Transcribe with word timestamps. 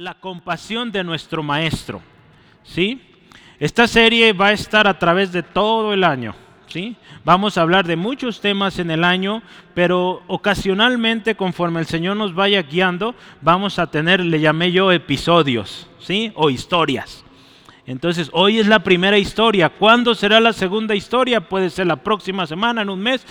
la 0.00 0.14
compasión 0.14 0.90
de 0.90 1.04
nuestro 1.04 1.42
Maestro. 1.42 2.00
¿sí? 2.62 3.02
Esta 3.58 3.86
serie 3.86 4.32
va 4.32 4.46
a 4.46 4.52
estar 4.52 4.88
a 4.88 4.98
través 4.98 5.30
de 5.30 5.42
todo 5.42 5.92
el 5.92 6.04
año. 6.04 6.34
¿sí? 6.68 6.96
Vamos 7.22 7.58
a 7.58 7.60
hablar 7.60 7.86
de 7.86 7.96
muchos 7.96 8.40
temas 8.40 8.78
en 8.78 8.90
el 8.90 9.04
año, 9.04 9.42
pero 9.74 10.22
ocasionalmente, 10.26 11.34
conforme 11.34 11.80
el 11.80 11.86
Señor 11.86 12.16
nos 12.16 12.34
vaya 12.34 12.62
guiando, 12.62 13.14
vamos 13.42 13.78
a 13.78 13.88
tener, 13.88 14.20
le 14.20 14.40
llamé 14.40 14.72
yo, 14.72 14.90
episodios 14.90 15.86
¿sí? 15.98 16.32
o 16.34 16.48
historias. 16.48 17.22
Entonces, 17.84 18.30
hoy 18.32 18.58
es 18.58 18.68
la 18.68 18.82
primera 18.82 19.18
historia. 19.18 19.68
¿Cuándo 19.68 20.14
será 20.14 20.40
la 20.40 20.54
segunda 20.54 20.94
historia? 20.94 21.46
Puede 21.46 21.68
ser 21.68 21.88
la 21.88 21.96
próxima 21.96 22.46
semana, 22.46 22.80
en 22.80 22.88
un 22.88 23.00
mes. 23.00 23.26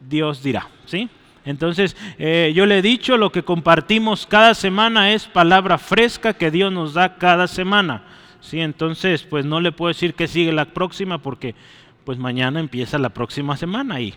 Dios 0.00 0.42
dirá. 0.42 0.66
¿sí? 0.86 1.08
Entonces, 1.44 1.96
eh, 2.18 2.52
yo 2.54 2.66
le 2.66 2.78
he 2.78 2.82
dicho, 2.82 3.16
lo 3.16 3.30
que 3.30 3.42
compartimos 3.42 4.26
cada 4.26 4.54
semana 4.54 5.12
es 5.12 5.26
palabra 5.26 5.78
fresca 5.78 6.34
que 6.34 6.50
Dios 6.50 6.72
nos 6.72 6.94
da 6.94 7.16
cada 7.16 7.46
semana. 7.46 8.02
¿sí? 8.40 8.60
Entonces, 8.60 9.22
pues 9.22 9.44
no 9.44 9.60
le 9.60 9.72
puedo 9.72 9.88
decir 9.88 10.14
que 10.14 10.26
sigue 10.26 10.52
la 10.52 10.66
próxima 10.66 11.18
porque 11.18 11.54
pues 12.04 12.18
mañana 12.18 12.60
empieza 12.60 12.98
la 12.98 13.10
próxima 13.10 13.56
semana 13.56 14.00
y, 14.00 14.14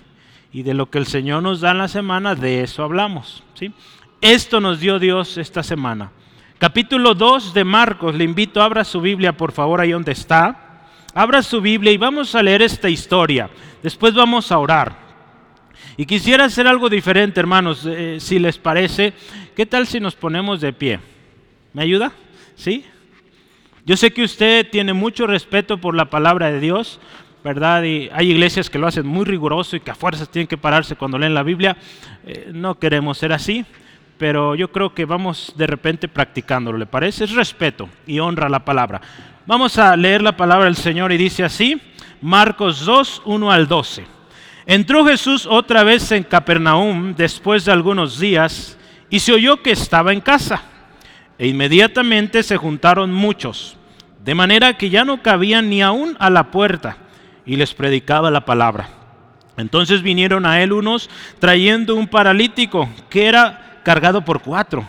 y 0.54 0.64
de 0.64 0.74
lo 0.74 0.90
que 0.90 0.98
el 0.98 1.06
Señor 1.06 1.44
nos 1.44 1.62
da 1.62 1.72
en 1.72 1.80
la 1.80 1.88
semana, 1.88 2.36
de 2.36 2.64
eso 2.64 2.84
hablamos. 2.84 3.44
¿sí? 3.54 3.74
Esto 4.22 4.60
nos 4.62 4.80
dio 4.80 5.00
Dios 5.00 5.38
esta 5.38 5.64
semana. 5.64 6.12
Capítulo 6.60 7.14
2 7.14 7.54
de 7.54 7.64
Marcos, 7.64 8.16
le 8.16 8.24
invito, 8.24 8.64
abra 8.64 8.84
su 8.84 9.00
Biblia 9.00 9.38
por 9.38 9.52
favor 9.52 9.80
ahí 9.80 9.92
donde 9.92 10.14
está. 10.14 10.64
Abra 11.14 11.42
su 11.44 11.62
Biblia 11.62 11.92
y 11.92 11.98
vamos 11.98 12.36
a 12.36 12.44
leer 12.44 12.62
esta 12.62 12.90
historia. 12.90 13.50
Después 13.84 14.14
vamos 14.14 14.52
a 14.52 14.58
orar. 14.60 15.07
Y 16.00 16.06
quisiera 16.06 16.46
hacer 16.46 16.68
algo 16.68 16.90
diferente, 16.90 17.40
hermanos, 17.40 17.84
eh, 17.88 18.18
si 18.20 18.38
les 18.38 18.60
parece. 18.60 19.14
¿Qué 19.56 19.66
tal 19.66 19.88
si 19.88 20.00
nos 20.00 20.14
ponemos 20.14 20.62
de 20.62 20.72
pie? 20.72 21.00
¿Me 21.74 21.82
ayuda? 21.82 22.12
¿Sí? 22.56 22.86
Yo 23.84 23.98
sé 23.98 24.12
que 24.12 24.24
usted 24.24 24.70
tiene 24.70 24.94
mucho 24.94 25.26
respeto 25.26 25.80
por 25.80 25.96
la 25.96 26.06
palabra 26.06 26.52
de 26.52 26.60
Dios, 26.60 27.00
¿verdad? 27.44 27.82
Y 27.82 28.12
hay 28.14 28.30
iglesias 28.30 28.70
que 28.70 28.78
lo 28.78 28.86
hacen 28.86 29.08
muy 29.08 29.26
riguroso 29.26 29.76
y 29.76 29.80
que 29.80 29.90
a 29.90 29.96
fuerzas 29.96 30.30
tienen 30.30 30.48
que 30.48 30.58
pararse 30.58 30.96
cuando 30.96 31.18
leen 31.18 31.34
la 31.34 31.42
Biblia. 31.42 31.76
Eh, 32.28 32.52
no 32.54 32.78
queremos 32.78 33.18
ser 33.18 33.34
así, 33.34 33.66
pero 34.20 34.54
yo 34.54 34.72
creo 34.72 34.94
que 34.94 35.06
vamos 35.06 35.52
de 35.58 35.66
repente 35.66 36.08
practicándolo, 36.08 36.78
¿le 36.78 36.86
parece? 36.86 37.24
Es 37.24 37.32
respeto 37.32 37.90
y 38.06 38.20
honra 38.20 38.50
la 38.50 38.64
palabra. 38.64 39.02
Vamos 39.48 39.80
a 39.80 39.96
leer 39.96 40.22
la 40.22 40.38
palabra 40.38 40.66
del 40.66 40.76
Señor 40.76 41.12
y 41.12 41.18
dice 41.18 41.44
así, 41.44 41.82
Marcos 42.22 42.86
2, 42.86 43.24
1 43.26 43.52
al 43.52 43.68
12. 43.68 44.17
Entró 44.70 45.06
Jesús 45.06 45.48
otra 45.50 45.86
vez 45.86 46.12
en 46.12 46.24
Capernaum 46.24 47.16
después 47.16 47.64
de 47.64 47.72
algunos 47.72 48.20
días 48.20 48.78
y 49.10 49.20
se 49.20 49.32
oyó 49.32 49.64
que 49.64 49.72
estaba 49.72 50.12
en 50.12 50.20
casa. 50.20 50.62
E 51.38 51.48
inmediatamente 51.48 52.44
se 52.44 52.58
juntaron 52.58 53.14
muchos, 53.14 53.78
de 54.26 54.36
manera 54.36 54.78
que 54.78 54.90
ya 54.90 55.06
no 55.06 55.24
cabían 55.24 55.70
ni 55.70 55.82
aún 55.82 56.18
a 56.20 56.30
la 56.30 56.52
puerta, 56.52 56.98
y 57.46 57.56
les 57.56 57.74
predicaba 57.74 58.30
la 58.30 58.44
palabra. 58.44 58.90
Entonces 59.56 60.02
vinieron 60.02 60.46
a 60.46 60.62
él 60.62 60.74
unos 60.74 61.10
trayendo 61.40 61.96
un 61.96 62.10
paralítico 62.10 62.90
que 63.10 63.28
era 63.28 63.80
cargado 63.86 64.26
por 64.26 64.42
cuatro. 64.42 64.86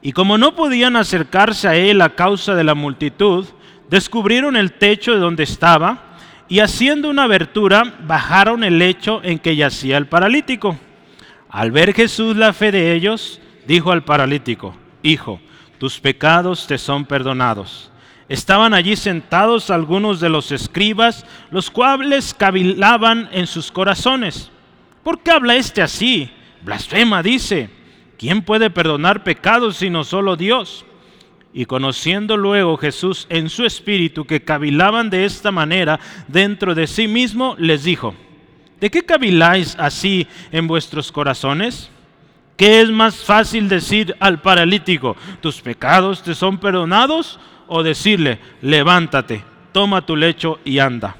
Y 0.00 0.12
como 0.12 0.38
no 0.38 0.56
podían 0.56 0.96
acercarse 0.96 1.68
a 1.68 1.76
él 1.76 2.00
a 2.00 2.14
causa 2.14 2.54
de 2.54 2.64
la 2.64 2.74
multitud, 2.74 3.44
descubrieron 3.90 4.56
el 4.56 4.72
techo 4.72 5.12
de 5.12 5.18
donde 5.18 5.42
estaba 5.42 6.03
y 6.48 6.60
haciendo 6.60 7.08
una 7.08 7.24
abertura 7.24 7.94
bajaron 8.06 8.64
el 8.64 8.78
lecho 8.78 9.20
en 9.22 9.38
que 9.38 9.56
yacía 9.56 9.96
el 9.96 10.06
paralítico. 10.06 10.76
Al 11.48 11.70
ver 11.70 11.94
Jesús 11.94 12.36
la 12.36 12.52
fe 12.52 12.72
de 12.72 12.92
ellos, 12.94 13.40
dijo 13.66 13.92
al 13.92 14.04
paralítico, 14.04 14.76
Hijo, 15.02 15.40
tus 15.78 16.00
pecados 16.00 16.66
te 16.66 16.78
son 16.78 17.04
perdonados. 17.04 17.90
Estaban 18.28 18.72
allí 18.72 18.96
sentados 18.96 19.70
algunos 19.70 20.18
de 20.18 20.30
los 20.30 20.50
escribas, 20.50 21.26
los 21.50 21.70
cuales 21.70 22.32
cavilaban 22.32 23.28
en 23.32 23.46
sus 23.46 23.70
corazones. 23.70 24.50
¿Por 25.02 25.20
qué 25.22 25.30
habla 25.30 25.56
este 25.56 25.82
así? 25.82 26.30
Blasfema, 26.62 27.22
dice. 27.22 27.68
¿Quién 28.18 28.42
puede 28.42 28.70
perdonar 28.70 29.24
pecados 29.24 29.76
sino 29.76 30.04
solo 30.04 30.36
Dios? 30.36 30.86
Y 31.56 31.66
conociendo 31.66 32.36
luego 32.36 32.76
Jesús 32.76 33.28
en 33.30 33.48
su 33.48 33.64
espíritu 33.64 34.24
que 34.24 34.42
cavilaban 34.42 35.08
de 35.08 35.24
esta 35.24 35.52
manera 35.52 36.00
dentro 36.26 36.74
de 36.74 36.88
sí 36.88 37.06
mismo, 37.06 37.54
les 37.58 37.84
dijo, 37.84 38.12
¿de 38.80 38.90
qué 38.90 39.04
caviláis 39.04 39.76
así 39.78 40.26
en 40.50 40.66
vuestros 40.66 41.12
corazones? 41.12 41.90
¿Qué 42.56 42.80
es 42.80 42.90
más 42.90 43.14
fácil 43.16 43.68
decir 43.68 44.16
al 44.18 44.40
paralítico, 44.40 45.16
tus 45.40 45.60
pecados 45.60 46.24
te 46.24 46.34
son 46.34 46.58
perdonados? 46.58 47.38
O 47.68 47.84
decirle, 47.84 48.40
levántate, 48.60 49.44
toma 49.70 50.04
tu 50.04 50.16
lecho 50.16 50.58
y 50.64 50.80
anda. 50.80 51.16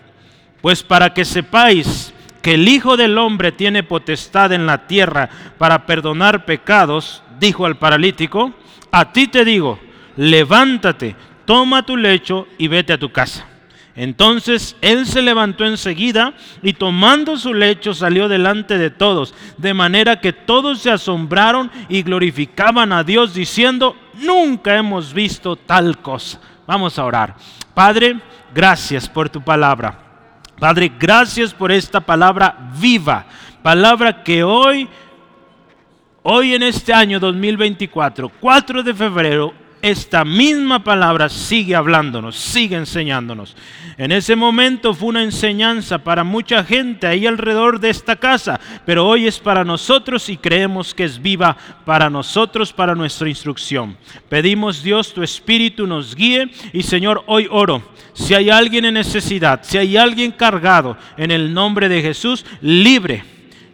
Pues 0.60 0.82
para 0.82 1.14
que 1.14 1.24
sepáis 1.24 2.12
que 2.42 2.54
el 2.54 2.66
Hijo 2.66 2.96
del 2.96 3.18
Hombre 3.18 3.52
tiene 3.52 3.84
potestad 3.84 4.52
en 4.52 4.66
la 4.66 4.88
tierra 4.88 5.30
para 5.58 5.86
perdonar 5.86 6.44
pecados, 6.44 7.22
dijo 7.38 7.66
al 7.66 7.76
paralítico, 7.76 8.52
a 8.90 9.12
ti 9.12 9.28
te 9.28 9.44
digo, 9.44 9.78
levántate, 10.16 11.16
toma 11.44 11.84
tu 11.84 11.96
lecho 11.96 12.46
y 12.58 12.68
vete 12.68 12.92
a 12.92 12.98
tu 12.98 13.10
casa. 13.12 13.46
Entonces 13.96 14.76
él 14.80 15.06
se 15.06 15.22
levantó 15.22 15.64
enseguida 15.64 16.34
y 16.62 16.72
tomando 16.72 17.36
su 17.36 17.54
lecho 17.54 17.94
salió 17.94 18.28
delante 18.28 18.76
de 18.76 18.90
todos, 18.90 19.34
de 19.56 19.72
manera 19.72 20.20
que 20.20 20.32
todos 20.32 20.80
se 20.80 20.90
asombraron 20.90 21.70
y 21.88 22.02
glorificaban 22.02 22.92
a 22.92 23.04
Dios 23.04 23.34
diciendo, 23.34 23.96
nunca 24.14 24.76
hemos 24.76 25.14
visto 25.14 25.54
tal 25.54 25.98
cosa. 25.98 26.40
Vamos 26.66 26.98
a 26.98 27.04
orar. 27.04 27.36
Padre, 27.72 28.20
gracias 28.52 29.08
por 29.08 29.28
tu 29.28 29.40
palabra. 29.40 30.00
Padre, 30.58 30.90
gracias 30.98 31.54
por 31.54 31.70
esta 31.70 32.00
palabra 32.00 32.70
viva, 32.80 33.26
palabra 33.62 34.22
que 34.22 34.42
hoy, 34.42 34.88
hoy 36.22 36.54
en 36.54 36.62
este 36.62 36.92
año 36.92 37.20
2024, 37.20 38.28
4 38.40 38.82
de 38.82 38.94
febrero, 38.94 39.63
esta 39.84 40.24
misma 40.24 40.82
palabra 40.82 41.28
sigue 41.28 41.76
hablándonos, 41.76 42.36
sigue 42.36 42.74
enseñándonos. 42.74 43.54
En 43.98 44.12
ese 44.12 44.34
momento 44.34 44.94
fue 44.94 45.10
una 45.10 45.22
enseñanza 45.22 45.98
para 45.98 46.24
mucha 46.24 46.64
gente 46.64 47.06
ahí 47.06 47.26
alrededor 47.26 47.78
de 47.78 47.90
esta 47.90 48.16
casa, 48.16 48.58
pero 48.86 49.06
hoy 49.06 49.26
es 49.26 49.38
para 49.38 49.62
nosotros 49.62 50.30
y 50.30 50.38
creemos 50.38 50.94
que 50.94 51.04
es 51.04 51.20
viva 51.20 51.54
para 51.84 52.08
nosotros, 52.08 52.72
para 52.72 52.94
nuestra 52.94 53.28
instrucción. 53.28 53.98
Pedimos 54.30 54.82
Dios, 54.82 55.12
tu 55.12 55.22
Espíritu 55.22 55.86
nos 55.86 56.14
guíe 56.14 56.50
y 56.72 56.82
Señor, 56.82 57.22
hoy 57.26 57.46
oro. 57.50 57.82
Si 58.14 58.32
hay 58.32 58.48
alguien 58.48 58.86
en 58.86 58.94
necesidad, 58.94 59.60
si 59.64 59.76
hay 59.76 59.98
alguien 59.98 60.32
cargado 60.32 60.96
en 61.18 61.30
el 61.30 61.52
nombre 61.52 61.90
de 61.90 62.00
Jesús, 62.00 62.46
libre, 62.62 63.22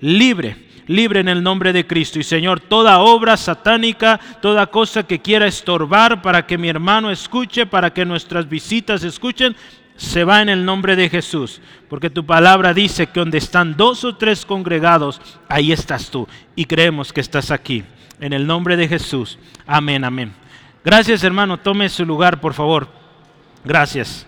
libre 0.01 0.70
libre 0.91 1.21
en 1.21 1.29
el 1.29 1.43
nombre 1.43 1.73
de 1.73 1.87
Cristo. 1.87 2.19
Y 2.19 2.25
Señor, 2.25 2.59
toda 2.59 2.99
obra 2.99 3.37
satánica, 3.37 4.19
toda 4.43 4.67
cosa 4.67 5.05
que 5.05 5.21
quiera 5.21 5.47
estorbar 5.47 6.21
para 6.21 6.47
que 6.47 6.59
mi 6.59 6.69
hermano 6.69 7.11
escuche, 7.11 7.65
para 7.65 7.93
que 7.93 8.05
nuestras 8.05 8.49
visitas 8.49 9.05
escuchen, 9.05 9.55
se 9.97 10.25
va 10.25 10.43
en 10.43 10.49
el 10.49 10.65
nombre 10.65 10.97
de 10.97 11.09
Jesús. 11.09 11.61
Porque 11.89 12.11
tu 12.11 12.27
palabra 12.27 12.75
dice 12.75 13.07
que 13.07 13.21
donde 13.21 13.39
están 13.39 13.77
dos 13.77 14.03
o 14.05 14.17
tres 14.17 14.45
congregados, 14.45 15.21
ahí 15.49 15.71
estás 15.71 16.11
tú. 16.11 16.27
Y 16.57 16.65
creemos 16.65 17.13
que 17.13 17.21
estás 17.21 17.53
aquí. 17.53 17.85
En 18.19 18.33
el 18.33 18.47
nombre 18.47 18.77
de 18.77 18.89
Jesús. 18.89 19.39
Amén, 19.67 20.05
amén. 20.05 20.33
Gracias 20.85 21.23
hermano. 21.23 21.59
Tome 21.59 21.89
su 21.89 22.05
lugar, 22.05 22.41
por 22.41 22.53
favor. 22.53 22.89
Gracias. 23.65 24.27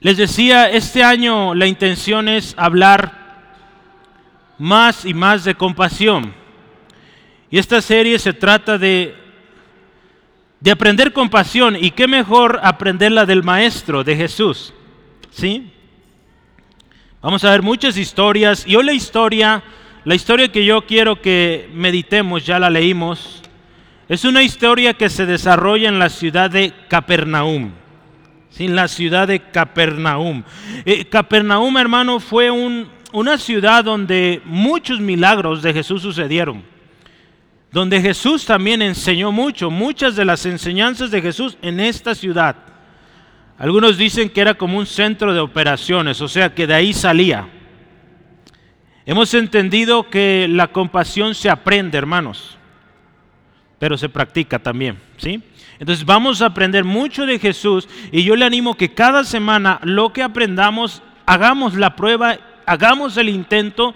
Les 0.00 0.16
decía, 0.16 0.70
este 0.70 1.04
año 1.04 1.54
la 1.54 1.66
intención 1.66 2.26
es 2.26 2.54
hablar 2.56 3.12
más 4.56 5.04
y 5.04 5.12
más 5.12 5.44
de 5.44 5.54
compasión. 5.54 6.32
Y 7.50 7.58
esta 7.58 7.82
serie 7.82 8.18
se 8.18 8.32
trata 8.32 8.78
de, 8.78 9.14
de 10.60 10.70
aprender 10.70 11.12
compasión. 11.12 11.76
Y 11.76 11.90
qué 11.90 12.08
mejor 12.08 12.60
aprenderla 12.62 13.26
del 13.26 13.42
Maestro, 13.42 14.02
de 14.02 14.16
Jesús. 14.16 14.72
¿Sí? 15.30 15.70
Vamos 17.20 17.44
a 17.44 17.50
ver 17.50 17.60
muchas 17.60 17.98
historias. 17.98 18.66
Y 18.66 18.76
hoy 18.76 18.84
la 18.86 18.94
historia, 18.94 19.62
la 20.04 20.14
historia 20.14 20.50
que 20.50 20.64
yo 20.64 20.86
quiero 20.86 21.20
que 21.20 21.68
meditemos, 21.74 22.46
ya 22.46 22.58
la 22.58 22.70
leímos, 22.70 23.42
es 24.08 24.24
una 24.24 24.42
historia 24.42 24.94
que 24.94 25.10
se 25.10 25.26
desarrolla 25.26 25.90
en 25.90 25.98
la 25.98 26.08
ciudad 26.08 26.50
de 26.50 26.72
Capernaum 26.88 27.72
en 28.58 28.76
la 28.76 28.88
ciudad 28.88 29.28
de 29.28 29.40
Capernaum. 29.40 30.42
Eh, 30.84 31.04
Capernaum, 31.06 31.76
hermano, 31.78 32.20
fue 32.20 32.50
una 32.50 33.38
ciudad 33.38 33.84
donde 33.84 34.42
muchos 34.44 35.00
milagros 35.00 35.62
de 35.62 35.72
Jesús 35.72 36.02
sucedieron. 36.02 36.62
Donde 37.72 38.00
Jesús 38.00 38.44
también 38.44 38.82
enseñó 38.82 39.30
mucho, 39.32 39.70
muchas 39.70 40.16
de 40.16 40.24
las 40.24 40.44
enseñanzas 40.44 41.10
de 41.10 41.22
Jesús 41.22 41.56
en 41.62 41.80
esta 41.80 42.14
ciudad. 42.14 42.56
Algunos 43.58 43.96
dicen 43.96 44.28
que 44.28 44.40
era 44.40 44.54
como 44.54 44.78
un 44.78 44.86
centro 44.86 45.32
de 45.32 45.40
operaciones, 45.40 46.20
o 46.20 46.28
sea 46.28 46.54
que 46.54 46.66
de 46.66 46.74
ahí 46.74 46.92
salía. 46.92 47.48
Hemos 49.06 49.34
entendido 49.34 50.08
que 50.08 50.46
la 50.48 50.68
compasión 50.68 51.34
se 51.34 51.50
aprende, 51.50 51.96
hermanos. 51.96 52.58
Pero 53.80 53.96
se 53.96 54.10
practica 54.10 54.58
también, 54.58 54.98
¿sí? 55.16 55.42
Entonces 55.78 56.04
vamos 56.04 56.42
a 56.42 56.46
aprender 56.46 56.84
mucho 56.84 57.24
de 57.24 57.38
Jesús 57.38 57.88
y 58.12 58.22
yo 58.22 58.36
le 58.36 58.44
animo 58.44 58.74
que 58.74 58.92
cada 58.92 59.24
semana 59.24 59.80
lo 59.82 60.12
que 60.12 60.22
aprendamos, 60.22 61.02
hagamos 61.24 61.74
la 61.74 61.96
prueba, 61.96 62.36
hagamos 62.66 63.16
el 63.16 63.30
intento. 63.30 63.94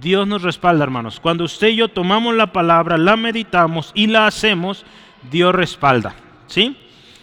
Dios 0.00 0.26
nos 0.26 0.42
respalda, 0.42 0.82
hermanos. 0.82 1.20
Cuando 1.20 1.44
usted 1.44 1.68
y 1.68 1.76
yo 1.76 1.88
tomamos 1.88 2.34
la 2.34 2.52
palabra, 2.52 2.98
la 2.98 3.16
meditamos 3.16 3.92
y 3.94 4.08
la 4.08 4.26
hacemos, 4.26 4.84
Dios 5.30 5.54
respalda, 5.54 6.16
¿sí? 6.48 6.76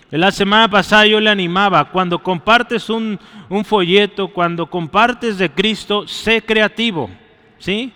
La 0.09 0.31
semana 0.31 0.69
pasada 0.69 1.05
yo 1.05 1.19
le 1.19 1.29
animaba, 1.29 1.89
cuando 1.89 2.19
compartes 2.19 2.89
un, 2.89 3.19
un 3.49 3.65
folleto, 3.65 4.29
cuando 4.29 4.67
compartes 4.67 5.37
de 5.37 5.51
Cristo, 5.51 6.07
sé 6.07 6.41
creativo, 6.41 7.09
¿sí? 7.57 7.91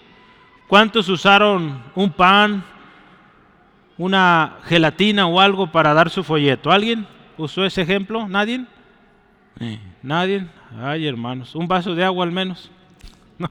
¿Cuántos 0.67 1.07
usaron 1.07 1.81
un 1.95 2.11
pan, 2.11 2.63
una 3.97 4.57
gelatina 4.65 5.27
o 5.27 5.39
algo 5.39 5.71
para 5.71 5.93
dar 5.93 6.09
su 6.09 6.23
folleto. 6.23 6.71
¿Alguien 6.71 7.07
usó 7.37 7.65
ese 7.65 7.81
ejemplo? 7.81 8.27
¿Nadie? 8.27 8.65
¿Nadie? 10.01 10.47
Ay, 10.81 11.07
hermanos, 11.07 11.55
un 11.55 11.67
vaso 11.67 11.95
de 11.95 12.03
agua 12.03 12.25
al 12.25 12.31
menos. 12.31 12.71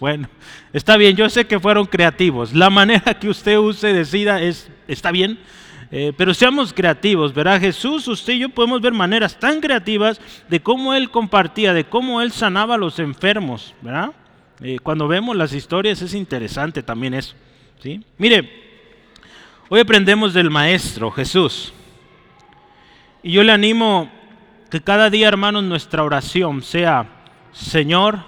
Bueno, 0.00 0.28
está 0.72 0.96
bien, 0.96 1.16
yo 1.16 1.30
sé 1.30 1.46
que 1.46 1.60
fueron 1.60 1.86
creativos. 1.86 2.52
La 2.52 2.68
manera 2.68 3.14
que 3.14 3.28
usted 3.28 3.56
use, 3.56 3.92
decida, 3.92 4.42
es, 4.42 4.68
está 4.88 5.12
bien. 5.12 5.38
Eh, 5.90 6.12
pero 6.16 6.34
seamos 6.34 6.72
creativos, 6.72 7.32
¿verdad? 7.32 7.60
Jesús, 7.60 8.08
usted 8.08 8.34
y 8.34 8.40
yo 8.40 8.48
podemos 8.48 8.80
ver 8.80 8.92
maneras 8.92 9.38
tan 9.38 9.60
creativas 9.60 10.20
de 10.48 10.60
cómo 10.60 10.92
Él 10.92 11.10
compartía, 11.10 11.72
de 11.72 11.84
cómo 11.84 12.20
Él 12.20 12.32
sanaba 12.32 12.74
a 12.74 12.78
los 12.78 12.98
enfermos, 12.98 13.74
¿verdad? 13.80 14.10
Eh, 14.60 14.78
cuando 14.82 15.06
vemos 15.06 15.36
las 15.36 15.52
historias 15.52 16.02
es 16.02 16.12
interesante 16.12 16.82
también 16.82 17.14
eso, 17.14 17.34
¿sí? 17.80 18.04
Mire, 18.18 18.63
Hoy 19.74 19.80
aprendemos 19.80 20.32
del 20.32 20.50
Maestro 20.50 21.10
Jesús. 21.10 21.72
Y 23.24 23.32
yo 23.32 23.42
le 23.42 23.50
animo 23.50 24.08
que 24.70 24.80
cada 24.80 25.10
día, 25.10 25.26
hermanos, 25.26 25.64
nuestra 25.64 26.04
oración 26.04 26.62
sea, 26.62 27.08
Señor, 27.50 28.20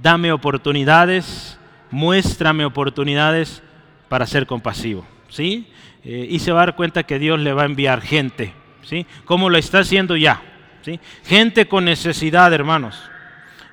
dame 0.00 0.32
oportunidades, 0.32 1.58
muéstrame 1.90 2.64
oportunidades 2.64 3.62
para 4.08 4.26
ser 4.26 4.46
compasivo. 4.46 5.04
¿sí? 5.28 5.66
Eh, 6.02 6.28
y 6.30 6.38
se 6.38 6.50
va 6.50 6.62
a 6.62 6.66
dar 6.68 6.76
cuenta 6.76 7.02
que 7.02 7.18
Dios 7.18 7.38
le 7.40 7.52
va 7.52 7.64
a 7.64 7.66
enviar 7.66 8.00
gente, 8.00 8.54
¿sí? 8.84 9.04
como 9.26 9.50
lo 9.50 9.58
está 9.58 9.80
haciendo 9.80 10.16
ya. 10.16 10.40
¿sí? 10.80 10.98
Gente 11.26 11.68
con 11.68 11.84
necesidad, 11.84 12.50
hermanos. 12.54 12.98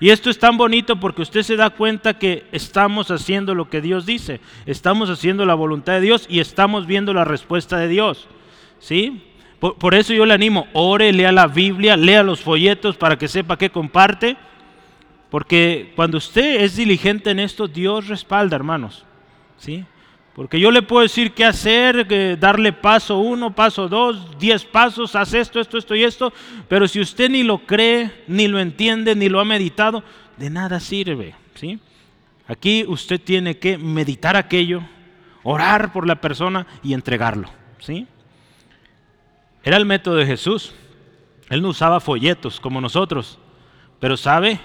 Y 0.01 0.09
esto 0.09 0.31
es 0.31 0.39
tan 0.39 0.57
bonito 0.57 0.99
porque 0.99 1.21
usted 1.21 1.43
se 1.43 1.55
da 1.55 1.69
cuenta 1.69 2.17
que 2.17 2.47
estamos 2.51 3.11
haciendo 3.11 3.53
lo 3.53 3.69
que 3.69 3.81
Dios 3.81 4.07
dice, 4.07 4.41
estamos 4.65 5.11
haciendo 5.11 5.45
la 5.45 5.53
voluntad 5.53 5.93
de 5.93 6.01
Dios 6.01 6.25
y 6.27 6.39
estamos 6.39 6.87
viendo 6.87 7.13
la 7.13 7.23
respuesta 7.23 7.77
de 7.77 7.87
Dios. 7.87 8.27
¿Sí? 8.79 9.21
Por, 9.59 9.93
eso 9.93 10.11
yo 10.11 10.25
le 10.25 10.33
animo, 10.33 10.67
ore, 10.73 11.13
lea 11.13 11.31
la 11.31 11.45
Biblia, 11.45 11.95
lea 11.95 12.23
los 12.23 12.41
folletos 12.41 12.97
para 12.97 13.15
que 13.15 13.27
sepa 13.27 13.59
qué 13.59 13.69
comparte. 13.69 14.37
Porque 15.29 15.93
cuando 15.95 16.17
usted 16.17 16.61
es 16.61 16.75
diligente 16.75 17.29
en 17.29 17.37
esto, 17.37 17.67
Dios 17.67 18.07
respalda, 18.07 18.55
hermanos. 18.55 19.05
¿Sí? 19.57 19.85
Porque 20.35 20.59
yo 20.59 20.71
le 20.71 20.81
puedo 20.81 21.01
decir 21.01 21.33
qué 21.33 21.43
hacer, 21.43 22.39
darle 22.39 22.71
paso 22.71 23.17
uno, 23.17 23.53
paso 23.53 23.89
dos, 23.89 24.37
diez 24.39 24.63
pasos, 24.63 25.15
haz 25.15 25.33
esto, 25.33 25.59
esto, 25.59 25.77
esto 25.77 25.93
y 25.93 26.03
esto, 26.03 26.31
pero 26.69 26.87
si 26.87 27.01
usted 27.01 27.29
ni 27.29 27.43
lo 27.43 27.59
cree, 27.65 28.23
ni 28.27 28.47
lo 28.47 28.59
entiende, 28.59 29.13
ni 29.13 29.27
lo 29.27 29.41
ha 29.41 29.45
meditado, 29.45 30.03
de 30.37 30.49
nada 30.49 30.79
sirve. 30.79 31.35
¿sí? 31.55 31.79
Aquí 32.47 32.85
usted 32.87 33.19
tiene 33.19 33.57
que 33.57 33.77
meditar 33.77 34.37
aquello, 34.37 34.81
orar 35.43 35.91
por 35.91 36.07
la 36.07 36.21
persona 36.21 36.65
y 36.81 36.93
entregarlo. 36.93 37.49
¿sí? 37.79 38.07
Era 39.63 39.75
el 39.75 39.85
método 39.85 40.15
de 40.15 40.25
Jesús. 40.25 40.73
Él 41.49 41.61
no 41.61 41.69
usaba 41.69 41.99
folletos 41.99 42.61
como 42.61 42.79
nosotros, 42.79 43.37
pero 43.99 44.15
sabe, 44.15 44.61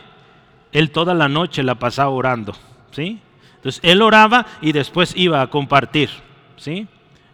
él 0.71 0.93
toda 0.93 1.13
la 1.13 1.29
noche 1.29 1.65
la 1.65 1.75
pasaba 1.75 2.11
orando. 2.11 2.55
¿sí? 2.93 3.21
Entonces 3.57 3.81
él 3.83 4.03
oraba 4.03 4.47
y 4.61 4.73
después 4.73 5.13
iba 5.17 5.43
a 5.43 5.49
compartir. 5.49 6.11
¿sí? 6.57 6.87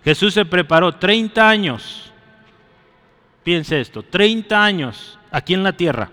Jesús 0.04 0.34
se 0.34 0.44
preparó 0.44 0.92
30 0.92 1.48
años. 1.48 2.12
Piense 3.44 3.80
esto, 3.80 4.02
30 4.02 4.62
años 4.62 5.18
aquí 5.30 5.54
en 5.54 5.62
la 5.62 5.72
tierra 5.72 6.10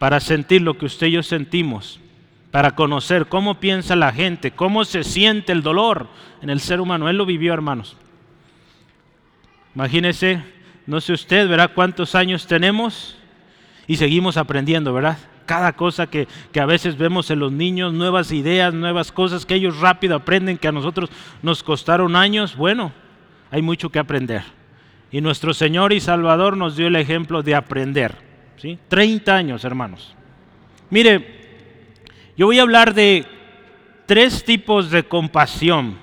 para 0.00 0.18
sentir 0.18 0.62
lo 0.62 0.78
que 0.78 0.86
usted 0.86 1.08
y 1.08 1.12
yo 1.12 1.22
sentimos, 1.22 2.00
para 2.50 2.74
conocer 2.74 3.26
cómo 3.26 3.60
piensa 3.60 3.94
la 3.94 4.10
gente, 4.10 4.50
cómo 4.50 4.86
se 4.86 5.04
siente 5.04 5.52
el 5.52 5.62
dolor 5.62 6.08
en 6.40 6.48
el 6.48 6.60
ser 6.60 6.80
humano. 6.80 7.10
Él 7.10 7.18
lo 7.18 7.26
vivió, 7.26 7.52
hermanos. 7.52 7.98
Imagínese, 9.74 10.42
no 10.86 11.02
sé 11.02 11.12
usted, 11.12 11.46
verá 11.48 11.68
cuántos 11.68 12.14
años 12.14 12.46
tenemos 12.46 13.18
y 13.86 13.96
seguimos 13.96 14.38
aprendiendo, 14.38 14.94
¿verdad? 14.94 15.18
Cada 15.50 15.72
cosa 15.72 16.06
que, 16.06 16.28
a 16.60 16.64
veces 16.64 16.96
vemos 16.96 17.28
en 17.32 17.40
los 17.40 17.50
niños, 17.50 17.92
nuevas 17.92 18.30
ideas, 18.30 18.72
nuevas 18.72 19.10
cosas 19.10 19.44
que 19.44 19.56
ellos 19.56 19.80
rápido 19.80 20.14
aprenden 20.14 20.56
que 20.56 20.68
a 20.68 20.72
nosotros 20.72 21.10
nos 21.42 21.64
costaron 21.64 22.14
años, 22.14 22.54
bueno, 22.54 22.92
hay 23.50 23.60
mucho 23.60 23.90
que 23.90 23.98
aprender. 23.98 24.44
Y 25.10 25.20
nuestro 25.20 25.52
Señor 25.52 25.92
y 25.92 25.98
Salvador 25.98 26.56
nos 26.56 26.76
dio 26.76 26.86
el 26.86 26.94
ejemplo 26.94 27.42
de 27.42 27.56
aprender. 27.56 28.14
¿sí? 28.58 28.78
30 28.86 29.34
años, 29.34 29.64
hermanos. 29.64 30.14
Mire, 30.88 31.96
yo 32.36 32.46
voy 32.46 32.60
a 32.60 32.62
hablar 32.62 32.94
de 32.94 33.26
tres 34.06 34.44
tipos 34.44 34.88
de 34.92 35.02
compasión 35.02 35.98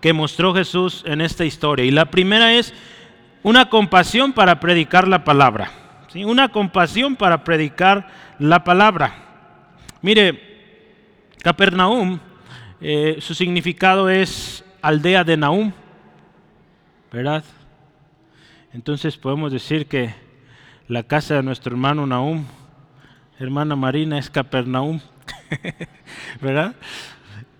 que 0.00 0.14
mostró 0.14 0.54
Jesús 0.54 1.04
en 1.06 1.20
esta 1.20 1.44
historia. 1.44 1.84
Y 1.84 1.90
la 1.90 2.06
primera 2.06 2.54
es 2.54 2.72
una 3.42 3.68
compasión 3.68 4.32
para 4.32 4.58
predicar 4.58 5.06
la 5.06 5.22
palabra. 5.22 5.70
¿sí? 6.10 6.24
Una 6.24 6.48
compasión 6.48 7.14
para 7.14 7.44
predicar 7.44 8.24
la 8.38 8.64
palabra. 8.64 9.14
Mire, 10.02 10.40
Capernaum, 11.42 12.18
eh, 12.80 13.16
su 13.20 13.34
significado 13.34 14.10
es 14.10 14.64
aldea 14.82 15.24
de 15.24 15.36
Naum, 15.36 15.72
¿verdad? 17.12 17.44
Entonces 18.72 19.16
podemos 19.16 19.52
decir 19.52 19.86
que 19.86 20.14
la 20.88 21.02
casa 21.02 21.36
de 21.36 21.42
nuestro 21.42 21.72
hermano 21.72 22.06
Naum, 22.06 22.44
hermana 23.38 23.74
Marina, 23.74 24.18
es 24.18 24.28
Capernaum, 24.28 25.00
¿verdad? 26.40 26.74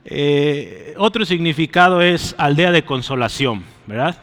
Eh, 0.04 0.94
otro 0.98 1.24
significado 1.24 2.00
es 2.02 2.34
aldea 2.38 2.70
de 2.70 2.84
consolación, 2.84 3.64
¿verdad? 3.86 4.16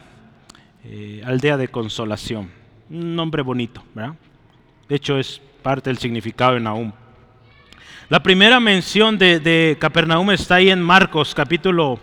Eh, 0.84 1.22
aldea 1.26 1.56
de 1.56 1.68
consolación, 1.68 2.50
un 2.88 3.16
nombre 3.16 3.42
bonito, 3.42 3.82
¿verdad? 3.94 4.14
De 4.88 4.96
hecho 4.96 5.18
es 5.18 5.40
parte 5.64 5.88
del 5.88 5.96
significado 5.96 6.52
de 6.52 6.60
Nahum. 6.60 6.92
La 8.10 8.22
primera 8.22 8.60
mención 8.60 9.16
de, 9.16 9.78
Capernaum 9.80 10.30
está 10.30 10.56
ahí 10.56 10.68
en 10.68 10.82
Marcos 10.82 11.34
capítulo 11.34 11.98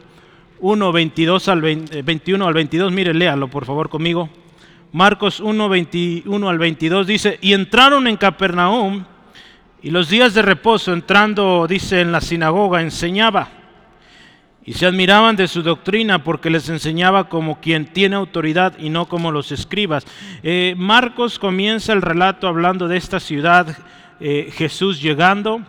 1, 0.59 0.91
22 0.91 1.47
al 1.47 1.61
21 1.61 2.47
al 2.47 2.53
22. 2.55 2.91
Mire, 2.91 3.13
léalo 3.13 3.49
por 3.49 3.65
favor 3.65 3.87
conmigo. 3.87 4.31
Marcos 4.91 5.39
1, 5.39 5.69
21 5.69 6.49
al 6.49 6.57
22 6.57 7.05
dice, 7.05 7.37
y 7.39 7.53
entraron 7.53 8.07
en 8.07 8.17
Capernaum 8.17 9.05
y 9.83 9.91
los 9.91 10.09
días 10.09 10.33
de 10.33 10.41
reposo 10.41 10.91
entrando, 10.91 11.67
dice, 11.69 12.01
en 12.01 12.11
la 12.11 12.19
sinagoga, 12.19 12.81
enseñaba. 12.81 13.60
Y 14.63 14.73
se 14.73 14.85
admiraban 14.85 15.35
de 15.35 15.47
su 15.47 15.63
doctrina 15.63 16.23
porque 16.23 16.51
les 16.51 16.69
enseñaba 16.69 17.29
como 17.29 17.59
quien 17.59 17.85
tiene 17.87 18.15
autoridad 18.15 18.77
y 18.77 18.89
no 18.89 19.07
como 19.07 19.31
los 19.31 19.51
escribas. 19.51 20.05
Eh, 20.43 20.75
Marcos 20.77 21.39
comienza 21.39 21.93
el 21.93 22.01
relato 22.03 22.47
hablando 22.47 22.87
de 22.87 22.97
esta 22.97 23.19
ciudad, 23.19 23.75
eh, 24.19 24.51
Jesús 24.53 25.01
llegando 25.01 25.61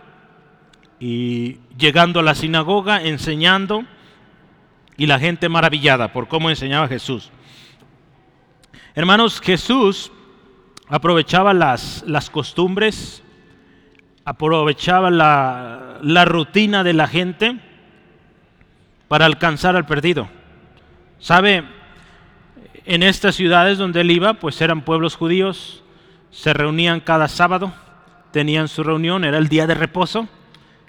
y 0.99 1.57
llegando 1.75 2.19
a 2.19 2.23
la 2.23 2.35
sinagoga, 2.35 3.01
enseñando 3.01 3.83
y 4.95 5.07
la 5.07 5.17
gente 5.17 5.49
maravillada 5.49 6.13
por 6.13 6.27
cómo 6.27 6.51
enseñaba 6.51 6.87
Jesús. 6.87 7.31
Hermanos, 8.93 9.41
Jesús 9.41 10.11
aprovechaba 10.87 11.55
las, 11.55 12.03
las 12.05 12.29
costumbres, 12.29 13.23
aprovechaba 14.23 15.09
la, 15.09 15.97
la 16.03 16.25
rutina 16.25 16.83
de 16.83 16.93
la 16.93 17.07
gente 17.07 17.59
para 19.13 19.27
alcanzar 19.27 19.75
al 19.75 19.85
perdido. 19.85 20.27
¿Sabe? 21.19 21.63
En 22.83 23.03
estas 23.03 23.35
ciudades 23.35 23.77
donde 23.77 24.01
él 24.01 24.09
iba, 24.09 24.33
pues 24.33 24.59
eran 24.59 24.81
pueblos 24.81 25.17
judíos, 25.17 25.83
se 26.31 26.51
reunían 26.51 26.99
cada 26.99 27.27
sábado, 27.27 27.71
tenían 28.31 28.67
su 28.67 28.81
reunión, 28.81 29.23
era 29.23 29.37
el 29.37 29.49
día 29.49 29.67
de 29.67 29.75
reposo. 29.75 30.27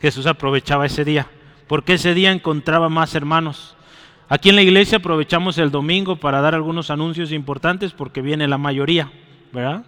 Jesús 0.01 0.25
aprovechaba 0.25 0.87
ese 0.87 1.05
día, 1.05 1.27
porque 1.69 1.93
ese 1.93 2.15
día 2.15 2.33
encontraba 2.33 2.89
más 2.89 3.15
hermanos. 3.15 3.77
Aquí 4.31 4.49
en 4.49 4.57
la 4.57 4.63
iglesia 4.63 4.97
aprovechamos 4.97 5.59
el 5.59 5.71
domingo 5.71 6.17
para 6.17 6.41
dar 6.41 6.55
algunos 6.55 6.89
anuncios 6.91 7.31
importantes 7.31 7.93
porque 7.93 8.23
viene 8.23 8.49
la 8.49 8.57
mayoría, 8.57 9.13
¿verdad? 9.53 9.85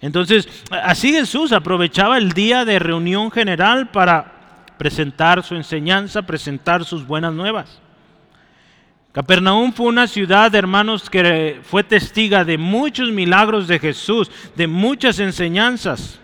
Entonces, 0.00 0.48
así 0.70 1.12
Jesús 1.12 1.52
aprovechaba 1.52 2.16
el 2.16 2.32
día 2.32 2.64
de 2.64 2.78
reunión 2.78 3.30
general 3.30 3.90
para 3.90 4.35
presentar 4.78 5.42
su 5.42 5.54
enseñanza, 5.54 6.22
presentar 6.22 6.84
sus 6.84 7.06
buenas 7.06 7.32
nuevas. 7.32 7.80
Capernaum 9.12 9.72
fue 9.72 9.86
una 9.86 10.06
ciudad, 10.06 10.54
hermanos, 10.54 11.08
que 11.08 11.60
fue 11.62 11.82
testiga 11.82 12.44
de 12.44 12.58
muchos 12.58 13.10
milagros 13.10 13.66
de 13.66 13.78
Jesús, 13.78 14.30
de 14.54 14.66
muchas 14.66 15.18
enseñanzas. 15.18 16.20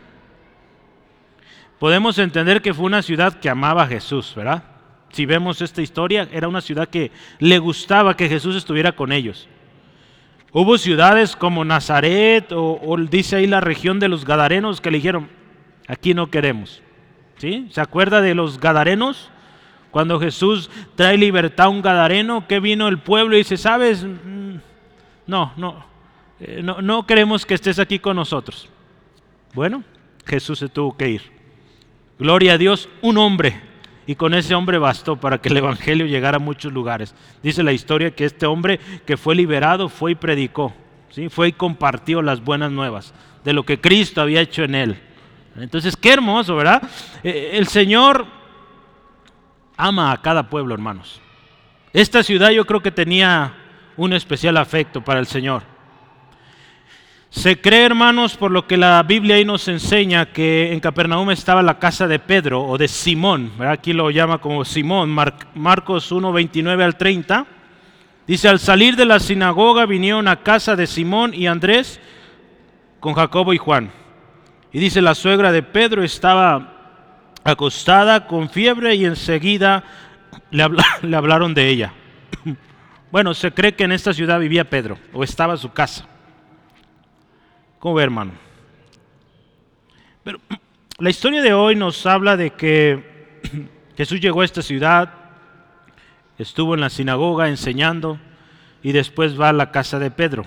Podemos 1.78 2.18
entender 2.18 2.60
que 2.60 2.74
fue 2.74 2.84
una 2.84 3.00
ciudad 3.00 3.40
que 3.40 3.48
amaba 3.48 3.84
a 3.84 3.86
Jesús, 3.86 4.34
¿verdad? 4.36 4.62
Si 5.10 5.24
vemos 5.24 5.62
esta 5.62 5.80
historia, 5.80 6.28
era 6.32 6.48
una 6.48 6.60
ciudad 6.60 6.88
que 6.88 7.10
le 7.38 7.58
gustaba 7.58 8.16
que 8.16 8.28
Jesús 8.28 8.56
estuviera 8.56 8.92
con 8.92 9.10
ellos. 9.10 9.48
Hubo 10.52 10.76
ciudades 10.76 11.34
como 11.34 11.64
Nazaret 11.64 12.52
o, 12.52 12.96
dice 13.10 13.36
ahí 13.36 13.46
la 13.46 13.62
región 13.62 13.98
de 14.00 14.08
los 14.08 14.26
Gadarenos 14.26 14.82
que 14.82 14.90
le 14.90 14.98
dijeron, 14.98 15.30
aquí 15.88 16.12
no 16.12 16.30
queremos. 16.30 16.81
¿Se 17.70 17.80
acuerda 17.80 18.20
de 18.20 18.36
los 18.36 18.60
Gadarenos? 18.60 19.30
Cuando 19.90 20.20
Jesús 20.20 20.70
trae 20.94 21.18
libertad 21.18 21.66
a 21.66 21.70
un 21.70 21.82
gadareno, 21.82 22.46
que 22.46 22.60
vino 22.60 22.86
el 22.86 22.98
pueblo 22.98 23.34
y 23.34 23.38
dice, 23.38 23.56
sabes, 23.56 24.04
mm, 24.04 24.56
no, 25.26 25.52
no, 25.56 25.84
eh, 26.40 26.60
no, 26.62 26.80
no 26.80 27.04
queremos 27.04 27.44
que 27.44 27.54
estés 27.54 27.78
aquí 27.78 27.98
con 27.98 28.16
nosotros. 28.16 28.68
Bueno, 29.54 29.82
Jesús 30.24 30.60
se 30.60 30.68
tuvo 30.68 30.96
que 30.96 31.10
ir. 31.10 31.22
Gloria 32.18 32.52
a 32.52 32.58
Dios, 32.58 32.88
un 33.02 33.18
hombre. 33.18 33.60
Y 34.06 34.14
con 34.14 34.34
ese 34.34 34.54
hombre 34.54 34.78
bastó 34.78 35.16
para 35.16 35.38
que 35.38 35.48
el 35.48 35.56
Evangelio 35.56 36.06
llegara 36.06 36.36
a 36.36 36.40
muchos 36.40 36.72
lugares. 36.72 37.14
Dice 37.42 37.62
la 37.62 37.72
historia 37.72 38.14
que 38.14 38.24
este 38.24 38.46
hombre 38.46 38.78
que 39.04 39.16
fue 39.16 39.34
liberado 39.34 39.88
fue 39.88 40.12
y 40.12 40.14
predicó. 40.14 40.72
¿sí? 41.10 41.28
Fue 41.28 41.48
y 41.48 41.52
compartió 41.52 42.22
las 42.22 42.42
buenas 42.42 42.70
nuevas 42.70 43.12
de 43.44 43.52
lo 43.52 43.64
que 43.64 43.80
Cristo 43.80 44.20
había 44.20 44.40
hecho 44.40 44.62
en 44.62 44.74
él. 44.74 45.11
Entonces, 45.56 45.96
qué 45.96 46.12
hermoso, 46.12 46.56
¿verdad? 46.56 46.82
Eh, 47.22 47.50
el 47.54 47.66
Señor 47.66 48.26
ama 49.76 50.12
a 50.12 50.22
cada 50.22 50.48
pueblo, 50.48 50.74
hermanos. 50.74 51.20
Esta 51.92 52.22
ciudad 52.22 52.50
yo 52.50 52.64
creo 52.64 52.80
que 52.80 52.90
tenía 52.90 53.54
un 53.96 54.12
especial 54.12 54.56
afecto 54.56 55.02
para 55.02 55.20
el 55.20 55.26
Señor. 55.26 55.62
Se 57.28 57.60
cree, 57.60 57.86
hermanos, 57.86 58.36
por 58.36 58.50
lo 58.50 58.66
que 58.66 58.76
la 58.76 59.02
Biblia 59.02 59.36
ahí 59.36 59.44
nos 59.44 59.66
enseña, 59.68 60.26
que 60.26 60.72
en 60.72 60.80
Capernaum 60.80 61.30
estaba 61.30 61.62
la 61.62 61.78
casa 61.78 62.06
de 62.06 62.18
Pedro 62.18 62.62
o 62.62 62.76
de 62.76 62.88
Simón, 62.88 63.52
aquí 63.60 63.94
lo 63.94 64.10
llama 64.10 64.38
como 64.38 64.64
Simón, 64.64 65.16
Marcos 65.54 66.12
1, 66.12 66.32
29 66.32 66.84
al 66.84 66.96
30. 66.96 67.46
Dice, 68.26 68.48
al 68.48 68.58
salir 68.58 68.96
de 68.96 69.06
la 69.06 69.18
sinagoga 69.18 69.86
vinieron 69.86 70.28
a 70.28 70.42
casa 70.42 70.76
de 70.76 70.86
Simón 70.86 71.32
y 71.34 71.46
Andrés 71.46 72.00
con 73.00 73.14
Jacobo 73.14 73.52
y 73.52 73.58
Juan. 73.58 73.90
Y 74.72 74.78
dice, 74.78 75.02
la 75.02 75.14
suegra 75.14 75.52
de 75.52 75.62
Pedro 75.62 76.02
estaba 76.02 76.72
acostada 77.44 78.26
con 78.26 78.48
fiebre 78.48 78.94
y 78.94 79.04
enseguida 79.04 79.84
le, 80.50 80.66
le 81.02 81.16
hablaron 81.16 81.54
de 81.54 81.68
ella. 81.68 81.92
Bueno, 83.12 83.34
se 83.34 83.52
cree 83.52 83.74
que 83.74 83.84
en 83.84 83.92
esta 83.92 84.14
ciudad 84.14 84.40
vivía 84.40 84.70
Pedro 84.70 84.96
o 85.12 85.22
estaba 85.22 85.58
su 85.58 85.70
casa. 85.70 86.06
¿Cómo 87.78 87.96
ve, 87.96 88.04
hermano? 88.04 88.32
Pero 90.24 90.40
la 90.98 91.10
historia 91.10 91.42
de 91.42 91.52
hoy 91.52 91.76
nos 91.76 92.06
habla 92.06 92.38
de 92.38 92.52
que 92.52 93.28
Jesús 93.98 94.18
llegó 94.18 94.40
a 94.40 94.46
esta 94.46 94.62
ciudad, 94.62 95.12
estuvo 96.38 96.72
en 96.72 96.80
la 96.80 96.88
sinagoga 96.88 97.50
enseñando 97.50 98.18
y 98.82 98.92
después 98.92 99.38
va 99.38 99.50
a 99.50 99.52
la 99.52 99.70
casa 99.70 99.98
de 99.98 100.10
Pedro. 100.10 100.46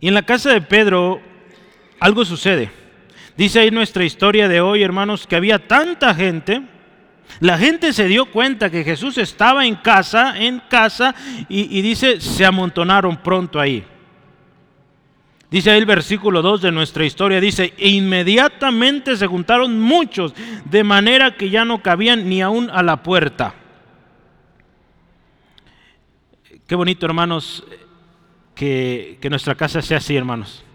Y 0.00 0.08
en 0.08 0.14
la 0.14 0.22
casa 0.22 0.50
de 0.50 0.62
Pedro 0.62 1.20
algo 2.00 2.24
sucede. 2.24 2.70
Dice 3.36 3.60
ahí 3.60 3.70
nuestra 3.70 4.04
historia 4.04 4.48
de 4.48 4.60
hoy, 4.60 4.82
hermanos, 4.82 5.26
que 5.26 5.36
había 5.36 5.68
tanta 5.68 6.14
gente. 6.14 6.62
La 7.40 7.58
gente 7.58 7.92
se 7.92 8.06
dio 8.06 8.26
cuenta 8.26 8.70
que 8.70 8.82
Jesús 8.82 9.18
estaba 9.18 9.66
en 9.66 9.74
casa, 9.76 10.38
en 10.38 10.60
casa, 10.70 11.14
y, 11.48 11.82
dice, 11.82 12.20
se 12.20 12.46
amontonaron 12.46 13.18
pronto 13.18 13.60
ahí. 13.60 13.84
Dice 15.50 15.70
ahí 15.70 15.78
el 15.78 15.86
versículo 15.86 16.40
2 16.40 16.62
de 16.62 16.72
nuestra 16.72 17.04
historia, 17.04 17.40
dice, 17.40 17.74
e 17.76 17.90
inmediatamente 17.90 19.16
se 19.16 19.26
juntaron 19.26 19.78
muchos, 19.78 20.34
de 20.64 20.82
manera 20.82 21.36
que 21.36 21.50
ya 21.50 21.64
no 21.64 21.82
cabían 21.82 22.28
ni 22.28 22.40
aún 22.40 22.70
a 22.70 22.82
la 22.82 23.02
puerta. 23.02 23.54
Qué 26.66 26.74
bonito, 26.74 27.04
hermanos, 27.06 27.64
que, 28.54 29.18
que 29.20 29.30
nuestra 29.30 29.54
casa 29.54 29.82
sea 29.82 29.98
así, 29.98 30.16
hermanos. 30.16 30.65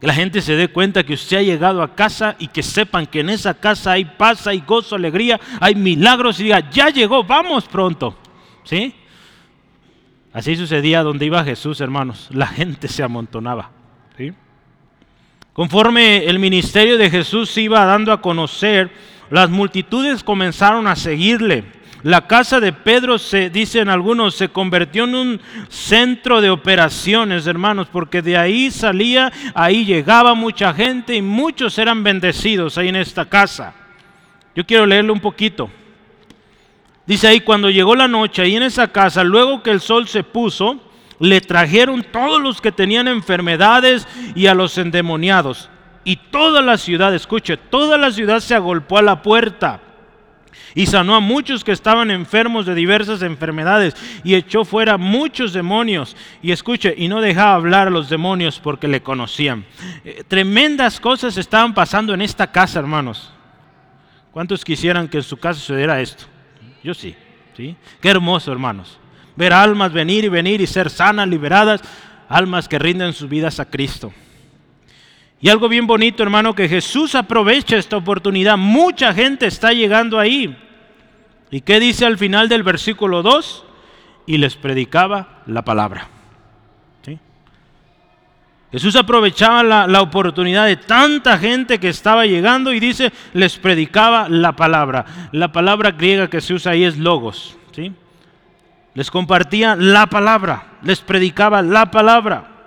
Que 0.00 0.06
la 0.06 0.14
gente 0.14 0.40
se 0.40 0.54
dé 0.54 0.68
cuenta 0.68 1.04
que 1.04 1.14
usted 1.14 1.38
ha 1.38 1.42
llegado 1.42 1.82
a 1.82 1.94
casa 1.94 2.36
y 2.38 2.48
que 2.48 2.62
sepan 2.62 3.06
que 3.06 3.20
en 3.20 3.30
esa 3.30 3.54
casa 3.54 3.92
hay 3.92 4.04
paz, 4.04 4.46
hay 4.46 4.60
gozo, 4.60 4.94
alegría, 4.94 5.40
hay 5.60 5.74
milagros 5.74 6.38
y 6.38 6.44
diga, 6.44 6.70
ya 6.70 6.90
llegó, 6.90 7.24
vamos 7.24 7.66
pronto. 7.66 8.16
¿Sí? 8.62 8.94
Así 10.32 10.54
sucedía 10.54 11.02
donde 11.02 11.26
iba 11.26 11.42
Jesús, 11.42 11.80
hermanos. 11.80 12.28
La 12.30 12.46
gente 12.46 12.86
se 12.86 13.02
amontonaba. 13.02 13.70
¿sí? 14.16 14.32
Conforme 15.52 16.26
el 16.26 16.38
ministerio 16.38 16.96
de 16.96 17.10
Jesús 17.10 17.50
se 17.50 17.62
iba 17.62 17.84
dando 17.84 18.12
a 18.12 18.20
conocer, 18.20 18.92
las 19.30 19.50
multitudes 19.50 20.22
comenzaron 20.22 20.86
a 20.86 20.94
seguirle. 20.94 21.64
La 22.04 22.28
casa 22.28 22.60
de 22.60 22.72
Pedro, 22.72 23.18
se 23.18 23.50
dicen 23.50 23.88
algunos, 23.88 24.36
se 24.36 24.50
convirtió 24.50 25.04
en 25.04 25.16
un 25.16 25.40
centro 25.68 26.40
de 26.40 26.48
operaciones, 26.48 27.46
hermanos, 27.48 27.88
porque 27.90 28.22
de 28.22 28.36
ahí 28.36 28.70
salía, 28.70 29.32
ahí 29.52 29.84
llegaba 29.84 30.34
mucha 30.34 30.72
gente 30.72 31.16
y 31.16 31.22
muchos 31.22 31.76
eran 31.76 32.04
bendecidos 32.04 32.78
ahí 32.78 32.88
en 32.88 32.96
esta 32.96 33.24
casa. 33.24 33.74
Yo 34.54 34.64
quiero 34.64 34.86
leerle 34.86 35.10
un 35.10 35.18
poquito. 35.18 35.70
Dice 37.04 37.26
ahí, 37.26 37.40
cuando 37.40 37.68
llegó 37.68 37.96
la 37.96 38.06
noche 38.06 38.42
ahí 38.42 38.54
en 38.54 38.62
esa 38.62 38.92
casa, 38.92 39.24
luego 39.24 39.62
que 39.64 39.70
el 39.70 39.80
sol 39.80 40.06
se 40.06 40.22
puso, 40.22 40.80
le 41.18 41.40
trajeron 41.40 42.04
todos 42.04 42.40
los 42.40 42.60
que 42.60 42.70
tenían 42.70 43.08
enfermedades 43.08 44.06
y 44.36 44.46
a 44.46 44.54
los 44.54 44.78
endemoniados. 44.78 45.68
Y 46.04 46.14
toda 46.16 46.62
la 46.62 46.78
ciudad, 46.78 47.12
escuche, 47.12 47.56
toda 47.56 47.98
la 47.98 48.12
ciudad 48.12 48.38
se 48.38 48.54
agolpó 48.54 48.98
a 48.98 49.02
la 49.02 49.20
puerta 49.20 49.80
y 50.74 50.86
sanó 50.86 51.14
a 51.14 51.20
muchos 51.20 51.64
que 51.64 51.72
estaban 51.72 52.10
enfermos 52.10 52.66
de 52.66 52.74
diversas 52.74 53.22
enfermedades 53.22 53.94
y 54.24 54.34
echó 54.34 54.64
fuera 54.64 54.96
muchos 54.96 55.52
demonios. 55.52 56.16
Y 56.42 56.52
escuche, 56.52 56.94
y 56.96 57.08
no 57.08 57.20
dejaba 57.20 57.54
hablar 57.54 57.88
a 57.88 57.90
los 57.90 58.08
demonios 58.08 58.60
porque 58.60 58.88
le 58.88 59.02
conocían. 59.02 59.64
Eh, 60.04 60.24
tremendas 60.26 61.00
cosas 61.00 61.36
estaban 61.36 61.74
pasando 61.74 62.14
en 62.14 62.22
esta 62.22 62.50
casa, 62.50 62.78
hermanos. 62.78 63.32
¿Cuántos 64.32 64.64
quisieran 64.64 65.08
que 65.08 65.18
en 65.18 65.22
su 65.24 65.36
casa 65.36 65.58
sucediera 65.58 66.00
esto? 66.00 66.24
Yo 66.84 66.94
sí, 66.94 67.16
¿sí? 67.56 67.76
Qué 68.00 68.08
hermoso, 68.08 68.52
hermanos. 68.52 68.98
Ver 69.36 69.52
almas 69.52 69.92
venir 69.92 70.24
y 70.24 70.28
venir 70.28 70.60
y 70.60 70.66
ser 70.66 70.90
sanas, 70.90 71.28
liberadas, 71.28 71.80
almas 72.28 72.68
que 72.68 72.78
rinden 72.78 73.12
sus 73.12 73.28
vidas 73.28 73.58
a 73.60 73.64
Cristo. 73.64 74.12
Y 75.40 75.48
algo 75.48 75.68
bien 75.68 75.86
bonito, 75.86 76.22
hermano, 76.22 76.54
que 76.54 76.68
Jesús 76.68 77.14
aprovecha 77.14 77.76
esta 77.76 77.96
oportunidad. 77.96 78.56
Mucha 78.56 79.14
gente 79.14 79.46
está 79.46 79.72
llegando 79.72 80.18
ahí. 80.18 80.56
¿Y 81.50 81.60
qué 81.60 81.78
dice 81.78 82.06
al 82.06 82.18
final 82.18 82.48
del 82.48 82.62
versículo 82.62 83.22
2? 83.22 83.64
Y 84.26 84.38
les 84.38 84.56
predicaba 84.56 85.42
la 85.46 85.62
palabra. 85.62 86.08
Jesús 88.70 88.96
aprovechaba 88.96 89.62
la, 89.62 90.02
oportunidad 90.02 90.66
de 90.66 90.76
tanta 90.76 91.38
gente 91.38 91.80
que 91.80 91.88
estaba 91.88 92.26
llegando 92.26 92.72
y 92.74 92.80
dice, 92.80 93.12
les 93.32 93.56
predicaba 93.56 94.28
la 94.28 94.52
palabra. 94.52 95.06
La 95.32 95.52
palabra 95.52 95.92
griega 95.92 96.28
que 96.28 96.42
se 96.42 96.52
usa 96.52 96.72
ahí 96.72 96.84
es 96.84 96.98
logos. 96.98 97.56
¿sí? 97.72 97.92
Les 98.92 99.10
compartía 99.10 99.74
la 99.74 100.06
palabra, 100.08 100.66
les 100.82 101.00
predicaba 101.00 101.62
la 101.62 101.90
palabra. 101.90 102.57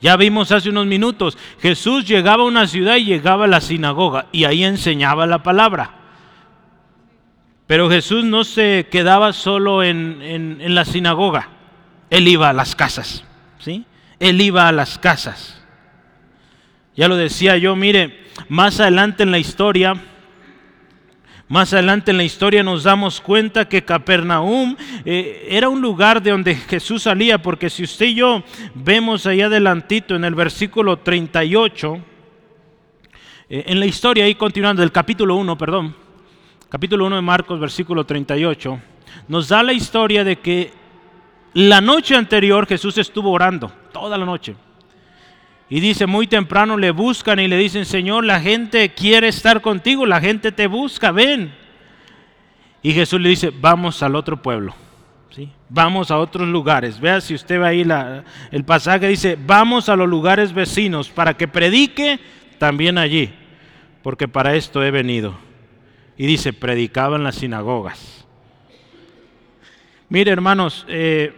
Ya 0.00 0.16
vimos 0.16 0.50
hace 0.50 0.70
unos 0.70 0.86
minutos, 0.86 1.36
Jesús 1.60 2.06
llegaba 2.06 2.42
a 2.42 2.46
una 2.46 2.66
ciudad 2.66 2.96
y 2.96 3.04
llegaba 3.04 3.44
a 3.44 3.48
la 3.48 3.60
sinagoga 3.60 4.26
y 4.32 4.44
ahí 4.44 4.64
enseñaba 4.64 5.26
la 5.26 5.42
palabra. 5.42 5.94
Pero 7.66 7.90
Jesús 7.90 8.24
no 8.24 8.44
se 8.44 8.88
quedaba 8.90 9.32
solo 9.32 9.82
en, 9.82 10.74
la 10.74 10.84
sinagoga, 10.84 11.50
Él 12.08 12.28
iba 12.28 12.48
a 12.48 12.52
las 12.54 12.74
casas, 12.74 13.24
¿sí? 13.58 13.84
Él 14.18 14.40
iba 14.40 14.66
a 14.66 14.72
las 14.72 14.98
casas. 14.98 15.62
Ya 16.96 17.06
lo 17.06 17.16
decía 17.16 17.58
yo, 17.58 17.76
mire, 17.76 18.26
más 18.48 18.80
adelante 18.80 19.22
en 19.22 19.30
la 19.30 19.38
historia, 19.38 19.94
más 21.50 21.72
adelante 21.72 22.12
en 22.12 22.16
la 22.16 22.22
historia 22.22 22.62
nos 22.62 22.84
damos 22.84 23.20
cuenta 23.20 23.68
que 23.68 23.84
Capernaum 23.84 24.76
eh, 25.04 25.48
era 25.50 25.68
un 25.68 25.80
lugar 25.80 26.22
de 26.22 26.30
donde 26.30 26.54
Jesús 26.54 27.02
salía, 27.02 27.42
porque 27.42 27.68
si 27.68 27.82
usted 27.82 28.06
y 28.06 28.14
yo 28.14 28.44
vemos 28.72 29.26
allá 29.26 29.46
adelantito 29.46 30.14
en 30.14 30.22
el 30.22 30.36
versículo 30.36 30.98
38, 30.98 31.98
eh, 33.48 33.64
en 33.66 33.80
la 33.80 33.86
historia 33.86 34.26
ahí 34.26 34.36
continuando, 34.36 34.80
del 34.80 34.92
capítulo 34.92 35.34
1, 35.34 35.58
perdón, 35.58 35.96
capítulo 36.68 37.06
1 37.06 37.16
de 37.16 37.22
Marcos, 37.22 37.58
versículo 37.58 38.04
38, 38.06 38.80
nos 39.26 39.48
da 39.48 39.64
la 39.64 39.72
historia 39.72 40.22
de 40.22 40.36
que 40.36 40.72
la 41.54 41.80
noche 41.80 42.14
anterior 42.14 42.64
Jesús 42.64 42.96
estuvo 42.96 43.32
orando, 43.32 43.72
toda 43.92 44.16
la 44.16 44.24
noche. 44.24 44.54
Y 45.72 45.78
dice, 45.78 46.06
muy 46.06 46.26
temprano 46.26 46.76
le 46.76 46.90
buscan 46.90 47.38
y 47.38 47.46
le 47.46 47.56
dicen, 47.56 47.84
Señor, 47.84 48.24
la 48.24 48.40
gente 48.40 48.88
quiere 48.88 49.28
estar 49.28 49.60
contigo, 49.60 50.04
la 50.04 50.20
gente 50.20 50.50
te 50.50 50.66
busca, 50.66 51.12
ven. 51.12 51.54
Y 52.82 52.92
Jesús 52.92 53.20
le 53.20 53.28
dice, 53.28 53.52
vamos 53.60 54.02
al 54.02 54.16
otro 54.16 54.42
pueblo. 54.42 54.74
¿sí? 55.30 55.48
Vamos 55.68 56.10
a 56.10 56.18
otros 56.18 56.48
lugares. 56.48 56.98
Vea 56.98 57.20
si 57.20 57.34
usted 57.34 57.60
va 57.60 57.68
ahí 57.68 57.86
el 58.50 58.64
pasaje 58.64 59.06
dice, 59.06 59.38
vamos 59.46 59.88
a 59.88 59.94
los 59.94 60.08
lugares 60.08 60.52
vecinos 60.52 61.08
para 61.08 61.34
que 61.34 61.46
predique 61.46 62.18
también 62.58 62.98
allí, 62.98 63.30
porque 64.02 64.26
para 64.26 64.56
esto 64.56 64.82
he 64.82 64.90
venido. 64.90 65.38
Y 66.16 66.26
dice, 66.26 66.52
predicaba 66.52 67.16
en 67.16 67.22
las 67.22 67.36
sinagogas. 67.36 68.26
Mire, 70.08 70.32
hermanos, 70.32 70.84
eh, 70.88 71.32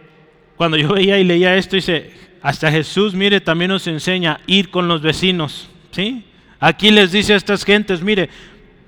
cuando 0.55 0.75
yo 0.75 0.91
veía 0.93 1.19
y 1.19 1.23
leía 1.23 1.55
esto, 1.55 1.75
dice, 1.75 2.11
hasta 2.43 2.69
Jesús, 2.69 3.13
mire, 3.13 3.39
también 3.39 3.71
nos 3.71 3.87
enseña 3.87 4.41
ir 4.47 4.69
con 4.69 4.89
los 4.89 5.01
vecinos, 5.01 5.69
¿sí? 5.91 6.25
Aquí 6.59 6.91
les 6.91 7.13
dice 7.13 7.33
a 7.33 7.37
estas 7.37 7.63
gentes, 7.63 8.03
mire, 8.03 8.29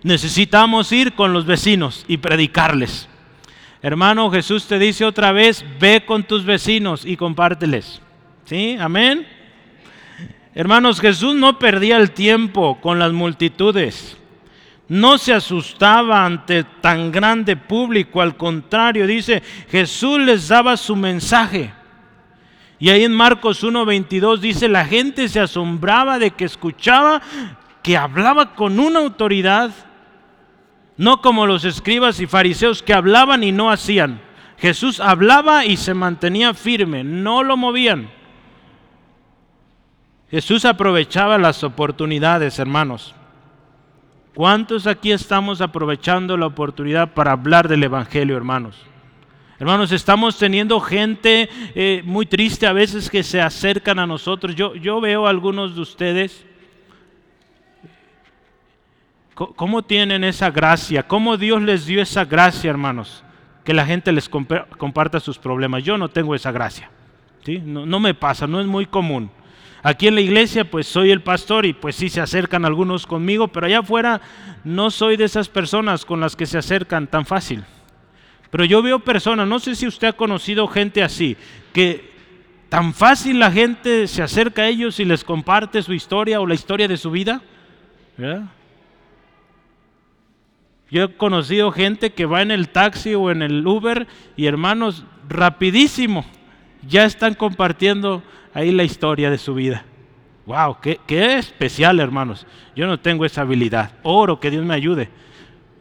necesitamos 0.04 0.92
ir 0.92 1.14
con 1.14 1.32
los 1.32 1.46
vecinos 1.46 2.04
y 2.10 2.18
predicarles. 2.18 3.08
Hermano, 3.82 4.30
Jesús 4.30 4.68
te 4.68 4.78
dice 4.78 5.06
otra 5.06 5.32
vez, 5.32 5.64
ve 5.80 6.04
con 6.06 6.24
tus 6.24 6.44
vecinos 6.44 7.06
y 7.06 7.16
compárteles. 7.16 8.02
¿Sí? 8.44 8.76
Amén. 8.80 9.26
Hermanos, 10.54 11.00
Jesús 11.00 11.34
no 11.34 11.58
perdía 11.58 11.96
el 11.96 12.12
tiempo 12.12 12.80
con 12.82 13.00
las 13.00 13.14
multitudes. 13.14 14.18
No 14.90 15.18
se 15.18 15.34
asustaba 15.34 16.26
ante 16.26 16.64
tan 16.82 17.12
grande 17.12 17.56
público, 17.56 18.22
al 18.22 18.36
contrario, 18.36 19.08
dice, 19.08 19.42
Jesús 19.70 20.20
les 20.20 20.50
daba 20.50 20.76
su 20.76 20.96
mensaje. 20.96 21.72
Y 22.79 22.89
ahí 22.89 23.03
en 23.03 23.13
Marcos 23.13 23.63
1:22 23.63 24.39
dice, 24.39 24.67
la 24.67 24.86
gente 24.86 25.29
se 25.29 25.39
asombraba 25.39 26.20
de 26.20 26.32
que 26.32 26.46
escuchaba 26.46 27.22
que 27.82 27.98
hablaba 27.98 28.55
con 28.55 28.79
una 28.79 29.00
autoridad 29.00 29.72
no 30.98 31.22
como 31.22 31.46
los 31.46 31.65
escribas 31.65 32.20
y 32.20 32.27
fariseos 32.27 32.82
que 32.82 32.94
hablaban 32.94 33.44
y 33.44 33.51
no 33.51 33.70
hacían. 33.70 34.22
Jesús 34.58 35.00
hablaba 35.00 35.65
y 35.65 35.77
se 35.77 35.94
mantenía 35.94 36.53
firme, 36.53 37.03
no 37.03 37.44
lo 37.44 37.58
movían. 37.58 38.10
Jesús 40.32 40.65
aprovechaba 40.65 41.38
las 41.38 41.63
oportunidades, 41.63 42.58
hermanos. 42.60 43.13
¿Cuántos 44.34 44.88
aquí 44.88 45.12
estamos 45.12 45.62
aprovechando 45.62 46.36
la 46.38 46.48
oportunidad 46.48 47.13
para 47.13 47.32
hablar 47.32 47.67
del 47.67 47.84
Evangelio, 47.84 48.36
hermanos? 48.36 48.75
Hermanos, 49.58 49.92
estamos 49.92 50.38
teniendo 50.38 50.80
gente 50.80 51.50
eh, 51.76 52.02
muy 52.06 52.26
triste 52.26 52.68
a 52.68 52.74
veces 52.74 53.10
que 53.10 53.24
se 53.24 53.42
acercan 53.42 54.00
a 54.00 54.08
nosotros. 54.08 54.56
Yo, 54.56 54.76
yo 54.76 55.00
veo 55.00 55.28
a 55.28 55.30
algunos 55.30 55.76
de 55.76 55.82
ustedes 55.82 56.46
¿Cómo 59.36 59.82
tienen 59.82 60.24
esa 60.24 60.50
gracia? 60.50 61.04
¿Cómo 61.04 61.36
Dios 61.36 61.62
les 61.62 61.86
dio 61.86 62.02
esa 62.02 62.24
gracia, 62.24 62.70
hermanos? 62.70 63.22
Que 63.66 63.74
la 63.74 63.86
gente 63.86 64.14
les 64.14 64.30
comparta 64.30 65.20
sus 65.20 65.38
problemas. 65.38 65.84
Yo 65.84 65.98
no 65.98 66.08
tengo 66.08 66.36
esa 66.36 66.54
gracia. 66.54 66.90
¿sí? 67.44 67.62
No, 67.64 67.86
no, 67.86 68.00
me 68.00 68.14
pasa, 68.14 68.48
no 68.48 68.62
es 68.62 68.66
muy 68.68 68.86
común. 68.86 69.30
Aquí 69.84 70.08
en 70.08 70.16
la 70.16 70.22
iglesia 70.22 70.72
pues 70.72 70.88
soy 70.88 71.12
el 71.12 71.22
pastor 71.22 71.66
y 71.66 71.74
pues 71.74 71.98
sí 71.98 72.08
se 72.08 72.22
acercan 72.22 72.64
algunos 72.64 73.06
conmigo, 73.06 73.50
pero 73.50 73.68
allá 73.68 73.80
afuera 73.80 74.22
no 74.64 74.90
soy 74.90 75.18
de 75.18 75.26
esas 75.26 75.50
personas 75.50 76.06
con 76.06 76.22
las 76.22 76.38
que 76.38 76.46
se 76.46 76.58
acercan 76.58 77.06
tan 77.06 77.26
fácil. 77.26 77.66
Pero 78.52 78.66
yo 78.66 78.82
veo 78.82 79.00
personas, 79.00 79.48
no 79.48 79.60
sé 79.60 79.75
si 79.75 79.88
usted 79.88 80.10
ha 80.10 80.14
conocido 80.14 80.68
gente 80.68 81.04
así, 81.04 81.36
que 81.74 82.10
tan 82.70 82.94
fácil 82.94 83.40
la 83.40 83.52
gente 83.52 84.08
se 84.08 84.22
acerca 84.22 84.64
a 84.64 84.68
ellos 84.68 85.00
y 85.00 85.06
les 85.06 85.24
comparte 85.24 85.82
su 85.82 85.94
historia 85.94 86.40
o 86.40 86.48
la 86.48 86.56
historia 86.56 86.88
de 86.88 86.98
su 86.98 87.12
vida. 87.12 87.42
¿verdad? 88.18 88.44
Yo 90.90 91.04
he 91.04 91.14
conocido 91.16 91.72
gente 91.72 92.14
que 92.14 92.25
va 92.25 92.42
en 92.42 92.52
el 92.52 92.70
taxi 92.70 93.16
o 93.16 93.32
en 93.32 93.42
el 93.42 93.66
Uber 93.66 94.08
y 94.36 94.46
hermanos, 94.46 95.04
rapidísimo, 95.28 96.25
ya 96.88 97.06
están 97.06 97.34
compartiendo 97.34 98.24
ahí 98.54 98.72
la 98.72 98.84
historia 98.84 99.30
de 99.30 99.38
su 99.38 99.55
vida. 99.55 99.84
¡Wow! 100.46 100.77
Qué, 100.81 101.00
qué, 101.08 101.38
especial, 101.38 102.00
hermanos! 102.00 102.46
Yo 102.75 102.86
no 102.86 103.00
tengo 103.00 103.25
esa 103.25 103.42
habilidad. 103.42 103.94
Oro, 104.03 104.40
que 104.40 104.51
Dios 104.51 104.64
me 104.64 104.75
ayude. 104.75 105.10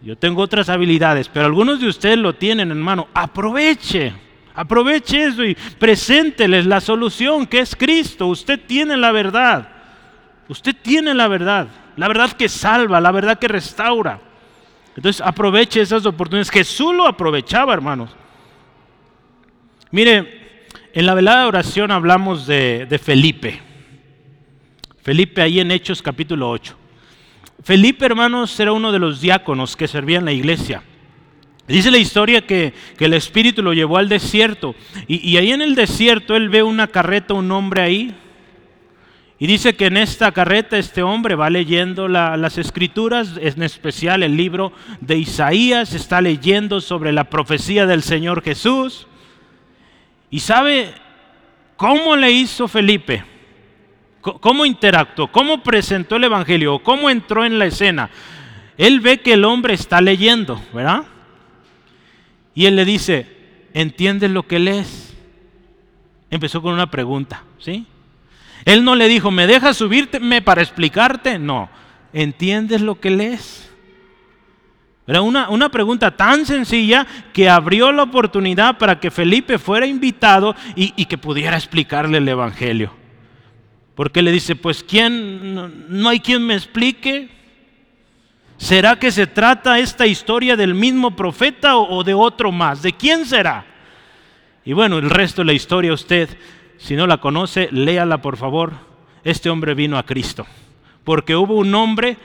Yo 0.05 0.19
tengo 0.19 0.43
otras 0.43 0.69
habilidades, 0.69 1.29
pero 1.29 1.47
algunos 1.47 1.81
de 1.81 1.89
ustedes 1.89 2.19
lo 2.19 2.35
tienen, 2.35 2.71
hermano. 2.71 3.09
Aproveche, 3.15 4.13
aproveche 4.55 5.25
eso 5.25 5.43
y 5.43 5.55
presénteles 5.55 6.67
la 6.67 6.83
solución 6.83 7.47
que 7.47 7.61
es 7.61 7.75
Cristo. 7.75 8.27
Usted 8.27 8.61
tiene 8.67 8.99
la 8.99 9.13
verdad. 9.13 9.67
Usted 10.47 10.77
tiene 10.83 11.15
la 11.15 11.27
verdad. 11.27 11.69
La 11.97 12.07
verdad 12.07 12.33
que 12.33 12.51
salva, 12.51 13.01
la 13.01 13.13
verdad 13.13 13.39
que 13.39 13.49
restaura. 13.49 14.21
Entonces 14.95 15.25
aproveche 15.25 15.81
esas 15.81 16.05
oportunidades. 16.05 16.51
Jesús 16.51 16.95
lo 16.95 17.07
aprovechaba, 17.07 17.73
hermanos. 17.73 18.11
Mire, 19.91 20.67
en 20.93 21.07
la 21.07 21.15
velada 21.15 21.41
de 21.41 21.49
oración 21.49 21.91
hablamos 21.91 22.47
de, 22.47 22.85
de 22.85 22.99
Felipe. 22.99 23.59
Felipe 25.03 25.41
ahí 25.41 25.61
en 25.61 25.71
Hechos 25.71 26.03
capítulo 26.03 26.51
8. 26.51 26.84
Felipe, 27.63 28.05
hermanos, 28.07 28.59
era 28.59 28.73
uno 28.73 28.93
de 28.93 28.99
los 28.99 29.21
diáconos 29.21 29.77
que 29.77 29.89
servían 29.89 30.21
en 30.21 30.27
la 30.27 30.33
iglesia. 30.33 30.83
Dice 31.67 31.91
la 31.91 31.99
historia 31.99 32.47
que, 32.47 32.75
que, 32.99 33.07
el 33.07 33.15
Espíritu 33.15 33.63
lo 33.63 33.73
llevó 33.73 33.97
al 33.97 34.09
desierto 34.09 34.75
y, 35.07 35.27
y, 35.27 35.39
ahí 35.39 35.51
en 35.51 35.63
el 35.63 35.75
desierto 35.75 36.37
él 36.37 36.51
ve 36.51 36.63
una 36.63 36.89
carreta, 36.89 37.33
un 37.33 37.51
hombre 37.51 37.81
ahí 37.81 38.15
y 39.39 39.47
dice 39.47 39.75
que 39.75 39.87
en 39.87 39.97
esta 39.97 40.31
carreta 40.33 40.79
este 40.79 41.03
hombre 41.03 41.35
va 41.35 41.51
leyendo 41.51 42.07
las 42.07 42.57
escrituras, 42.57 43.33
en 43.39 43.63
especial 43.63 44.23
el 44.23 44.37
libro 44.37 44.73
de 45.01 45.17
Isaías, 45.19 45.93
está 45.93 46.21
leyendo 46.21 46.81
sobre 46.81 47.13
la 47.13 47.25
profecía 47.25 47.85
del 47.85 48.03
Señor 48.03 48.43
Jesús. 48.43 49.09
¿Y 50.31 50.41
sabe 50.41 50.95
cómo 51.77 52.15
le 52.15 52.31
hizo 52.31 52.69
Felipe? 52.69 53.25
¿Cómo 54.25 54.65
interactuó? 54.65 55.31
¿Cómo 55.31 55.63
presentó 55.63 56.17
el 56.17 56.25
Evangelio? 56.25 56.79
¿Cómo 56.79 57.11
entró 57.11 57.45
en 57.45 57.59
la 57.59 57.67
escena? 57.67 58.09
Él 58.79 59.01
ve 59.01 59.21
que 59.21 59.35
el 59.35 59.45
hombre 59.45 59.75
está 59.75 60.01
leyendo, 60.01 60.61
¿verdad? 60.73 61.05
Y 62.55 62.65
él 62.65 62.75
le 62.75 62.87
dice, 62.87 63.27
¿entiendes 63.75 64.31
lo 64.31 64.45
que 64.45 64.59
lees? 64.59 65.15
Empezó 66.31 66.63
con 66.63 66.73
una 66.73 66.91
pregunta, 66.91 67.45
¿sí? 67.59 67.87
Él 68.65 68.83
no 68.83 68.95
le 68.95 69.09
dijo, 69.09 69.31
¿me 69.31 69.47
dejas 69.47 69.77
subirme 69.77 70.41
para 70.41 70.63
explicarte? 70.63 71.39
No. 71.39 71.69
¿Entiendes 72.15 72.81
lo 72.81 72.99
que 72.99 73.11
lees? 73.11 73.71
Era 75.07 75.21
una, 75.21 75.51
una, 75.51 75.69
pregunta 75.69 76.17
tan 76.17 76.47
sencilla 76.47 77.07
que 77.35 77.51
abrió 77.51 77.93
la 77.93 78.05
oportunidad 78.05 78.79
para 78.79 78.99
que 78.99 79.11
Felipe 79.11 79.59
fuera 79.59 79.87
invitado 79.87 80.57
y, 80.75 80.95
y 80.97 81.05
que 81.05 81.19
pudiera 81.19 81.59
explicarle 81.59 82.17
el 82.17 82.29
Evangelio. 82.29 83.04
Porque 83.95 84.23
le 84.23 84.33
dice, 84.33 84.57
pues 84.57 84.83
¿quién? 84.83 85.55
No, 85.89 86.09
hay 86.09 86.21
quien 86.21 86.47
me 86.47 86.55
explique. 86.55 87.29
¿Será 88.57 88.99
que 88.99 89.11
se 89.11 89.27
trata 89.27 89.79
esta 89.79 90.07
historia 90.07 90.57
del 90.57 90.75
mismo 90.75 91.15
profeta 91.15 91.77
o, 91.77 91.99
o 91.99 92.05
de 92.05 92.15
otro 92.15 92.51
más? 92.51 92.83
¿De 92.83 92.93
quién 92.93 93.27
será? 93.27 93.67
Y 94.65 94.73
bueno, 94.73 94.99
el 94.99 95.11
resto 95.11 95.43
de 95.43 95.47
la 95.47 95.53
historia 95.53 95.93
usted 95.93 96.29
si 96.79 96.97
no 96.97 97.07
la 97.07 97.19
conoce, 97.19 97.69
léala 97.73 98.19
por 98.19 98.37
favor. 98.37 98.73
Este 99.25 99.49
hombre 99.49 99.75
vino 99.75 99.97
a 99.97 100.05
Cristo. 100.05 100.47
Porque 101.03 101.37
hubo 101.37 101.55
un 101.55 101.75
hombre 101.75 102.17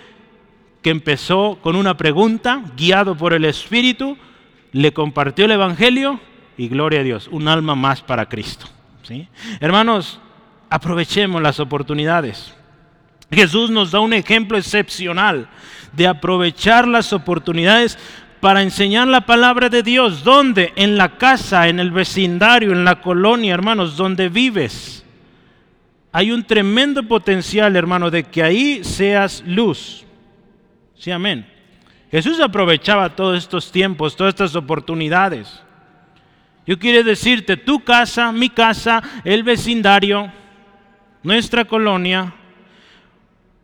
que 0.81 0.89
empezó 0.89 1.59
con 1.61 1.75
una 1.75 1.95
pregunta, 1.95 2.61
guiado 2.75 3.15
por 3.15 3.33
el 3.33 3.45
Espíritu, 3.45 4.17
le 4.71 4.93
compartió 4.93 5.45
el 5.45 5.51
Evangelio 5.51 6.19
y 6.57 6.67
gloria 6.67 7.01
a 7.01 7.03
Dios, 7.03 7.29
un 7.31 7.47
alma 7.47 7.75
más 7.75 8.01
para 8.01 8.27
Cristo. 8.27 8.65
¿sí? 9.03 9.27
Hermanos, 9.59 10.19
aprovechemos 10.69 11.41
las 11.41 11.59
oportunidades. 11.59 12.53
Jesús 13.31 13.69
nos 13.69 13.91
da 13.91 13.99
un 13.99 14.13
ejemplo 14.13 14.57
excepcional 14.57 15.47
de 15.93 16.07
aprovechar 16.07 16.87
las 16.87 17.13
oportunidades 17.13 17.97
para 18.39 18.61
enseñar 18.61 19.07
la 19.07 19.21
palabra 19.21 19.69
de 19.69 19.83
Dios. 19.83 20.23
¿Dónde? 20.23 20.73
En 20.75 20.97
la 20.97 21.17
casa, 21.17 21.67
en 21.67 21.79
el 21.79 21.91
vecindario, 21.91 22.71
en 22.71 22.85
la 22.85 23.01
colonia, 23.01 23.53
hermanos, 23.53 23.97
donde 23.97 24.29
vives. 24.29 25.05
Hay 26.11 26.31
un 26.31 26.43
tremendo 26.43 27.03
potencial, 27.03 27.75
hermano, 27.75 28.09
de 28.09 28.23
que 28.23 28.41
ahí 28.41 28.83
seas 28.83 29.43
luz. 29.45 30.05
Sí, 30.97 31.11
amén. 31.11 31.47
Jesús 32.11 32.39
aprovechaba 32.39 33.15
todos 33.15 33.37
estos 33.37 33.71
tiempos, 33.71 34.15
todas 34.15 34.33
estas 34.33 34.55
oportunidades. 34.55 35.61
Yo 36.65 36.79
quiero 36.79 37.03
decirte, 37.03 37.57
tu 37.57 37.83
casa, 37.83 38.31
mi 38.31 38.49
casa, 38.49 39.03
el 39.23 39.43
vecindario, 39.43 40.31
nuestra 41.23 41.65
colonia, 41.65 42.33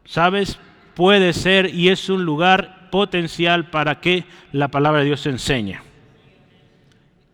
sabes, 0.06 0.60
puede 0.94 1.34
ser 1.34 1.74
y 1.74 1.90
es 1.90 2.10
un 2.10 2.26
lugar 2.26 2.90
potencial 2.90 3.70
para 3.70 4.00
que 4.00 4.26
la 4.52 4.70
palabra 4.70 5.00
de 5.02 5.08
Dios 5.08 5.22
se 5.22 5.30
enseñe. 5.30 5.80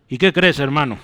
¿Y 0.10 0.18
qué 0.18 0.34
crees, 0.34 0.60
hermano? 0.60 0.98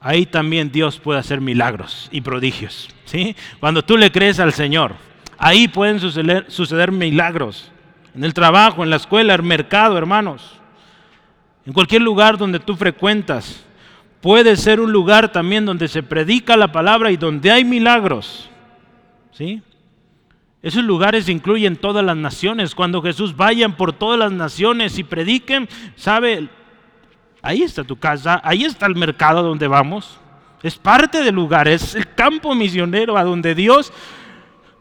Ahí 0.00 0.24
también 0.24 0.72
Dios 0.72 0.98
puede 0.98 1.20
hacer 1.20 1.40
milagros 1.40 2.08
y 2.10 2.22
prodigios. 2.22 2.88
¿sí? 3.04 3.36
Cuando 3.60 3.84
tú 3.84 3.96
le 3.96 4.10
crees 4.10 4.40
al 4.40 4.52
Señor, 4.52 4.94
ahí 5.36 5.68
pueden 5.68 6.00
suceder, 6.00 6.46
suceder 6.48 6.90
milagros. 6.90 7.70
En 8.14 8.24
el 8.24 8.34
trabajo, 8.34 8.82
en 8.82 8.90
la 8.90 8.96
escuela, 8.96 9.34
en 9.34 9.40
el 9.40 9.46
mercado, 9.46 9.96
hermanos. 9.98 10.58
En 11.66 11.72
cualquier 11.72 12.02
lugar 12.02 12.38
donde 12.38 12.58
tú 12.58 12.76
frecuentas. 12.76 13.64
Puede 14.20 14.56
ser 14.56 14.80
un 14.80 14.92
lugar 14.92 15.32
también 15.32 15.64
donde 15.64 15.88
se 15.88 16.02
predica 16.02 16.56
la 16.56 16.72
palabra 16.72 17.10
y 17.10 17.16
donde 17.16 17.50
hay 17.50 17.64
milagros. 17.64 18.48
¿Sí? 19.32 19.62
Esos 20.62 20.84
lugares 20.84 21.28
incluyen 21.28 21.76
todas 21.76 22.04
las 22.04 22.16
naciones. 22.16 22.74
Cuando 22.74 23.00
Jesús 23.00 23.34
vayan 23.34 23.76
por 23.76 23.92
todas 23.92 24.18
las 24.18 24.32
naciones 24.32 24.98
y 24.98 25.04
prediquen, 25.04 25.68
¿sabe? 25.96 26.48
Ahí 27.40 27.62
está 27.62 27.84
tu 27.84 27.96
casa, 27.96 28.40
ahí 28.44 28.64
está 28.64 28.86
el 28.86 28.94
mercado 28.94 29.42
donde 29.42 29.66
vamos. 29.66 30.20
Es 30.62 30.76
parte 30.76 31.22
del 31.22 31.34
lugar, 31.34 31.68
es 31.68 31.94
el 31.94 32.14
campo 32.14 32.54
misionero 32.54 33.16
a 33.16 33.24
donde 33.24 33.54
Dios 33.54 33.90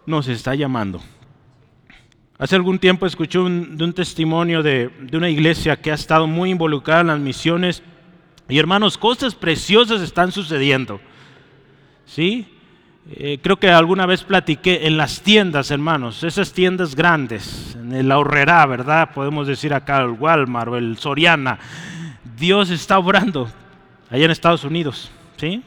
nos 0.06 0.28
está 0.28 0.54
llamando. 0.56 1.02
Hace 2.38 2.56
algún 2.56 2.80
tiempo 2.80 3.06
escuché 3.06 3.40
un, 3.40 3.94
testimonio 3.94 4.62
de, 4.62 4.90
de 5.02 5.18
una 5.18 5.30
iglesia 5.30 5.78
que 5.78 5.92
ha 5.92 5.96
estado 5.96 6.28
muy 6.28 6.52
involucrada 6.52 7.02
en 7.02 7.08
las 7.08 7.20
misiones 7.20 7.84
y 8.50 8.58
hermanos, 8.58 8.98
cosas 8.98 9.36
preciosas 9.36 10.02
están 10.02 10.32
sucediendo. 10.32 11.00
¿Sí? 12.06 12.48
Eh, 13.12 13.40
creo 13.42 13.58
que 13.58 13.70
alguna 13.70 14.06
vez 14.06 14.24
platiqué 14.24 14.88
en 14.88 14.98
las 14.98 15.22
tiendas, 15.22 15.72
hermanos, 15.72 16.24
esas 16.24 16.52
tiendas 16.54 16.96
grandes, 16.96 17.76
en 17.80 17.94
el 17.94 18.12
ahorrera, 18.12 18.66
¿verdad? 18.66 19.12
Podemos 19.14 19.48
decir 19.48 19.74
acá 19.74 20.02
el 20.02 20.12
Walmart 20.12 20.72
o 20.72 20.78
el 20.78 20.98
Soriana. 20.98 21.60
Dios 22.38 22.70
está 22.72 23.00
obrando 23.00 23.50
allá 24.10 24.26
en 24.26 24.32
Estados 24.32 24.64
Unidos, 24.64 25.12
¿sí? 25.38 25.64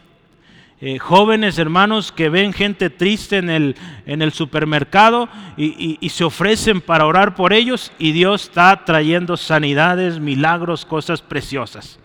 Eh, 0.80 0.98
jóvenes 0.98 1.58
hermanos 1.58 2.10
que 2.10 2.28
ven 2.28 2.52
gente 2.52 2.90
triste 2.90 3.38
en 3.38 3.50
el, 3.50 3.76
en 4.04 4.20
el 4.20 4.32
supermercado 4.32 5.28
y, 5.56 5.96
y, 6.00 6.08
se 6.08 6.24
ofrecen 6.24 6.80
para 6.80 7.06
orar 7.06 7.36
por 7.36 7.52
ellos 7.52 7.92
y 8.00 8.10
Dios 8.10 8.42
está 8.44 8.84
trayendo 8.84 9.36
sanidades, 9.36 10.18
milagros, 10.18 10.84
cosas 10.84 11.22
preciosas. 11.22 12.00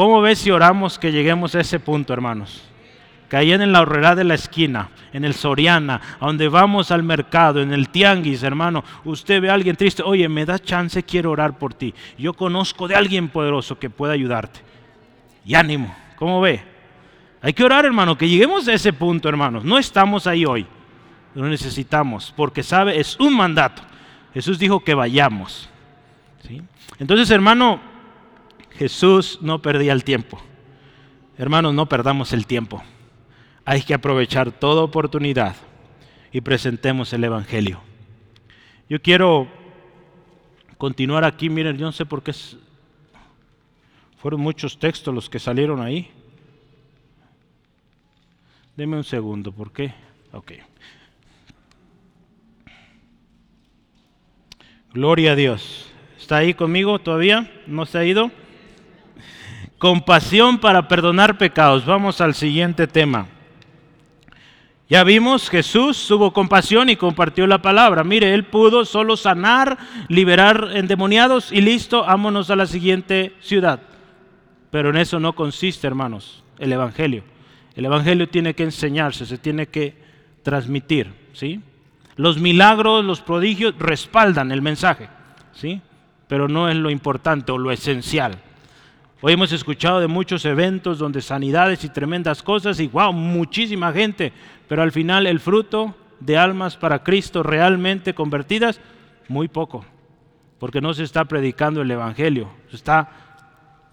¿Cómo 0.00 0.22
ves 0.22 0.38
si 0.38 0.50
oramos 0.50 0.98
que 0.98 1.12
lleguemos 1.12 1.54
a 1.54 1.60
ese 1.60 1.78
punto, 1.78 2.14
hermanos? 2.14 2.62
Que 3.28 3.36
ahí 3.36 3.52
en 3.52 3.70
la 3.70 3.82
horrera 3.82 4.14
de 4.14 4.24
la 4.24 4.32
esquina, 4.32 4.88
en 5.12 5.26
el 5.26 5.34
Soriana, 5.34 6.00
a 6.18 6.24
donde 6.24 6.48
vamos 6.48 6.90
al 6.90 7.02
mercado, 7.02 7.60
en 7.60 7.70
el 7.70 7.90
tianguis, 7.90 8.42
hermano, 8.42 8.82
usted 9.04 9.42
ve 9.42 9.50
a 9.50 9.52
alguien 9.52 9.76
triste, 9.76 10.02
oye, 10.02 10.26
me 10.26 10.46
da 10.46 10.58
chance, 10.58 11.02
quiero 11.02 11.32
orar 11.32 11.58
por 11.58 11.74
ti. 11.74 11.92
Yo 12.16 12.32
conozco 12.32 12.88
de 12.88 12.94
alguien 12.94 13.28
poderoso 13.28 13.78
que 13.78 13.90
pueda 13.90 14.14
ayudarte. 14.14 14.60
Y 15.44 15.54
ánimo, 15.54 15.94
¿cómo 16.16 16.40
ve? 16.40 16.62
Hay 17.42 17.52
que 17.52 17.62
orar, 17.62 17.84
hermano, 17.84 18.16
que 18.16 18.26
lleguemos 18.26 18.66
a 18.68 18.72
ese 18.72 18.94
punto, 18.94 19.28
hermanos. 19.28 19.64
No 19.64 19.76
estamos 19.76 20.26
ahí 20.26 20.46
hoy, 20.46 20.66
lo 21.34 21.46
necesitamos, 21.46 22.32
porque 22.34 22.62
sabe, 22.62 22.98
es 22.98 23.20
un 23.20 23.36
mandato. 23.36 23.82
Jesús 24.32 24.58
dijo 24.58 24.80
que 24.80 24.94
vayamos. 24.94 25.68
¿sí? 26.48 26.62
Entonces, 26.98 27.30
hermano, 27.30 27.89
Jesús 28.80 29.40
no 29.42 29.60
perdía 29.60 29.92
el 29.92 30.04
tiempo. 30.04 30.40
Hermanos, 31.36 31.74
no 31.74 31.84
perdamos 31.84 32.32
el 32.32 32.46
tiempo. 32.46 32.82
Hay 33.66 33.82
que 33.82 33.92
aprovechar 33.92 34.52
toda 34.52 34.80
oportunidad 34.80 35.54
y 36.32 36.40
presentemos 36.40 37.12
el 37.12 37.22
Evangelio. 37.22 37.82
Yo 38.88 39.02
quiero 39.02 39.48
continuar 40.78 41.24
aquí. 41.24 41.50
Miren, 41.50 41.76
yo 41.76 41.84
no 41.84 41.92
sé 41.92 42.06
por 42.06 42.22
qué 42.22 42.32
fueron 44.16 44.40
muchos 44.40 44.78
textos 44.78 45.14
los 45.14 45.28
que 45.28 45.38
salieron 45.38 45.82
ahí. 45.82 46.10
Deme 48.78 48.96
un 48.96 49.04
segundo, 49.04 49.52
¿por 49.52 49.72
qué? 49.72 49.92
Ok. 50.32 50.52
Gloria 54.94 55.32
a 55.32 55.36
Dios. 55.36 55.92
¿Está 56.18 56.38
ahí 56.38 56.54
conmigo 56.54 56.98
todavía? 56.98 57.52
¿No 57.66 57.84
se 57.84 57.98
ha 57.98 58.06
ido? 58.06 58.39
Compasión 59.80 60.58
para 60.58 60.88
perdonar 60.88 61.38
pecados. 61.38 61.86
Vamos 61.86 62.20
al 62.20 62.34
siguiente 62.34 62.86
tema. 62.86 63.28
Ya 64.90 65.04
vimos, 65.04 65.48
Jesús 65.48 66.04
tuvo 66.06 66.34
compasión 66.34 66.90
y 66.90 66.96
compartió 66.96 67.46
la 67.46 67.62
palabra. 67.62 68.04
Mire, 68.04 68.34
él 68.34 68.44
pudo 68.44 68.84
solo 68.84 69.16
sanar, 69.16 69.78
liberar 70.08 70.72
endemoniados 70.74 71.50
y 71.50 71.62
listo, 71.62 72.02
vámonos 72.02 72.50
a 72.50 72.56
la 72.56 72.66
siguiente 72.66 73.34
ciudad. 73.40 73.80
Pero 74.70 74.90
en 74.90 74.98
eso 74.98 75.18
no 75.18 75.32
consiste, 75.32 75.86
hermanos, 75.86 76.44
el 76.58 76.74
Evangelio. 76.74 77.24
El 77.74 77.86
Evangelio 77.86 78.28
tiene 78.28 78.52
que 78.52 78.64
enseñarse, 78.64 79.24
se 79.24 79.38
tiene 79.38 79.68
que 79.68 79.94
transmitir, 80.42 81.10
¿sí? 81.32 81.62
Los 82.16 82.38
milagros, 82.38 83.02
los 83.02 83.22
prodigios 83.22 83.74
respaldan 83.78 84.52
el 84.52 84.60
mensaje, 84.60 85.08
¿sí? 85.54 85.80
Pero 86.28 86.48
no 86.48 86.68
es 86.68 86.76
lo 86.76 86.90
importante 86.90 87.50
o 87.50 87.56
lo 87.56 87.72
esencial. 87.72 88.42
Hoy 89.22 89.34
hemos 89.34 89.52
escuchado 89.52 90.00
de 90.00 90.06
muchos 90.06 90.46
eventos 90.46 90.98
donde 90.98 91.20
sanidades 91.20 91.84
y 91.84 91.90
tremendas 91.90 92.42
cosas 92.42 92.80
y 92.80 92.88
wow, 92.88 93.12
muchísima 93.12 93.92
gente, 93.92 94.32
pero 94.66 94.82
al 94.82 94.92
final 94.92 95.26
el 95.26 95.40
fruto 95.40 95.94
de 96.20 96.38
almas 96.38 96.78
para 96.78 97.02
Cristo 97.02 97.42
realmente 97.42 98.14
convertidas, 98.14 98.80
muy 99.28 99.48
poco, 99.48 99.84
porque 100.58 100.80
no 100.80 100.94
se 100.94 101.04
está 101.04 101.26
predicando 101.26 101.82
el 101.82 101.90
Evangelio, 101.90 102.48
se 102.70 102.76
está 102.76 103.10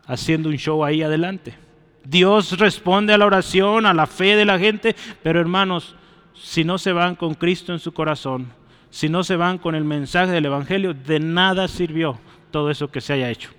haciendo 0.05 0.47
un 0.47 0.55
show 0.55 0.85
ahí 0.85 1.03
adelante. 1.03 1.57
Dios 2.05 2.57
responde 2.57 3.13
a 3.13 3.17
la 3.17 3.25
oración, 3.25 3.85
a 3.85 3.93
la 3.93 4.07
fe 4.07 4.37
de 4.37 4.45
la 4.45 4.57
gente, 4.57 4.95
pero 5.23 5.41
hermanos, 5.41 5.97
si 6.35 6.63
no 6.63 6.77
se 6.77 6.93
van 6.93 7.15
con 7.15 7.33
Cristo 7.33 7.73
en 7.73 7.79
su 7.79 7.91
corazón, 7.91 8.47
si 8.89 9.09
no 9.09 9.25
se 9.25 9.35
van 9.35 9.57
con 9.57 9.75
el 9.75 9.83
mensaje 9.83 10.31
del 10.31 10.45
Evangelio, 10.45 10.93
de 10.93 11.19
nada 11.19 11.67
sirvió 11.67 12.17
todo 12.49 12.71
eso 12.71 12.89
que 12.89 13.01
se 13.01 13.11
haya 13.11 13.29
hecho. 13.29 13.49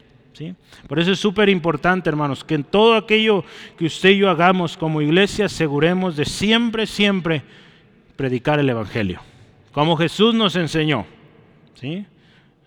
Por 0.87 0.99
eso 0.99 1.13
es 1.13 1.19
súper 1.19 1.49
importante, 1.49 2.09
hermanos, 2.09 2.45
que 2.45 2.55
en 2.55 2.65
todo 2.65 2.95
aquello 2.95 3.45
que 3.77 3.87
usted 3.87 4.11
y 4.11 4.19
yo 4.19 4.31
hagamos 4.31 4.77
como 4.77 5.03
iglesia, 5.03 5.47
aseguremos 5.47 6.17
de 6.17 6.25
siempre, 6.25 6.87
siempre 6.87 7.43
predicar 8.17 8.59
el 8.59 8.69
Evangelio, 8.69 9.21
como 9.73 9.97
Jesús 9.97 10.35
nos 10.35 10.57
enseñó. 10.57 11.07
¿sí? 11.75 12.07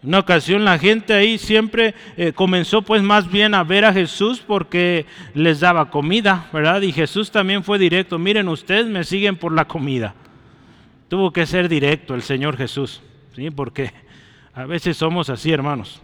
Una 0.03 0.19
ocasión 0.19 0.65
la 0.65 0.79
gente 0.79 1.13
ahí 1.13 1.37
siempre 1.37 1.93
eh, 2.17 2.33
comenzó 2.33 2.81
pues 2.81 3.03
más 3.03 3.31
bien 3.31 3.53
a 3.53 3.63
ver 3.63 3.85
a 3.85 3.93
Jesús 3.93 4.43
porque 4.45 5.05
les 5.35 5.59
daba 5.59 5.91
comida, 5.91 6.49
¿verdad? 6.51 6.81
Y 6.81 6.91
Jesús 6.91 7.29
también 7.29 7.63
fue 7.63 7.77
directo, 7.77 8.17
miren 8.17 8.47
ustedes 8.47 8.87
me 8.87 9.03
siguen 9.03 9.35
por 9.35 9.53
la 9.53 9.65
comida. 9.65 10.15
Tuvo 11.07 11.31
que 11.31 11.45
ser 11.45 11.69
directo 11.69 12.15
el 12.15 12.23
Señor 12.23 12.57
Jesús, 12.57 13.01
¿sí? 13.35 13.51
Porque 13.51 13.91
a 14.53 14.65
veces 14.65 14.97
somos 14.97 15.29
así, 15.29 15.51
hermanos. 15.51 16.01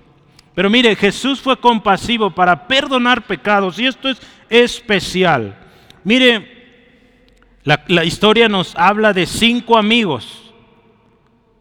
Pero 0.57 0.71
mire, 0.71 0.95
Jesús 0.95 1.39
fue 1.39 1.59
compasivo 1.59 2.31
para 2.31 2.67
perdonar 2.67 3.27
pecados 3.27 3.77
y 3.77 3.85
esto 3.85 4.09
es 4.09 4.19
especial. 4.49 5.55
Mire, 6.03 6.89
la, 7.63 8.03
historia 8.03 8.49
nos 8.49 8.75
habla 8.75 9.13
de 9.13 9.27
cinco 9.27 9.77
amigos 9.77 10.51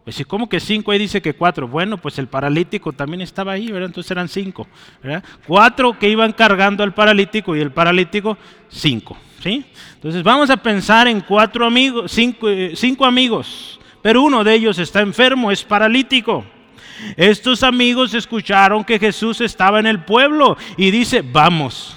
pues, 0.03 0.25
¿cómo 0.27 0.49
que 0.49 0.61
cinco? 0.61 0.93
Ahí 0.93 0.99
dice 0.99 1.21
que 1.21 1.35
cuatro. 1.35 1.69
Bueno, 1.69 1.99
pues 1.99 2.19
el 2.19 2.27
paralítico 2.27 2.93
también 2.93 3.21
estaba 3.21 3.53
ahí, 3.53 3.71
¿verdad? 3.71 3.89
Entonces 3.89 4.11
eran 4.13 4.29
cinco. 4.29 4.67
Cuatro 5.47 5.99
que 5.99 6.09
iban 6.09 6.33
cargando 6.33 6.83
al 6.83 6.95
paralítico 6.95 7.55
y 7.55 7.61
el 7.61 7.73
paralítico 7.73 8.39
cinco. 8.71 9.19
¿sí? 9.43 9.63
Entonces 9.97 10.23
vamos 10.23 10.49
a 10.49 10.57
pensar 10.57 11.07
en 11.07 11.21
cuatro 11.21 11.67
amigos, 11.67 12.17
eh, 12.17 12.73
cinco 12.77 13.05
amigos, 13.05 13.79
pero 14.01 14.23
uno 14.23 14.43
de 14.43 14.55
ellos 14.55 14.79
está 14.79 15.03
enfermo, 15.03 15.51
es 15.51 15.63
paralítico. 15.63 16.47
Estos 17.17 17.63
amigos 17.63 18.15
escucharon 18.15 18.85
que 18.85 18.99
Jesús 18.99 19.41
estaba 19.41 19.81
en 19.81 19.87
el 19.87 20.05
pueblo 20.05 20.57
y 20.77 20.91
dice, 20.91 21.23
vamos, 21.23 21.97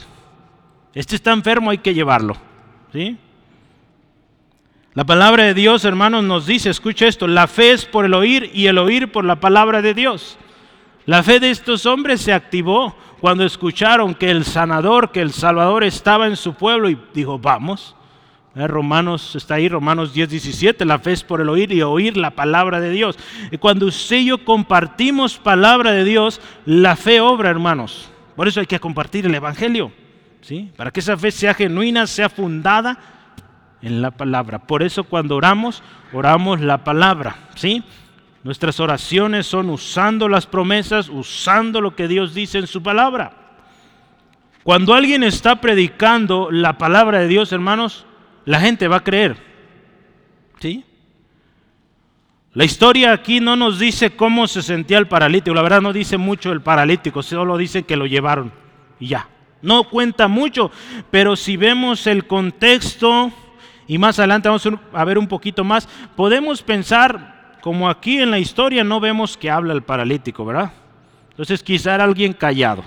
este 0.93 1.15
está 1.15 1.31
enfermo, 1.31 1.69
hay 1.69 1.77
que 1.77 1.93
llevarlo. 1.93 2.35
¿sí? 2.91 3.17
La 4.93 5.05
palabra 5.05 5.43
de 5.43 5.53
Dios, 5.53 5.85
hermanos, 5.85 6.23
nos 6.23 6.45
dice, 6.45 6.69
escucha 6.69 7.07
esto, 7.07 7.27
la 7.27 7.47
fe 7.47 7.71
es 7.71 7.85
por 7.85 8.05
el 8.05 8.13
oír 8.13 8.51
y 8.53 8.67
el 8.67 8.77
oír 8.77 9.11
por 9.11 9.23
la 9.23 9.39
palabra 9.39 9.81
de 9.81 9.93
Dios. 9.93 10.37
La 11.05 11.23
fe 11.23 11.39
de 11.39 11.51
estos 11.51 11.85
hombres 11.85 12.21
se 12.21 12.33
activó 12.33 12.95
cuando 13.19 13.43
escucharon 13.45 14.15
que 14.15 14.29
el 14.29 14.45
sanador, 14.45 15.11
que 15.11 15.21
el 15.21 15.31
Salvador 15.31 15.83
estaba 15.83 16.27
en 16.27 16.35
su 16.35 16.53
pueblo 16.53 16.89
y 16.89 16.99
dijo, 17.13 17.39
vamos. 17.39 17.95
Eh, 18.59 18.67
Romanos 18.67 19.37
está 19.37 19.55
ahí, 19.55 19.69
Romanos 19.69 20.13
10, 20.13 20.29
17, 20.29 20.83
la 20.83 20.99
fe 20.99 21.13
es 21.13 21.23
por 21.23 21.39
el 21.39 21.47
oír 21.47 21.71
y 21.71 21.81
oír 21.81 22.17
la 22.17 22.31
palabra 22.31 22.81
de 22.81 22.89
Dios. 22.89 23.17
Y 23.51 23.57
cuando 23.57 23.85
usted 23.85 24.17
y 24.17 24.25
yo 24.25 24.43
compartimos 24.43 25.37
palabra 25.37 25.93
de 25.93 26.03
Dios, 26.03 26.41
la 26.65 26.97
fe 26.97 27.21
obra, 27.21 27.49
hermanos. 27.49 28.09
Por 28.35 28.49
eso 28.49 28.59
hay 28.59 28.65
que 28.65 28.79
compartir 28.79 29.25
el 29.25 29.33
Evangelio, 29.33 29.93
¿sí? 30.41 30.71
Para 30.75 30.91
que 30.91 30.99
esa 30.99 31.15
fe 31.15 31.31
sea 31.31 31.53
genuina, 31.53 32.05
sea 32.05 32.27
fundada 32.27 32.99
en 33.81 34.01
la 34.01 34.11
palabra. 34.11 34.59
Por 34.59 34.83
eso 34.83 35.05
cuando 35.05 35.37
oramos, 35.37 35.81
oramos 36.11 36.59
la 36.59 36.83
palabra, 36.83 37.37
¿sí? 37.55 37.81
Nuestras 38.43 38.81
oraciones 38.81 39.47
son 39.47 39.69
usando 39.69 40.27
las 40.27 40.47
promesas, 40.47 41.07
usando 41.07 41.79
lo 41.79 41.95
que 41.95 42.09
Dios 42.09 42.33
dice 42.33 42.57
en 42.57 42.67
su 42.67 42.83
palabra. 42.83 43.31
Cuando 44.63 44.93
alguien 44.93 45.23
está 45.23 45.61
predicando 45.61 46.49
la 46.51 46.77
palabra 46.77 47.19
de 47.19 47.27
Dios, 47.29 47.53
hermanos, 47.53 48.05
la 48.45 48.59
gente 48.59 48.87
va 48.87 48.97
a 48.97 49.03
creer. 49.03 49.37
¿Sí? 50.59 50.83
La 52.53 52.65
historia 52.65 53.13
aquí 53.13 53.39
no 53.39 53.55
nos 53.55 53.79
dice 53.79 54.15
cómo 54.15 54.47
se 54.47 54.61
sentía 54.63 54.97
el 54.97 55.07
paralítico, 55.07 55.53
la 55.53 55.61
verdad 55.61 55.81
no 55.81 55.93
dice 55.93 56.17
mucho 56.17 56.51
el 56.51 56.61
paralítico, 56.61 57.21
solo 57.21 57.57
dice 57.57 57.83
que 57.83 57.95
lo 57.95 58.07
llevaron 58.07 58.51
y 58.99 59.07
ya. 59.07 59.27
No 59.61 59.83
cuenta 59.83 60.27
mucho, 60.27 60.71
pero 61.11 61.35
si 61.35 61.57
vemos 61.57 62.07
el 62.07 62.25
contexto, 62.25 63.31
y 63.87 63.97
más 63.97 64.17
adelante 64.19 64.49
vamos 64.49 64.67
a 64.93 65.05
ver 65.05 65.17
un 65.17 65.27
poquito 65.27 65.63
más, 65.63 65.87
podemos 66.15 66.63
pensar, 66.63 67.57
como 67.61 67.89
aquí 67.89 68.19
en 68.19 68.31
la 68.31 68.39
historia 68.39 68.83
no 68.83 68.99
vemos 68.99 69.37
que 69.37 69.51
habla 69.51 69.73
el 69.73 69.83
paralítico, 69.83 70.43
¿verdad? 70.45 70.71
Entonces 71.29 71.61
quizá 71.61 71.95
era 71.95 72.03
alguien 72.03 72.33
callado. 72.33 72.83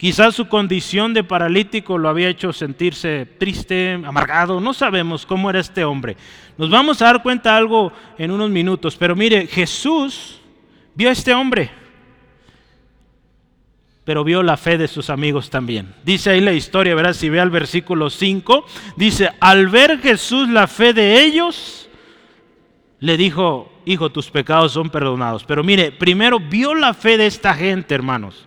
Quizás 0.00 0.34
su 0.34 0.48
condición 0.48 1.12
de 1.12 1.22
paralítico 1.22 1.98
lo 1.98 2.08
había 2.08 2.30
hecho 2.30 2.54
sentirse 2.54 3.26
triste, 3.38 4.00
amargado, 4.02 4.58
no 4.58 4.72
sabemos 4.72 5.26
cómo 5.26 5.50
era 5.50 5.60
este 5.60 5.84
hombre. 5.84 6.16
Nos 6.56 6.70
vamos 6.70 7.02
a 7.02 7.04
dar 7.04 7.22
cuenta 7.22 7.54
algo 7.54 7.92
en 8.16 8.30
unos 8.30 8.48
minutos, 8.48 8.96
pero 8.96 9.14
mire, 9.14 9.46
Jesús 9.46 10.40
vio 10.94 11.10
a 11.10 11.12
este 11.12 11.34
hombre, 11.34 11.70
pero 14.02 14.24
vio 14.24 14.42
la 14.42 14.56
fe 14.56 14.78
de 14.78 14.88
sus 14.88 15.10
amigos 15.10 15.50
también. 15.50 15.94
Dice 16.02 16.30
ahí 16.30 16.40
la 16.40 16.54
historia, 16.54 16.94
verás 16.94 17.18
si 17.18 17.28
ve 17.28 17.38
al 17.38 17.50
versículo 17.50 18.08
5, 18.08 18.64
dice, 18.96 19.28
al 19.38 19.68
ver 19.68 19.98
Jesús 19.98 20.48
la 20.48 20.66
fe 20.66 20.94
de 20.94 21.22
ellos, 21.22 21.90
le 23.00 23.18
dijo, 23.18 23.70
hijo, 23.84 24.08
tus 24.10 24.30
pecados 24.30 24.72
son 24.72 24.88
perdonados. 24.88 25.44
Pero 25.44 25.62
mire, 25.62 25.92
primero 25.92 26.40
vio 26.40 26.74
la 26.74 26.94
fe 26.94 27.18
de 27.18 27.26
esta 27.26 27.52
gente, 27.52 27.94
hermanos. 27.94 28.46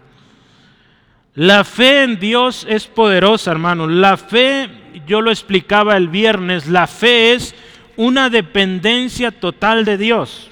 La 1.35 1.63
fe 1.63 2.03
en 2.03 2.19
Dios 2.19 2.65
es 2.69 2.85
poderosa, 2.85 3.51
hermano. 3.51 3.87
La 3.87 4.17
fe, 4.17 4.69
yo 5.07 5.21
lo 5.21 5.31
explicaba 5.31 5.97
el 5.97 6.07
viernes, 6.07 6.67
la 6.67 6.85
fe 6.85 7.33
es 7.33 7.55
una 7.97 8.29
dependencia 8.29 9.31
total 9.31 9.83
de 9.85 9.97
Dios. 9.97 10.51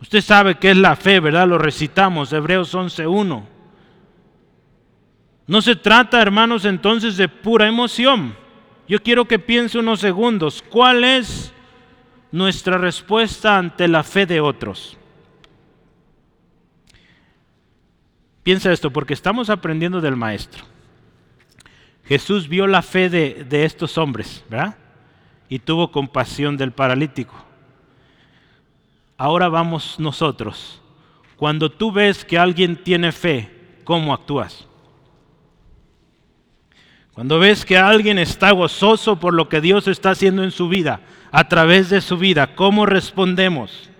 Usted 0.00 0.20
sabe 0.20 0.56
qué 0.56 0.72
es 0.72 0.76
la 0.76 0.96
fe, 0.96 1.20
¿verdad? 1.20 1.46
Lo 1.46 1.58
recitamos, 1.58 2.32
Hebreos 2.32 2.74
11.1. 2.74 3.44
No 5.46 5.62
se 5.62 5.76
trata, 5.76 6.20
hermanos, 6.20 6.64
entonces 6.64 7.16
de 7.16 7.28
pura 7.28 7.68
emoción. 7.68 8.34
Yo 8.88 9.00
quiero 9.00 9.26
que 9.26 9.38
piense 9.38 9.78
unos 9.78 10.00
segundos. 10.00 10.62
¿Cuál 10.68 11.04
es 11.04 11.52
nuestra 12.32 12.78
respuesta 12.78 13.58
ante 13.58 13.86
la 13.86 14.02
fe 14.02 14.26
de 14.26 14.40
otros? 14.40 14.98
Piensa 18.42 18.72
esto, 18.72 18.92
porque 18.92 19.14
estamos 19.14 19.50
aprendiendo 19.50 20.00
del 20.00 20.16
Maestro. 20.16 20.64
Jesús 22.04 22.48
vio 22.48 22.66
la 22.66 22.82
fe 22.82 23.08
de, 23.08 23.44
de 23.48 23.64
estos 23.64 23.96
hombres, 23.98 24.44
¿verdad? 24.50 24.76
Y 25.48 25.60
tuvo 25.60 25.92
compasión 25.92 26.56
del 26.56 26.72
paralítico. 26.72 27.34
Ahora 29.16 29.48
vamos 29.48 30.00
nosotros. 30.00 30.80
Cuando 31.36 31.70
tú 31.70 31.92
ves 31.92 32.24
que 32.24 32.38
alguien 32.38 32.82
tiene 32.82 33.12
fe, 33.12 33.50
¿cómo 33.84 34.12
actúas? 34.12 34.66
Cuando 37.12 37.38
ves 37.38 37.64
que 37.64 37.76
alguien 37.76 38.18
está 38.18 38.50
gozoso 38.52 39.20
por 39.20 39.34
lo 39.34 39.48
que 39.48 39.60
Dios 39.60 39.86
está 39.86 40.10
haciendo 40.10 40.42
en 40.42 40.50
su 40.50 40.68
vida, 40.68 41.00
a 41.30 41.48
través 41.48 41.90
de 41.90 42.00
su 42.00 42.16
vida, 42.16 42.54
¿cómo 42.54 42.86
respondemos? 42.86 43.90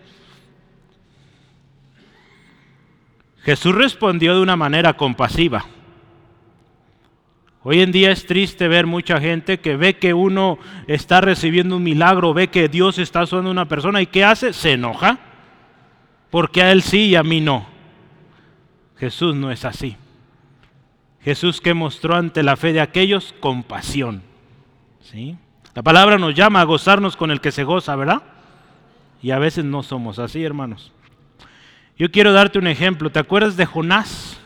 Jesús 3.42 3.74
respondió 3.74 4.34
de 4.34 4.40
una 4.40 4.56
manera 4.56 4.94
compasiva. 4.94 5.66
Hoy 7.64 7.80
en 7.80 7.92
día 7.92 8.10
es 8.10 8.26
triste 8.26 8.66
ver 8.66 8.86
mucha 8.86 9.20
gente 9.20 9.60
que 9.60 9.76
ve 9.76 9.98
que 9.98 10.14
uno 10.14 10.58
está 10.88 11.20
recibiendo 11.20 11.76
un 11.76 11.82
milagro, 11.82 12.34
ve 12.34 12.48
que 12.48 12.68
Dios 12.68 12.98
está 12.98 13.22
usando 13.22 13.48
a 13.48 13.52
una 13.52 13.68
persona 13.68 14.02
y 14.02 14.06
¿qué 14.06 14.24
hace? 14.24 14.52
Se 14.52 14.72
enoja. 14.72 15.18
Porque 16.30 16.62
a 16.62 16.72
él 16.72 16.82
sí 16.82 17.06
y 17.06 17.14
a 17.14 17.22
mí 17.22 17.40
no. 17.40 17.66
Jesús 18.96 19.34
no 19.34 19.50
es 19.50 19.64
así. 19.64 19.96
Jesús 21.20 21.60
que 21.60 21.74
mostró 21.74 22.16
ante 22.16 22.42
la 22.42 22.56
fe 22.56 22.72
de 22.72 22.80
aquellos 22.80 23.34
compasión. 23.38 24.22
¿Sí? 25.00 25.36
La 25.74 25.82
palabra 25.82 26.18
nos 26.18 26.34
llama 26.34 26.60
a 26.60 26.64
gozarnos 26.64 27.16
con 27.16 27.30
el 27.30 27.40
que 27.40 27.52
se 27.52 27.64
goza, 27.64 27.94
¿verdad? 27.96 28.22
Y 29.22 29.30
a 29.30 29.38
veces 29.38 29.64
no 29.64 29.82
somos 29.82 30.18
así, 30.18 30.42
hermanos. 30.42 30.92
Yo 32.02 32.10
quiero 32.10 32.32
darte 32.32 32.58
un 32.58 32.66
ejemplo. 32.66 33.10
¿Te 33.10 33.20
acuerdas 33.20 33.56
de 33.56 33.64
Jonás? 33.64 34.36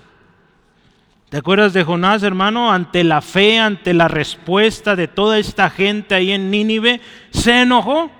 ¿Te 1.31 1.39
acuerdas 1.39 1.73
de 1.73 1.85
Jonás, 1.85 2.23
hermano? 2.23 2.71
Ante 2.71 3.03
la 3.03 3.23
fe, 3.23 3.59
ante 3.59 3.95
la 3.95 4.09
respuesta 4.09 4.95
de 4.95 5.09
toda 5.09 5.39
esta 5.39 5.71
gente 5.71 6.15
ahí 6.15 6.33
en 6.33 6.51
Nínive, 6.51 7.01
se 7.31 7.63
enojó. 7.63 8.11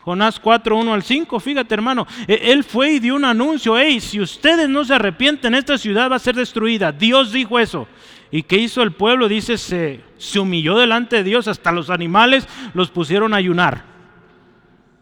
Jonás 0.00 0.38
4, 0.38 0.76
1 0.76 0.92
al 0.92 1.02
5, 1.02 1.40
fíjate 1.40 1.72
hermano, 1.72 2.06
e, 2.28 2.52
él 2.52 2.64
fue 2.64 2.90
y 2.90 2.98
dio 2.98 3.14
un 3.14 3.24
anuncio, 3.24 3.78
hey, 3.78 3.98
si 3.98 4.20
ustedes 4.20 4.68
no 4.68 4.84
se 4.84 4.92
arrepienten, 4.92 5.54
esta 5.54 5.78
ciudad 5.78 6.10
va 6.10 6.16
a 6.16 6.18
ser 6.18 6.34
destruida. 6.34 6.92
Dios 6.92 7.32
dijo 7.32 7.58
eso. 7.58 7.88
¿Y 8.30 8.42
qué 8.42 8.58
hizo 8.58 8.82
el 8.82 8.92
pueblo? 8.92 9.26
Dice, 9.26 9.56
se, 9.56 10.02
se 10.18 10.38
humilló 10.38 10.76
delante 10.76 11.16
de 11.16 11.24
Dios, 11.24 11.48
hasta 11.48 11.72
los 11.72 11.88
animales 11.88 12.46
los 12.74 12.90
pusieron 12.90 13.32
a 13.32 13.38
ayunar 13.38 13.99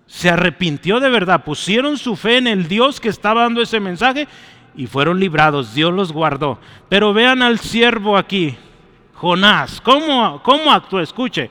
se 0.09 0.31
arrepintió 0.31 1.01
de 1.01 1.11
verdad, 1.11 1.45
pusieron 1.45 1.99
su 1.99 2.17
fe 2.17 2.39
en 2.39 2.47
el 2.47 2.67
Dios 2.67 2.99
que 2.99 3.11
estaba 3.11 3.43
dando 3.43 3.61
ese 3.63 3.79
mensaje 3.79 4.27
y 4.75 4.87
fueron 4.87 5.21
librados, 5.21 5.75
Dios 5.75 5.93
los 5.93 6.13
guardó. 6.13 6.59
Pero 6.89 7.13
vean 7.13 7.43
al 7.43 7.59
siervo 7.59 8.17
aquí, 8.17 8.57
Jonás, 9.13 9.81
¿cómo, 9.83 10.43
cómo 10.43 10.73
actuó? 10.73 11.01
Escuche, 11.01 11.51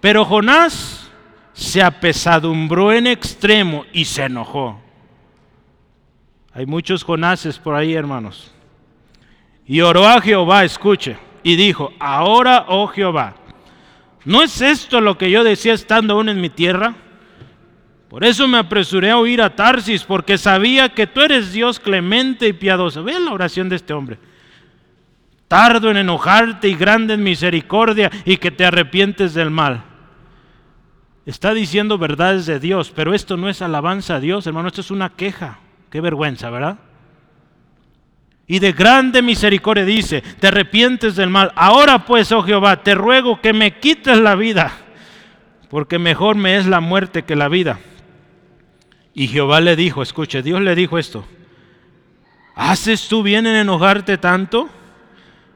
pero 0.00 0.24
Jonás 0.24 1.10
se 1.54 1.82
apesadumbró 1.82 2.92
en 2.92 3.06
extremo 3.06 3.86
y 3.92 4.04
se 4.04 4.24
enojó. 4.24 4.78
Hay 6.52 6.66
muchos 6.66 7.02
Jonases 7.02 7.58
por 7.58 7.74
ahí, 7.74 7.94
hermanos. 7.94 8.52
Y 9.66 9.80
oró 9.80 10.06
a 10.06 10.20
Jehová, 10.20 10.62
escuche, 10.62 11.16
y 11.42 11.56
dijo, 11.56 11.92
ahora, 11.98 12.66
oh 12.68 12.86
Jehová, 12.86 13.34
¿no 14.26 14.42
es 14.42 14.60
esto 14.60 15.00
lo 15.00 15.16
que 15.16 15.30
yo 15.30 15.42
decía 15.42 15.72
estando 15.72 16.14
aún 16.14 16.28
en 16.28 16.40
mi 16.40 16.50
tierra? 16.50 16.96
Por 18.14 18.22
eso 18.22 18.46
me 18.46 18.58
apresuré 18.58 19.10
a 19.10 19.18
oír 19.18 19.42
a 19.42 19.56
Tarsis, 19.56 20.04
porque 20.04 20.38
sabía 20.38 20.88
que 20.90 21.08
tú 21.08 21.20
eres 21.20 21.50
Dios 21.50 21.80
clemente 21.80 22.46
y 22.46 22.52
piadoso. 22.52 23.02
Vean 23.02 23.24
la 23.24 23.32
oración 23.32 23.68
de 23.68 23.74
este 23.74 23.92
hombre. 23.92 24.20
Tardo 25.48 25.90
en 25.90 25.96
enojarte 25.96 26.68
y 26.68 26.76
grande 26.76 27.14
en 27.14 27.24
misericordia 27.24 28.12
y 28.24 28.36
que 28.36 28.52
te 28.52 28.64
arrepientes 28.64 29.34
del 29.34 29.50
mal. 29.50 29.82
Está 31.26 31.54
diciendo 31.54 31.98
verdades 31.98 32.46
de 32.46 32.60
Dios, 32.60 32.92
pero 32.94 33.14
esto 33.14 33.36
no 33.36 33.48
es 33.48 33.60
alabanza 33.62 34.14
a 34.14 34.20
Dios, 34.20 34.46
hermano, 34.46 34.68
esto 34.68 34.82
es 34.82 34.92
una 34.92 35.08
queja. 35.08 35.58
Qué 35.90 36.00
vergüenza, 36.00 36.50
¿verdad? 36.50 36.78
Y 38.46 38.60
de 38.60 38.70
grande 38.70 39.22
misericordia 39.22 39.84
dice, 39.84 40.22
te 40.38 40.46
arrepientes 40.46 41.16
del 41.16 41.30
mal. 41.30 41.50
Ahora 41.56 42.04
pues, 42.04 42.30
oh 42.30 42.44
Jehová, 42.44 42.80
te 42.80 42.94
ruego 42.94 43.40
que 43.40 43.52
me 43.52 43.80
quites 43.80 44.18
la 44.18 44.36
vida, 44.36 44.70
porque 45.68 45.98
mejor 45.98 46.36
me 46.36 46.58
es 46.58 46.66
la 46.66 46.78
muerte 46.78 47.24
que 47.24 47.34
la 47.34 47.48
vida. 47.48 47.80
Y 49.14 49.28
Jehová 49.28 49.60
le 49.60 49.76
dijo, 49.76 50.02
escuche, 50.02 50.42
Dios 50.42 50.60
le 50.60 50.74
dijo 50.74 50.98
esto, 50.98 51.24
¿haces 52.56 53.08
tú 53.08 53.22
bien 53.22 53.46
en 53.46 53.54
enojarte 53.54 54.18
tanto? 54.18 54.68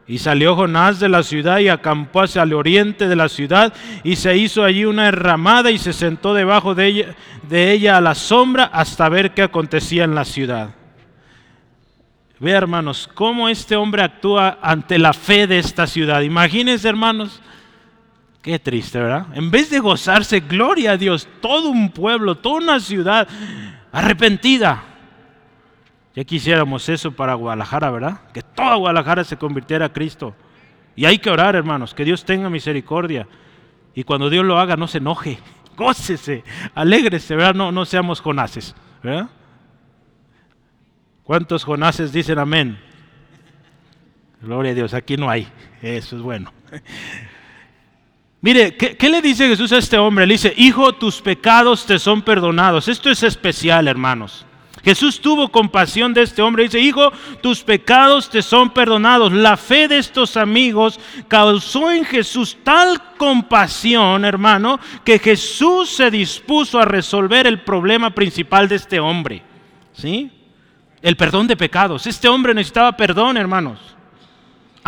Y 0.07 0.19
salió 0.19 0.57
Jonás 0.57 1.01
de 1.01 1.09
la 1.09 1.23
ciudad 1.23 1.59
y 1.59 1.69
acampó 1.69 2.23
hacia 2.23 2.43
el 2.43 2.55
oriente 2.55 3.09
de 3.09 3.17
la 3.17 3.29
ciudad 3.29 3.75
y 4.05 4.17
se 4.17 4.37
hizo 4.37 4.65
allí 4.65 4.85
una 4.85 5.09
enramada 5.09 5.71
y 5.71 5.77
se 5.77 5.93
sentó 5.93 6.33
debajo 6.33 6.75
de 6.75 6.87
ella, 6.87 7.15
de 7.49 7.73
ella 7.73 7.99
a 7.99 8.01
la 8.01 8.15
sombra 8.15 8.65
hasta 8.65 9.09
ver 9.09 9.35
qué 9.35 9.43
acontecía 9.43 10.05
en 10.05 10.15
la 10.15 10.25
ciudad. 10.25 10.71
Ve 12.41 12.53
hermanos, 12.53 13.11
cómo 13.13 13.49
este 13.49 13.75
hombre 13.75 14.03
actúa 14.03 14.59
ante 14.63 14.99
la 14.99 15.13
fe 15.13 15.49
de 15.49 15.59
esta 15.59 15.87
ciudad. 15.89 16.23
Imagínense 16.23 16.89
hermanos, 16.89 17.43
Qué 18.43 18.59
triste, 18.59 18.99
¿verdad? 18.99 19.27
En 19.35 19.51
vez 19.51 19.71
de 19.71 19.81
gozarse, 19.81 20.41
gloria 20.41 20.93
a 20.93 20.97
Dios, 20.97 21.29
todo 21.41 21.71
un 21.71 21.91
pueblo, 21.91 22.37
toda 22.37 22.57
una 22.59 22.81
ciudad 22.81 23.29
arrepentida. 23.91 24.85
Ya 26.15 26.25
quisiéramos 26.25 26.89
eso 26.89 27.13
para 27.13 27.35
Guadalajara, 27.35 27.91
¿verdad? 27.91 28.21
Que 28.33 28.43
toda 28.43 28.77
Guadalajara 28.77 29.25
se 29.25 29.37
convirtiera 29.37 29.87
a 29.87 29.93
Cristo. 29.93 30.35
Y 30.95 31.05
hay 31.05 31.19
que 31.19 31.31
orar, 31.31 31.55
hermanos, 31.55 31.95
que 31.95 32.05
Dios 32.05 32.25
tenga 32.25 32.49
misericordia. 32.51 33.27
Y 33.95 34.05
cuando 34.05 34.31
Dios 34.31 34.45
lo 34.45 34.59
haga, 34.59 34.77
no 34.77 34.87
se 34.87 34.99
enoje, 34.99 35.39
gócese, 35.77 36.45
alégrese, 36.75 37.37
¿verdad? 37.37 37.55
No, 37.55 37.73
no 37.73 37.85
seamos 37.85 38.21
jonases, 38.21 38.75
¿verdad? 39.03 39.29
¿Cuántos 41.25 41.65
jonases 41.65 42.13
dicen 42.13 42.39
amén? 42.39 42.79
Gloria 44.41 44.73
a 44.73 44.75
Dios, 44.75 44.95
aquí 44.95 45.17
no 45.17 45.29
hay. 45.29 45.49
Eso 45.83 46.17
es 46.17 46.23
bueno. 46.23 46.53
Mire, 48.41 48.77
¿qué, 48.77 49.09
le 49.09 49.21
dice 49.21 49.49
Jesús 49.49 49.73
a 49.73 49.79
este 49.79 49.99
hombre? 49.99 50.27
Le 50.27 50.35
dice, 50.35 50.55
hijo, 50.57 50.93
tus 50.93 51.21
pecados 51.21 51.85
te 51.87 51.99
son 51.99 52.23
perdonados. 52.23 52.87
Esto 52.87 53.11
es 53.11 53.23
especial, 53.23 53.89
hermanos. 53.89 54.45
Jesús 54.85 55.21
tuvo 55.21 55.49
compasión 55.49 56.15
de 56.15 56.23
este 56.23 56.41
hombre. 56.41 56.63
Dice, 56.63 56.79
hijo, 56.79 57.11
tus 57.43 57.63
pecados 57.63 58.31
te 58.31 58.43
son 58.43 58.71
perdonados. 58.71 59.33
La 59.33 59.57
fe 59.57 59.89
de 59.89 59.99
estos 59.99 60.37
amigos 60.37 61.01
causó 61.27 61.91
en 61.91 62.05
Jesús 62.05 62.57
tal 62.63 63.17
compasión, 63.17 64.25
hermano, 64.25 64.79
que 65.05 65.19
Jesús 65.19 65.91
se 65.91 66.11
dispuso 66.11 66.79
a 66.79 66.85
resolver 66.85 67.47
el 67.47 67.63
problema 67.63 68.11
principal 68.11 68.69
de 68.69 68.77
este 68.77 69.01
hombre. 69.01 69.43
¿Sí? 69.93 70.31
el 71.03 71.17
perdón 71.17 71.47
de 71.47 71.57
pecados. 71.57 72.07
Este 72.07 72.29
hombre 72.29 72.55
necesitaba 72.55 72.97
perdón, 72.97 73.37
hermanos. 73.37 73.79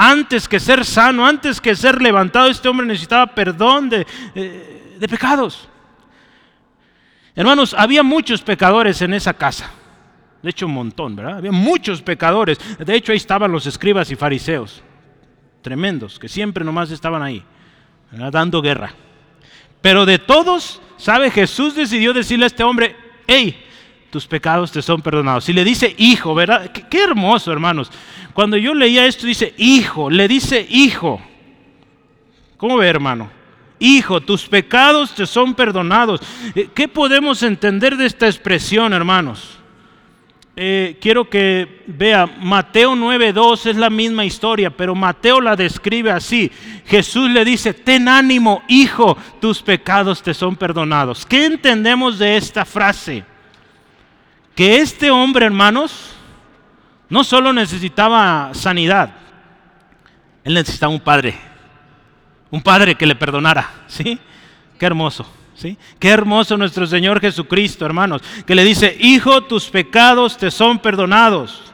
Antes 0.03 0.49
que 0.49 0.59
ser 0.59 0.83
sano, 0.87 1.27
antes 1.27 1.61
que 1.61 1.77
ser 1.77 2.01
levantado, 2.01 2.49
este 2.49 2.67
hombre 2.71 2.87
necesitaba 2.87 3.27
perdón 3.35 3.91
de, 3.91 4.07
pecados. 5.11 5.69
Hermanos, 7.35 7.75
había 7.77 8.03
muchos 8.03 8.41
pecadores 8.41 9.03
en 9.03 9.13
esa 9.13 9.35
casa. 9.35 9.71
De 10.43 10.49
hecho, 10.49 10.65
un 10.65 10.73
montón, 10.73 11.17
¿verdad? 11.17 11.37
Había 11.37 11.53
muchos 11.53 12.01
pecadores. 12.01 12.59
De 12.79 12.95
hecho, 12.95 13.13
ahí 13.13 13.19
estaban 13.19 13.53
los 13.53 13.67
escribas 13.67 14.11
y 14.11 14.17
fariseos. 14.17 14.83
Tremendos, 15.61 16.19
que 16.19 16.31
siempre 16.31 16.65
nomás 16.65 16.91
estaban 16.91 17.23
ahí, 17.23 17.45
dando 18.33 18.63
guerra. 18.63 18.95
Pero 19.83 20.07
de 20.07 20.19
todos, 20.19 20.81
¿sabe? 20.97 21.31
Jesús 21.31 21.75
decidió 21.75 22.15
decirle 22.15 22.45
a 22.45 22.47
este 22.47 22.65
hombre, 22.65 22.97
hey, 23.27 23.67
tus 24.11 24.27
pecados 24.27 24.73
te 24.73 24.83
son 24.83 25.01
perdonados. 25.01 25.49
Y 25.49 25.53
le 25.53 25.65
dice 25.65 25.95
hijo, 25.97 26.35
¿verdad? 26.35 26.71
Qué, 26.71 27.03
hermoso, 27.03 27.53
hermanos. 27.53 27.91
Cuando 28.35 28.57
yo 28.57 28.75
leía 28.75 29.07
esto, 29.07 29.27
dice 29.27 29.55
hijo, 29.57 30.11
le 30.11 30.29
dice 30.29 30.67
hijo. 30.69 31.21
¿Cómo 32.57 32.77
ve, 32.77 32.89
hermano? 32.89 33.31
Hijo, 33.79 34.21
tus 34.21 34.47
pecados 34.47 35.15
te 35.15 35.25
son 35.27 35.55
perdonados. 35.55 36.21
Eh, 36.55 36.69
¿Qué 36.75 36.89
podemos 36.89 37.43
entender 37.43 37.97
de 37.97 38.07
esta 38.07 38.27
expresión, 38.27 38.93
hermanos? 38.93 39.61
Eh, 40.57 40.99
quiero 41.01 41.31
que 41.31 41.85
vea, 41.87 42.27
Mateo 42.27 42.95
9.2 42.95 43.71
es 43.71 43.77
la 43.77 43.89
misma 43.89 44.27
historia, 44.27 44.69
pero 44.69 44.95
Mateo 44.95 45.41
la 45.41 45.57
describe 45.57 46.11
así. 46.11 46.51
Jesús 46.85 47.31
le 47.31 47.45
dice, 47.45 47.73
ten 47.73 48.09
ánimo, 48.09 48.63
hijo, 48.69 49.17
tus 49.41 49.63
pecados 49.63 50.23
te 50.23 50.35
son 50.35 50.57
perdonados. 50.57 51.25
¿Qué 51.25 51.47
entendemos 51.47 52.19
de 52.19 52.37
esta 52.37 52.67
frase? 52.67 53.25
Que 54.55 54.77
este 54.77 55.11
hombre, 55.11 55.47
hermanos, 55.47 56.13
no 57.09 57.25
solo 57.25 57.53
necesitaba 57.53 58.51
sanidad, 58.53 59.11
él 60.45 60.55
necesitaba 60.55 60.93
un 60.93 61.01
padre, 61.01 61.35
un 62.51 62.63
padre 62.63 62.95
que 62.95 63.07
le 63.07 63.15
perdonara, 63.15 63.71
¿sí? 63.87 64.19
Qué 64.79 64.87
hermoso, 64.87 65.27
¿sí? 65.55 65.77
Qué 65.99 66.09
hermoso 66.09 66.57
nuestro 66.57 66.87
Señor 66.87 67.21
Jesucristo, 67.21 67.85
hermanos, 67.85 68.23
que 68.47 68.55
le 68.55 68.65
dice, 68.65 68.97
hijo, 69.01 69.43
tus 69.43 69.69
pecados 69.69 70.37
te 70.37 70.51
son 70.51 70.79
perdonados. 70.79 71.73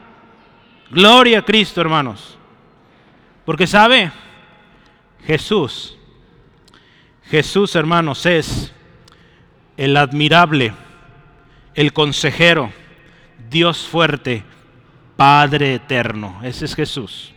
Gloria 0.89 1.39
a 1.39 1.45
Cristo, 1.45 1.81
hermanos. 1.81 2.37
Porque 3.45 3.67
sabe, 3.67 4.11
Jesús, 5.25 5.97
Jesús, 7.23 7.75
hermanos, 7.75 8.25
es 8.25 8.73
el 9.75 9.95
admirable 9.95 10.73
el 11.77 11.93
consejero, 11.93 12.73
Dios 13.49 13.87
fuerte, 13.87 14.43
Padre 15.15 15.75
eterno. 15.75 16.39
Ese 16.43 16.65
es 16.65 16.75
Jesús. 16.75 17.31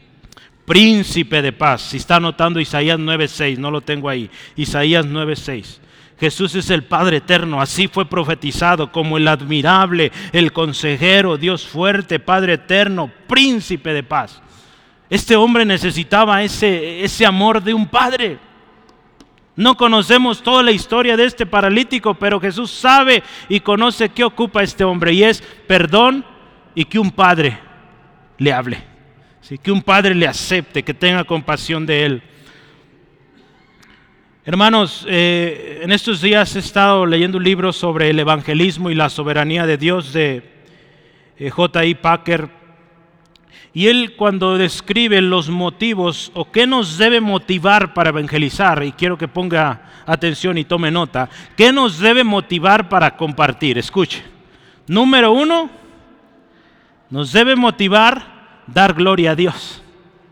Príncipe 0.65 1.43
de 1.43 1.53
paz. 1.53 1.83
Si 1.83 1.99
está 1.99 2.17
anotando 2.17 2.59
Isaías 2.59 2.99
9:6, 2.99 3.59
no 3.59 3.71
lo 3.71 3.83
tengo 3.83 4.09
ahí. 4.09 4.31
Isaías 4.57 5.05
9:6. 5.05 5.81
Jesús 6.19 6.55
es 6.55 6.71
el 6.71 6.85
Padre 6.85 7.19
eterno, 7.19 7.61
así 7.61 7.87
fue 7.87 8.07
profetizado 8.07 8.91
como 8.91 9.19
el 9.19 9.29
admirable, 9.29 10.11
el 10.33 10.53
consejero, 10.53 11.37
Dios 11.37 11.67
fuerte, 11.67 12.19
Padre 12.19 12.55
eterno, 12.55 13.11
príncipe 13.27 13.93
de 13.93 14.03
paz. 14.03 14.41
Este 15.11 15.37
hombre 15.37 15.67
necesitaba 15.67 16.43
ese, 16.43 17.05
ese 17.05 17.27
amor 17.27 17.63
de 17.63 17.75
un 17.75 17.87
padre. 17.89 18.39
No 19.61 19.77
conocemos 19.77 20.43
toda 20.43 20.63
la 20.63 20.73
historia 20.73 21.19
de 21.19 21.27
este 21.27 21.45
paralítico, 21.45 22.15
pero 22.15 22.41
Jesús 22.41 22.71
sabe 22.71 23.23
y 23.47 23.61
conoce 23.61 24.09
qué 24.09 24.25
ocupa 24.25 24.63
este 24.63 24.85
hombre 24.85 25.13
y 25.13 25.23
es 25.23 25.43
perdón 25.67 26.25
y 26.75 26.87
que 26.87 26.99
un 26.99 27.11
padre 27.11 27.59
le 28.39 28.55
hable, 28.55 28.83
que 29.63 29.71
un 29.71 29.83
padre 29.83 30.15
le 30.15 30.27
acepte, 30.27 30.83
que 30.83 30.95
tenga 30.95 31.25
compasión 31.25 31.85
de 31.85 32.07
él. 32.07 32.23
Hermanos, 34.47 35.05
eh, 35.07 35.81
en 35.83 35.93
estos 35.93 36.23
días 36.23 36.57
he 36.57 36.61
estado 36.61 37.05
leyendo 37.05 37.37
un 37.37 37.45
libro 37.45 37.75
sobre 37.75 38.09
el 38.09 38.19
evangelismo 38.19 38.89
y 38.89 38.95
la 38.95 39.11
soberanía 39.11 39.67
de 39.67 39.77
Dios 39.77 40.15
de 40.15 40.43
eh, 41.37 41.51
J.I. 41.51 41.97
Packer 41.97 42.60
y 43.73 43.87
él 43.87 44.15
cuando 44.17 44.59
describe 44.59 45.21
los 45.21 45.49
motivos 45.49 46.33
o 46.35 46.51
qué 46.51 46.67
nos 46.67 46.99
debe 46.99 47.21
motivar 47.21 47.95
para 47.95 48.11
evangelizar, 48.11 48.83
y 48.83 48.93
quiero 48.93 49.17
que 49.17 49.29
ponga 49.29 50.03
atención 50.07 50.59
y 50.59 50.65
tome 50.65 50.91
nota, 50.91 51.29
¿qué 51.57 51.73
nos 51.73 51.99
debe 51.99 52.25
motivar 52.25 52.89
para 52.89 53.17
compartir? 53.17 53.79
Escuche. 53.79 54.23
Número 54.87 55.33
uno, 55.33 55.71
nos 57.11 57.33
debe 57.33 57.55
motivar 57.55 58.63
dar 58.67 58.95
gloria 58.95 59.33
a 59.33 59.37
Dios. 59.37 59.83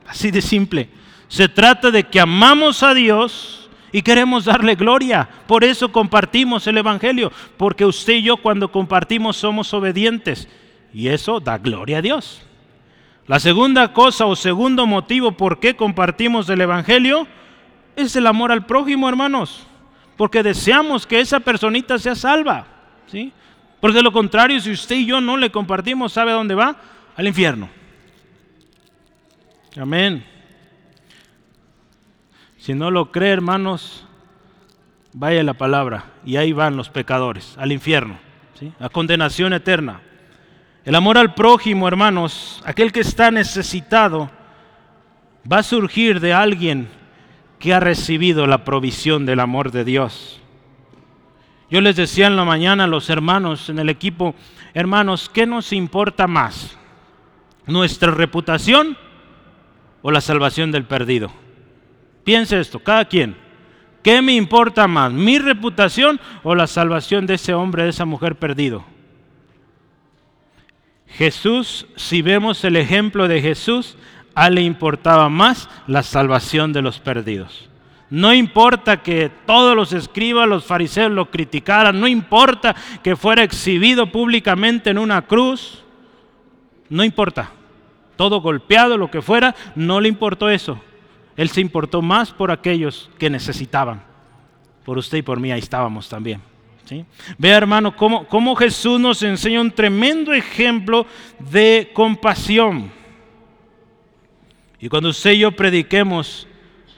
Así 0.07 0.31
de 0.31 0.43
simple. 0.43 0.89
Se 1.29 1.49
trata 1.49 1.91
de 1.91 2.05
que 2.05 2.19
amamos 2.19 2.83
a 2.83 2.95
Dios 2.95 3.69
y 3.93 4.03
queremos 4.03 4.47
darle 4.47 4.75
gloria. 4.75 5.29
Por 5.47 5.65
eso 5.65 5.93
compartimos 5.93 6.67
el 6.67 6.79
Evangelio, 6.79 7.31
porque 7.57 7.85
usted 7.85 8.15
y 8.15 8.23
yo 8.23 8.37
cuando 8.37 8.73
compartimos 8.73 9.37
somos 9.37 9.73
obedientes. 9.75 10.49
Y 10.93 11.09
eso 11.09 11.39
da 11.39 11.59
gloria 11.59 11.99
a 11.99 12.03
Dios. 12.03 12.43
La 13.29 13.39
segunda 13.39 13.93
cosa 13.93 14.25
o 14.25 14.35
segundo 14.35 14.87
motivo 14.87 15.33
por 15.33 15.61
qué 15.61 15.77
compartimos 15.77 16.49
el 16.49 16.63
Evangelio 16.63 17.29
es 17.95 18.17
el 18.17 18.27
amor 18.27 18.51
al 18.51 18.65
prójimo, 18.65 19.07
hermanos. 19.07 19.67
Porque 20.17 20.43
deseamos 20.43 21.07
que 21.07 21.21
esa 21.21 21.39
personita 21.39 21.99
sea 21.99 22.15
salva. 22.15 22.67
¿sí? 23.07 23.33
Porque 23.81 23.99
de 23.99 24.03
lo 24.03 24.13
contrario, 24.13 24.59
si 24.61 24.73
usted 24.73 24.97
y 24.97 25.07
yo 25.07 25.21
no 25.21 25.37
le 25.37 25.51
compartimos, 25.51 26.15
¿sabe 26.15 26.31
a 26.31 26.37
dónde 26.37 26.55
va? 26.55 26.77
Al 27.17 27.29
infierno. 27.29 27.69
Amén. 29.79 30.25
Si 32.57 32.73
no 32.73 32.91
lo 32.91 33.13
cree, 33.13 33.31
hermanos, 33.31 34.07
vaya 35.13 35.43
la 35.43 35.55
palabra. 35.55 36.07
Y 36.25 36.37
ahí 36.37 36.55
van 36.55 36.79
los 36.79 36.89
pecadores, 36.89 37.57
al 37.59 37.73
infierno, 37.73 38.19
¿sí? 38.55 38.73
a 38.81 38.89
condenación 38.89 39.53
eterna. 39.53 40.01
El 40.89 40.95
amor 40.95 41.19
al 41.19 41.35
prójimo, 41.35 41.87
hermanos, 41.87 42.63
aquel 42.65 42.93
que 42.93 43.01
está 43.01 43.31
necesitado, 43.31 44.31
va 45.47 45.59
a 45.59 45.63
surgir 45.63 46.19
de 46.19 46.33
alguien 46.33 46.89
que 47.59 47.75
ha 47.75 47.79
recibido 47.79 48.47
la 48.47 48.65
provisión 48.65 49.27
del 49.27 49.41
amor 49.41 49.71
de 49.71 49.85
Dios. 49.85 50.41
Yo 51.71 51.83
les 51.83 51.97
decía 51.97 52.27
en 52.27 52.37
la 52.37 52.47
mañana 52.47 52.85
a 52.85 52.87
los 52.87 53.11
hermanos 53.11 53.69
en 53.69 53.79
el 53.79 53.91
equipo, 53.91 54.35
hermanos, 54.73 55.29
¿qué 55.29 55.45
nos 55.45 55.75
importa 55.75 56.27
más? 56.27 56.79
¿Nuestra 57.67 58.11
reputación 58.11 58.97
o 60.01 60.11
la 60.11 60.23
salvación 60.23 60.73
del 60.73 60.85
perdido? 60.85 61.31
Piense 62.25 62.59
esto, 62.59 62.79
cada 62.79 63.05
quien. 63.05 63.37
¿Qué 64.03 64.23
me 64.23 64.33
importa 64.33 64.89
más? 64.89 65.13
¿Mi 65.13 65.39
reputación 65.39 66.19
o 66.43 66.55
la 66.55 66.67
salvación 66.67 67.27
de 67.27 67.35
ese 67.35 67.53
hombre, 67.53 67.83
de 67.83 67.91
esa 67.91 68.07
mujer 68.07 68.37
perdido? 68.37 68.87
Jesús, 71.11 71.87
si 71.97 72.23
vemos 72.23 72.65
el 72.65 72.77
ejemplo 72.77 73.29
de 73.29 73.41
Jesús, 73.41 73.97
a 74.35 74.51
le 74.51 74.63
importaba 74.63 75.29
más 75.29 75.69
la 75.87 76.03
salvación 76.03 76.73
de 76.73 76.83
los 76.83 77.01
perdidos. 77.01 77.69
No 78.11 78.33
importa 78.33 79.03
que 79.03 79.31
todos 79.47 79.77
los 79.77 79.93
escribas, 79.93 80.49
los 80.49 80.65
fariseos 80.65 81.11
lo 81.11 81.31
criticaran, 81.31 82.01
no 82.01 82.09
importa 82.09 82.75
que 83.03 83.17
fuera 83.17 83.43
exhibido 83.43 84.11
públicamente 84.11 84.91
en 84.91 84.99
una 84.99 85.23
cruz, 85.23 85.83
no 86.89 87.05
importa. 87.05 87.51
Todo 88.17 88.41
golpeado, 88.41 88.97
lo 88.97 89.11
que 89.11 89.23
fuera, 89.23 89.55
no 89.75 90.01
le 90.01 90.09
importó 90.09 90.49
eso. 90.49 90.81
Él 91.37 91.51
se 91.51 91.61
importó 91.61 92.03
más 92.03 92.33
por 92.33 92.51
aquellos 92.51 93.11
que 93.19 93.31
necesitaban. 93.31 94.03
Por 94.85 94.99
usted 94.99 95.19
y 95.19 95.23
por 95.23 95.39
mí 95.39 95.53
ahí 95.53 95.61
estábamos 95.61 96.09
también. 96.09 96.41
Vea 97.37 97.57
hermano 97.57 97.95
cómo, 97.97 98.57
Jesús 98.57 99.01
nos 99.01 99.23
enseña 99.23 99.61
un 99.61 99.71
tremendo 99.71 100.33
ejemplo 100.33 101.07
de 101.39 101.91
compasión. 101.93 102.91
Y 104.81 104.89
cuando 104.89 105.09
usted 105.11 105.33
y 105.33 105.41
yo 105.41 105.53
prediquemos, 105.53 106.47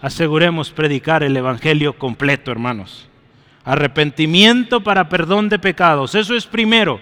aseguremos 0.01 0.71
predicar 0.71 1.23
el 1.23 1.37
Evangelio 1.37 1.99
completo, 1.99 2.51
hermanos. 2.51 3.09
Arrepentimiento 3.65 4.83
para 4.83 5.09
perdón 5.09 5.49
de 5.49 5.59
pecados. 5.59 6.15
Eso 6.15 6.35
es 6.35 6.47
primero, 6.47 7.01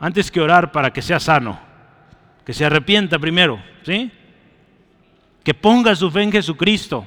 antes 0.00 0.30
que 0.30 0.40
orar 0.40 0.72
para 0.72 0.92
que 0.92 1.02
sea 1.02 1.20
sano. 1.20 1.60
Que 2.44 2.52
se 2.52 2.64
arrepienta 2.64 3.18
primero, 3.18 3.62
¿sí? 3.84 4.10
Que 5.44 5.54
ponga 5.54 5.94
su 5.94 6.10
fe 6.10 6.22
en 6.22 6.32
Jesucristo. 6.32 7.06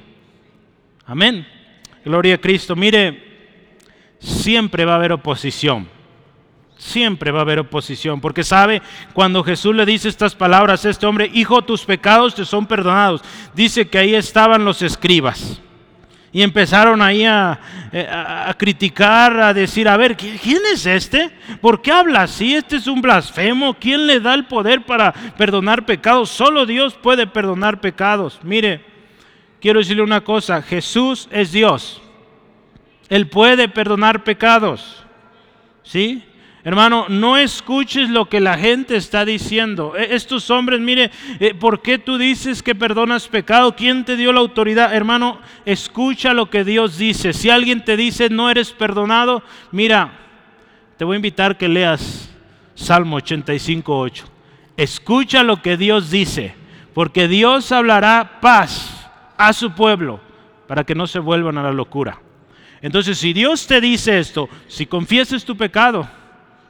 Amén. 1.04 1.46
Gloria 2.04 2.36
a 2.36 2.38
Cristo. 2.38 2.74
Mire, 2.74 3.25
siempre 4.18 4.84
va 4.84 4.92
a 4.92 4.96
haber 4.96 5.12
oposición. 5.12 5.88
Siempre 6.76 7.30
va 7.30 7.38
a 7.38 7.42
haber 7.42 7.58
oposición, 7.60 8.20
porque 8.20 8.44
sabe, 8.44 8.82
cuando 9.14 9.42
Jesús 9.42 9.74
le 9.74 9.86
dice 9.86 10.10
estas 10.10 10.34
palabras 10.34 10.84
a 10.84 10.90
este 10.90 11.06
hombre, 11.06 11.30
hijo, 11.32 11.62
tus 11.62 11.84
pecados 11.84 12.34
te 12.34 12.44
son 12.44 12.66
perdonados, 12.66 13.22
dice 13.54 13.88
que 13.88 13.96
ahí 13.96 14.14
estaban 14.14 14.64
los 14.64 14.82
escribas. 14.82 15.62
Y 16.32 16.42
empezaron 16.42 17.00
ahí 17.00 17.24
a, 17.24 17.58
eh, 17.92 18.06
a, 18.06 18.52
criticar, 18.58 19.40
a 19.40 19.54
decir, 19.54 19.88
a 19.88 19.96
ver, 19.96 20.18
¿quién 20.18 20.60
es 20.70 20.84
este? 20.84 21.30
¿Por 21.62 21.80
qué 21.80 21.90
habla 21.90 22.22
así? 22.22 22.54
Este 22.54 22.76
es 22.76 22.86
un 22.86 23.00
blasfemo. 23.00 23.72
¿Quién 23.72 24.06
le 24.06 24.20
da 24.20 24.34
el 24.34 24.44
poder 24.44 24.84
para 24.84 25.12
perdonar 25.12 25.86
pecados? 25.86 26.28
Solo 26.28 26.66
Dios 26.66 26.92
puede 26.92 27.26
perdonar 27.26 27.80
pecados. 27.80 28.38
Mire, 28.42 28.84
quiero 29.62 29.78
decirle 29.78 30.02
una 30.02 30.20
cosa, 30.20 30.60
Jesús 30.60 31.26
es 31.30 31.52
Dios. 31.52 32.02
Él 33.08 33.28
puede 33.28 33.68
perdonar 33.68 34.24
pecados. 34.24 35.04
¿Sí? 35.82 36.24
Hermano, 36.66 37.06
no 37.08 37.36
escuches 37.36 38.10
lo 38.10 38.28
que 38.28 38.40
la 38.40 38.58
gente 38.58 38.96
está 38.96 39.24
diciendo. 39.24 39.94
E, 39.96 40.16
estos 40.16 40.50
hombres, 40.50 40.80
mire, 40.80 41.12
eh, 41.38 41.54
¿por 41.54 41.80
qué 41.80 41.96
tú 41.96 42.18
dices 42.18 42.60
que 42.60 42.74
perdonas 42.74 43.28
pecado? 43.28 43.76
¿Quién 43.76 44.04
te 44.04 44.16
dio 44.16 44.32
la 44.32 44.40
autoridad? 44.40 44.92
Hermano, 44.92 45.38
escucha 45.64 46.34
lo 46.34 46.50
que 46.50 46.64
Dios 46.64 46.98
dice. 46.98 47.32
Si 47.32 47.50
alguien 47.50 47.84
te 47.84 47.96
dice 47.96 48.30
no 48.30 48.50
eres 48.50 48.72
perdonado, 48.72 49.44
mira, 49.70 50.18
te 50.96 51.04
voy 51.04 51.14
a 51.14 51.22
invitar 51.22 51.56
que 51.56 51.68
leas 51.68 52.34
Salmo 52.74 53.16
85.8. 53.20 54.24
Escucha 54.76 55.44
lo 55.44 55.62
que 55.62 55.76
Dios 55.76 56.10
dice, 56.10 56.56
porque 56.94 57.28
Dios 57.28 57.70
hablará 57.70 58.40
paz 58.40 59.08
a 59.36 59.52
su 59.52 59.70
pueblo 59.70 60.18
para 60.66 60.82
que 60.82 60.96
no 60.96 61.06
se 61.06 61.20
vuelvan 61.20 61.58
a 61.58 61.62
la 61.62 61.72
locura. 61.72 62.25
Entonces, 62.82 63.18
si 63.18 63.32
Dios 63.32 63.66
te 63.66 63.80
dice 63.80 64.18
esto, 64.18 64.48
si 64.68 64.86
confieses 64.86 65.44
tu 65.44 65.56
pecado, 65.56 66.08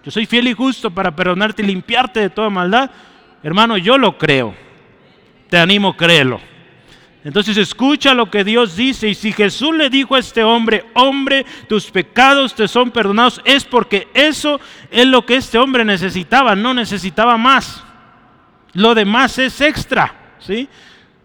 yo 0.05 0.11
soy 0.11 0.27
fiel 0.27 0.49
y 0.49 0.53
justo 0.53 0.91
para 0.91 1.15
perdonarte 1.15 1.63
y 1.63 1.67
limpiarte 1.67 2.21
de 2.21 2.31
toda 2.31 2.49
maldad. 2.49 2.91
Hermano, 3.43 3.77
yo 3.77 3.99
lo 3.99 4.17
creo. 4.17 4.55
Te 5.49 5.59
animo, 5.59 5.97
créelo. 5.97 6.41
Entonces 7.25 7.57
escucha 7.57 8.15
lo 8.15 8.31
que 8.31 8.45
Dios 8.45 8.77
dice. 8.77 9.09
Y 9.09 9.15
si 9.17 9.33
Jesús 9.33 9.75
le 9.75 9.91
dijo 9.91 10.15
a 10.15 10.21
este 10.21 10.45
hombre, 10.45 10.85
hombre, 10.95 11.45
tus 11.69 11.91
pecados 11.91 12.55
te 12.55 12.69
son 12.69 12.93
perdonados, 12.93 13.41
es 13.45 13.65
porque 13.65 14.07
eso 14.15 14.61
es 14.93 15.07
lo 15.07 15.27
que 15.27 15.35
este 15.35 15.59
hombre 15.59 15.85
necesitaba, 15.85 16.55
no 16.55 16.73
necesitaba 16.73 17.37
más. 17.37 17.83
Lo 18.75 18.95
demás 18.95 19.39
es 19.41 19.61
extra, 19.61 20.37
¿sí? 20.39 20.69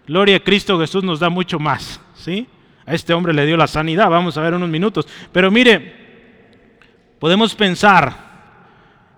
Gloria 0.08 0.38
a 0.38 0.40
Cristo, 0.40 0.80
Jesús 0.80 1.04
nos 1.04 1.20
da 1.20 1.30
mucho 1.30 1.60
más, 1.60 2.02
¿sí? 2.16 2.48
A 2.86 2.94
este 2.94 3.14
hombre 3.14 3.34
le 3.34 3.46
dio 3.46 3.58
la 3.58 3.68
sanidad, 3.68 4.10
vamos 4.10 4.38
a 4.38 4.42
ver 4.42 4.54
unos 4.54 4.70
minutos. 4.70 5.08
Pero 5.32 5.52
mire, 5.52 5.96
podemos 7.20 7.56
pensar 7.56 8.32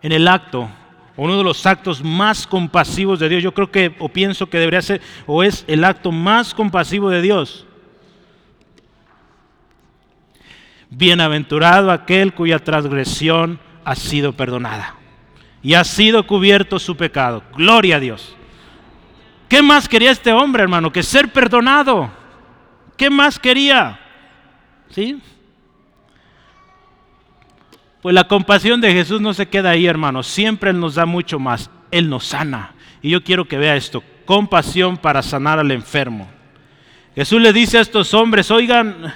en 0.02 0.12
el 0.12 0.28
acto, 0.28 0.70
uno 1.16 1.38
de 1.38 1.44
los 1.44 1.66
actos 1.66 2.04
más 2.04 2.46
compasivos 2.46 3.20
de 3.20 3.30
Dios, 3.30 3.44
yo 3.44 3.54
creo 3.54 3.72
que, 3.72 3.96
o 4.00 4.10
pienso 4.10 4.50
que 4.50 4.60
debería 4.60 4.82
ser, 4.82 5.02
o 5.26 5.44
es 5.44 5.64
el 5.68 5.84
acto 5.84 6.12
más 6.12 6.54
compasivo 6.54 7.10
de 7.10 7.22
Dios. 7.22 7.66
Bienaventurado 10.90 11.92
aquel 11.92 12.34
cuya 12.34 12.60
transgresión 12.60 13.60
ha 13.84 13.96
sido 13.96 14.34
perdonada 14.34 14.96
y 15.64 15.74
ha 15.74 15.84
sido 15.84 16.28
cubierto 16.28 16.78
su 16.78 16.96
pecado. 16.96 17.44
Gloria 17.56 17.96
a 17.96 18.00
Dios. 18.00 18.36
¿Qué 19.48 19.62
más 19.62 19.88
quería 19.88 20.12
este 20.12 20.34
hombre, 20.34 20.64
hermano? 20.64 20.92
Que 20.92 21.02
ser 21.02 21.32
perdonado. 21.32 22.12
¿Qué 22.98 23.10
más 23.10 23.40
quería? 23.40 24.00
¿Sí? 24.90 25.20
Pues 28.02 28.14
la 28.14 28.28
compasión 28.28 28.82
de 28.82 28.92
Jesús 28.92 29.22
no 29.22 29.34
se 29.34 29.48
queda 29.48 29.72
ahí, 29.72 29.88
hermanos. 29.88 30.28
Siempre 30.28 30.72
Él 30.72 30.80
nos 30.80 30.96
da 30.96 31.06
mucho 31.06 31.40
más. 31.40 31.70
Él 31.90 32.10
nos 32.10 32.26
sana. 32.26 32.74
Y 33.02 33.10
yo 33.10 33.24
quiero 33.24 33.46
que 33.46 33.58
vea 33.58 33.76
esto. 33.76 34.04
Compasión 34.26 34.98
para 34.98 35.22
sanar 35.22 35.60
al 35.60 35.72
enfermo. 35.72 36.30
Jesús 37.16 37.42
le 37.42 37.54
dice 37.54 37.78
a 37.78 37.82
estos 37.82 38.14
hombres, 38.14 38.52
oigan, 38.52 39.14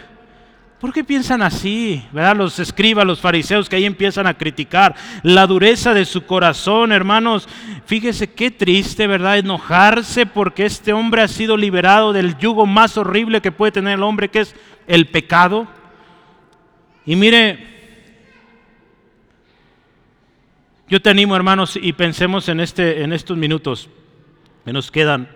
¿por 0.80 0.94
qué 0.94 1.04
piensan 1.04 1.42
así? 1.42 2.04
¿Verdad? 2.12 2.36
Los 2.36 2.60
escribas, 2.60 3.06
los 3.06 3.20
fariseos 3.20 3.70
que 3.70 3.76
ahí 3.76 3.86
empiezan 3.86 4.28
a 4.28 4.36
criticar 4.36 4.96
la 5.24 5.48
dureza 5.48 5.94
de 5.94 6.06
su 6.06 6.26
corazón, 6.26 6.92
hermanos. 6.92 7.48
Fíjese 7.86 8.32
qué 8.32 8.52
triste, 8.52 9.08
¿verdad? 9.08 9.38
Enojarse 9.38 10.26
porque 10.26 10.66
este 10.66 10.94
hombre 10.94 11.22
ha 11.22 11.28
sido 11.28 11.58
liberado 11.58 12.14
del 12.14 12.38
yugo 12.38 12.66
más 12.66 12.98
horrible 12.98 13.42
que 13.42 13.52
puede 13.52 13.72
tener 13.72 13.96
el 13.96 14.04
hombre, 14.04 14.30
que 14.30 14.42
es 14.42 14.56
el 14.88 15.08
pecado. 15.08 15.68
Y 17.06 17.16
mire, 17.16 17.78
Yo 20.90 21.02
te 21.02 21.10
animo, 21.10 21.36
hermanos, 21.36 21.78
y 21.82 21.92
pensemos 21.92 22.48
en, 22.48 22.62
este, 22.62 23.04
en 23.04 23.12
estos 23.12 23.36
minutos 23.36 23.90
que 24.64 24.72
nos 24.72 24.90
quedan. 24.90 25.28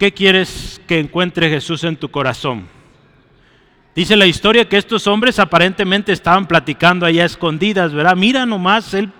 ¿Qué 0.00 0.12
quieres 0.12 0.80
que 0.88 0.98
encuentre 0.98 1.48
Jesús 1.48 1.84
en 1.84 1.96
tu 1.96 2.10
corazón? 2.10 2.66
Dice 3.94 4.16
la 4.16 4.26
historia 4.26 4.68
que 4.68 4.76
estos 4.76 5.06
hombres 5.06 5.38
aparentemente 5.38 6.12
estaban 6.12 6.46
platicando 6.46 7.04
allá 7.04 7.24
escondidas, 7.24 7.92
¿verdad? 7.92 8.16
Mira 8.16 8.46
nomás, 8.46 8.94
él, 8.94 9.10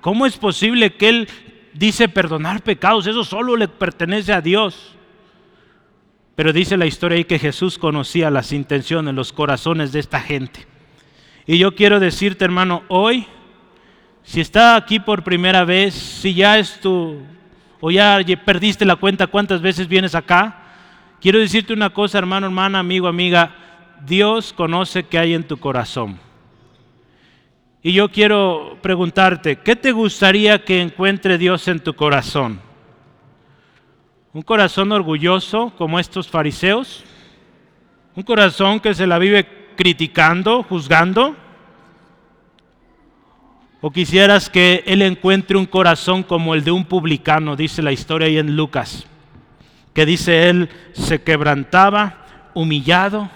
¿cómo 0.00 0.26
es 0.26 0.36
posible 0.36 0.94
que 0.94 1.08
él 1.08 1.28
dice 1.72 2.08
perdonar 2.08 2.62
pecados? 2.62 3.06
Eso 3.06 3.24
solo 3.24 3.56
le 3.56 3.68
pertenece 3.68 4.32
a 4.32 4.40
Dios. 4.40 4.94
Pero 6.34 6.52
dice 6.52 6.76
la 6.76 6.86
historia 6.86 7.16
ahí 7.16 7.24
que 7.24 7.38
Jesús 7.38 7.78
conocía 7.78 8.30
las 8.30 8.52
intenciones, 8.52 9.14
los 9.14 9.32
corazones 9.32 9.92
de 9.92 10.00
esta 10.00 10.20
gente. 10.20 10.66
Y 11.46 11.58
yo 11.58 11.74
quiero 11.74 11.98
decirte, 11.98 12.44
hermano, 12.44 12.82
hoy 12.88 13.26
si 14.28 14.42
está 14.42 14.76
aquí 14.76 15.00
por 15.00 15.24
primera 15.24 15.64
vez, 15.64 15.94
si 15.94 16.34
ya 16.34 16.58
es 16.58 16.78
tu, 16.80 17.22
o 17.80 17.90
ya 17.90 18.20
perdiste 18.44 18.84
la 18.84 18.96
cuenta 18.96 19.26
cuántas 19.26 19.62
veces 19.62 19.88
vienes 19.88 20.14
acá, 20.14 20.54
quiero 21.18 21.38
decirte 21.38 21.72
una 21.72 21.88
cosa, 21.88 22.18
hermano, 22.18 22.46
hermana, 22.46 22.78
amigo, 22.78 23.08
amiga, 23.08 23.54
Dios 24.06 24.52
conoce 24.52 25.04
qué 25.04 25.18
hay 25.18 25.34
en 25.34 25.44
tu 25.44 25.58
corazón. 25.58 26.18
Y 27.82 27.92
yo 27.92 28.10
quiero 28.10 28.78
preguntarte, 28.82 29.56
¿qué 29.56 29.76
te 29.76 29.92
gustaría 29.92 30.64
que 30.64 30.80
encuentre 30.80 31.38
Dios 31.38 31.68
en 31.68 31.80
tu 31.80 31.94
corazón? 31.94 32.60
¿Un 34.32 34.42
corazón 34.42 34.92
orgulloso 34.92 35.72
como 35.78 35.98
estos 35.98 36.28
fariseos? 36.28 37.04
¿Un 38.14 38.24
corazón 38.24 38.80
que 38.80 38.94
se 38.94 39.06
la 39.06 39.18
vive 39.18 39.46
criticando, 39.76 40.64
juzgando? 40.64 41.36
¿O 43.80 43.92
quisieras 43.92 44.50
que 44.50 44.82
Él 44.86 45.02
encuentre 45.02 45.56
un 45.56 45.66
corazón 45.66 46.24
como 46.24 46.54
el 46.54 46.64
de 46.64 46.72
un 46.72 46.84
publicano, 46.84 47.54
dice 47.54 47.80
la 47.80 47.92
historia 47.92 48.26
ahí 48.26 48.38
en 48.38 48.56
Lucas? 48.56 49.06
Que 49.94 50.04
dice 50.04 50.48
Él, 50.48 50.68
se 50.92 51.22
quebrantaba, 51.22 52.26
humillado. 52.54 53.30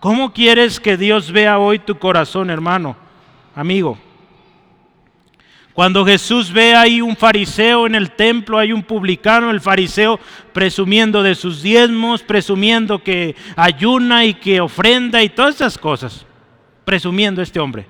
¿Cómo 0.00 0.32
quieres 0.32 0.80
que 0.80 0.96
Dios 0.96 1.30
vea 1.30 1.58
hoy 1.58 1.78
tu 1.78 1.98
corazón, 1.98 2.48
hermano, 2.48 2.96
amigo? 3.54 3.98
Cuando 5.74 6.06
Jesús 6.06 6.50
ve 6.50 6.74
ahí 6.74 7.02
un 7.02 7.14
fariseo 7.14 7.86
en 7.86 7.94
el 7.94 8.10
templo, 8.12 8.58
hay 8.58 8.72
un 8.72 8.82
publicano, 8.82 9.50
el 9.50 9.60
fariseo 9.60 10.18
presumiendo 10.54 11.22
de 11.22 11.34
sus 11.34 11.62
diezmos, 11.62 12.22
presumiendo 12.22 13.02
que 13.02 13.36
ayuna 13.56 14.24
y 14.24 14.34
que 14.34 14.60
ofrenda 14.62 15.22
y 15.22 15.28
todas 15.28 15.56
esas 15.56 15.76
cosas, 15.76 16.24
presumiendo 16.86 17.42
este 17.42 17.60
hombre. 17.60 17.86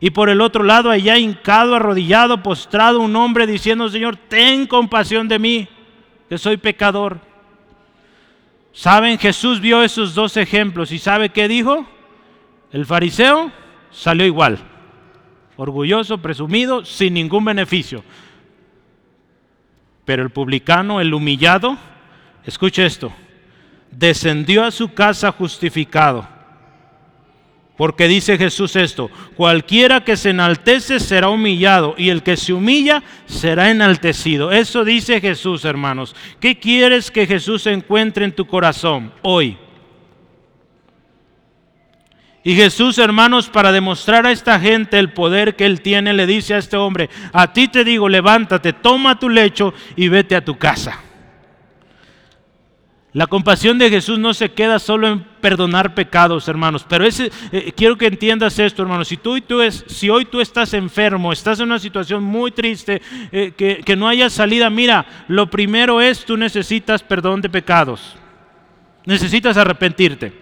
Y 0.00 0.10
por 0.10 0.28
el 0.28 0.42
otro 0.42 0.64
lado, 0.64 0.90
allá 0.90 1.16
hincado, 1.16 1.74
arrodillado, 1.74 2.42
postrado, 2.42 3.00
un 3.00 3.16
hombre 3.16 3.46
diciendo, 3.46 3.88
Señor, 3.88 4.16
ten 4.16 4.66
compasión 4.66 5.28
de 5.28 5.38
mí, 5.38 5.68
que 6.28 6.36
soy 6.36 6.58
pecador. 6.58 7.20
¿Saben? 8.74 9.18
Jesús 9.18 9.60
vio 9.60 9.84
esos 9.84 10.14
dos 10.14 10.36
ejemplos 10.36 10.90
y 10.90 10.98
¿sabe 10.98 11.30
qué 11.30 11.46
dijo? 11.46 11.86
El 12.72 12.84
fariseo 12.84 13.52
salió 13.92 14.26
igual, 14.26 14.58
orgulloso, 15.56 16.18
presumido, 16.18 16.84
sin 16.84 17.14
ningún 17.14 17.44
beneficio. 17.44 18.02
Pero 20.04 20.24
el 20.24 20.30
publicano, 20.30 21.00
el 21.00 21.14
humillado, 21.14 21.78
escuche 22.44 22.84
esto, 22.84 23.12
descendió 23.92 24.64
a 24.64 24.72
su 24.72 24.92
casa 24.92 25.30
justificado 25.30 26.33
porque 27.76 28.06
dice 28.06 28.38
Jesús 28.38 28.76
esto, 28.76 29.10
cualquiera 29.36 30.04
que 30.04 30.16
se 30.16 30.30
enaltece 30.30 31.00
será 31.00 31.28
humillado 31.28 31.94
y 31.98 32.10
el 32.10 32.22
que 32.22 32.36
se 32.36 32.52
humilla 32.52 33.02
será 33.26 33.70
enaltecido. 33.70 34.52
Eso 34.52 34.84
dice 34.84 35.20
Jesús, 35.20 35.64
hermanos. 35.64 36.14
¿Qué 36.38 36.58
quieres 36.58 37.10
que 37.10 37.26
Jesús 37.26 37.66
encuentre 37.66 38.24
en 38.24 38.32
tu 38.32 38.46
corazón 38.46 39.12
hoy? 39.22 39.58
Y 42.44 42.54
Jesús, 42.54 42.98
hermanos, 42.98 43.48
para 43.48 43.72
demostrar 43.72 44.26
a 44.26 44.30
esta 44.30 44.60
gente 44.60 44.98
el 44.98 45.12
poder 45.12 45.56
que 45.56 45.64
Él 45.64 45.80
tiene, 45.80 46.12
le 46.12 46.26
dice 46.26 46.54
a 46.54 46.58
este 46.58 46.76
hombre, 46.76 47.08
a 47.32 47.52
ti 47.52 47.68
te 47.68 47.84
digo, 47.84 48.08
levántate, 48.08 48.74
toma 48.74 49.18
tu 49.18 49.30
lecho 49.30 49.72
y 49.96 50.08
vete 50.08 50.36
a 50.36 50.44
tu 50.44 50.58
casa. 50.58 51.03
La 53.14 53.28
compasión 53.28 53.78
de 53.78 53.90
Jesús 53.90 54.18
no 54.18 54.34
se 54.34 54.50
queda 54.50 54.80
solo 54.80 55.06
en 55.06 55.20
perdonar 55.40 55.94
pecados, 55.94 56.48
hermanos. 56.48 56.84
Pero 56.88 57.04
eh, 57.06 57.72
quiero 57.76 57.96
que 57.96 58.06
entiendas 58.06 58.58
esto, 58.58 58.82
hermanos. 58.82 59.06
Si, 59.06 59.16
tú, 59.16 59.40
tú 59.40 59.60
es, 59.60 59.84
si 59.86 60.10
hoy 60.10 60.24
tú 60.24 60.40
estás 60.40 60.74
enfermo, 60.74 61.32
estás 61.32 61.60
en 61.60 61.66
una 61.66 61.78
situación 61.78 62.24
muy 62.24 62.50
triste, 62.50 63.00
eh, 63.30 63.52
que, 63.56 63.82
que 63.84 63.94
no 63.94 64.08
haya 64.08 64.28
salida, 64.28 64.68
mira, 64.68 65.06
lo 65.28 65.48
primero 65.48 66.00
es 66.00 66.24
tú 66.24 66.36
necesitas 66.36 67.04
perdón 67.04 67.40
de 67.40 67.48
pecados. 67.48 68.16
Necesitas 69.06 69.56
arrepentirte. 69.56 70.32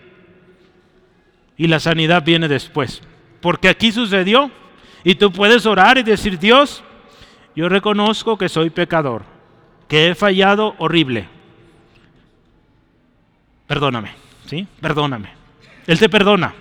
y 1.58 1.66
la 1.66 1.78
sanidad 1.78 2.24
viene 2.24 2.48
después. 2.48 3.02
Porque 3.42 3.68
aquí 3.68 3.92
sucedió 3.92 4.50
y 5.04 5.16
tú 5.16 5.30
puedes 5.30 5.66
orar 5.66 5.98
y 5.98 6.02
decir, 6.02 6.38
Dios, 6.38 6.82
yo 7.54 7.68
reconozco 7.68 8.38
que 8.38 8.48
soy 8.48 8.70
pecador, 8.70 9.24
que 9.88 10.08
he 10.08 10.14
fallado 10.14 10.74
horrible. 10.78 11.28
Perdóname, 13.72 14.10
¿sí? 14.44 14.66
Perdóname. 14.82 15.30
Él 15.86 15.98
te 15.98 16.10
perdona. 16.10 16.52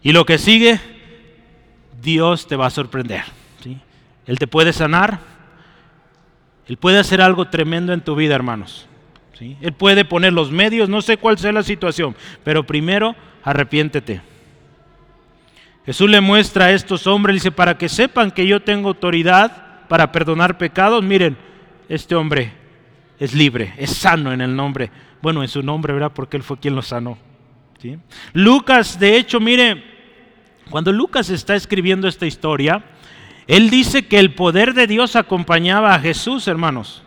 Y 0.00 0.12
lo 0.12 0.24
que 0.24 0.38
sigue, 0.38 0.78
Dios 2.00 2.46
te 2.46 2.54
va 2.54 2.66
a 2.66 2.70
sorprender. 2.70 3.24
¿sí? 3.60 3.76
Él 4.24 4.38
te 4.38 4.46
puede 4.46 4.72
sanar. 4.72 5.18
Él 6.68 6.76
puede 6.76 7.00
hacer 7.00 7.20
algo 7.20 7.48
tremendo 7.48 7.92
en 7.92 8.02
tu 8.02 8.14
vida, 8.14 8.36
hermanos. 8.36 8.86
¿sí? 9.36 9.56
Él 9.62 9.72
puede 9.72 10.04
poner 10.04 10.32
los 10.32 10.52
medios, 10.52 10.88
no 10.88 11.02
sé 11.02 11.16
cuál 11.16 11.36
sea 11.38 11.50
la 11.50 11.64
situación, 11.64 12.14
pero 12.44 12.64
primero 12.64 13.16
arrepiéntete. 13.42 14.20
Jesús 15.86 16.08
le 16.08 16.20
muestra 16.20 16.66
a 16.66 16.72
estos 16.72 17.08
hombres, 17.08 17.34
dice, 17.34 17.50
para 17.50 17.76
que 17.76 17.88
sepan 17.88 18.30
que 18.30 18.46
yo 18.46 18.62
tengo 18.62 18.90
autoridad 18.90 19.88
para 19.88 20.12
perdonar 20.12 20.56
pecados, 20.56 21.02
miren, 21.02 21.36
este 21.88 22.14
hombre 22.14 22.65
es 23.18 23.34
libre, 23.34 23.74
es 23.78 23.90
sano 23.90 24.32
en 24.32 24.40
el 24.40 24.54
nombre, 24.54 24.90
bueno, 25.22 25.42
en 25.42 25.48
su 25.48 25.62
nombre, 25.62 25.92
¿verdad? 25.92 26.12
Porque 26.14 26.36
él 26.36 26.42
fue 26.42 26.58
quien 26.58 26.74
lo 26.74 26.82
sanó. 26.82 27.18
Lucas, 28.32 28.98
de 28.98 29.16
hecho, 29.16 29.40
mire, 29.40 29.82
cuando 30.70 30.92
Lucas 30.92 31.30
está 31.30 31.54
escribiendo 31.54 32.08
esta 32.08 32.26
historia, 32.26 32.84
él 33.46 33.70
dice 33.70 34.06
que 34.06 34.18
el 34.18 34.34
poder 34.34 34.74
de 34.74 34.86
Dios 34.86 35.16
acompañaba 35.16 35.94
a 35.94 36.00
Jesús, 36.00 36.48
hermanos. 36.48 37.02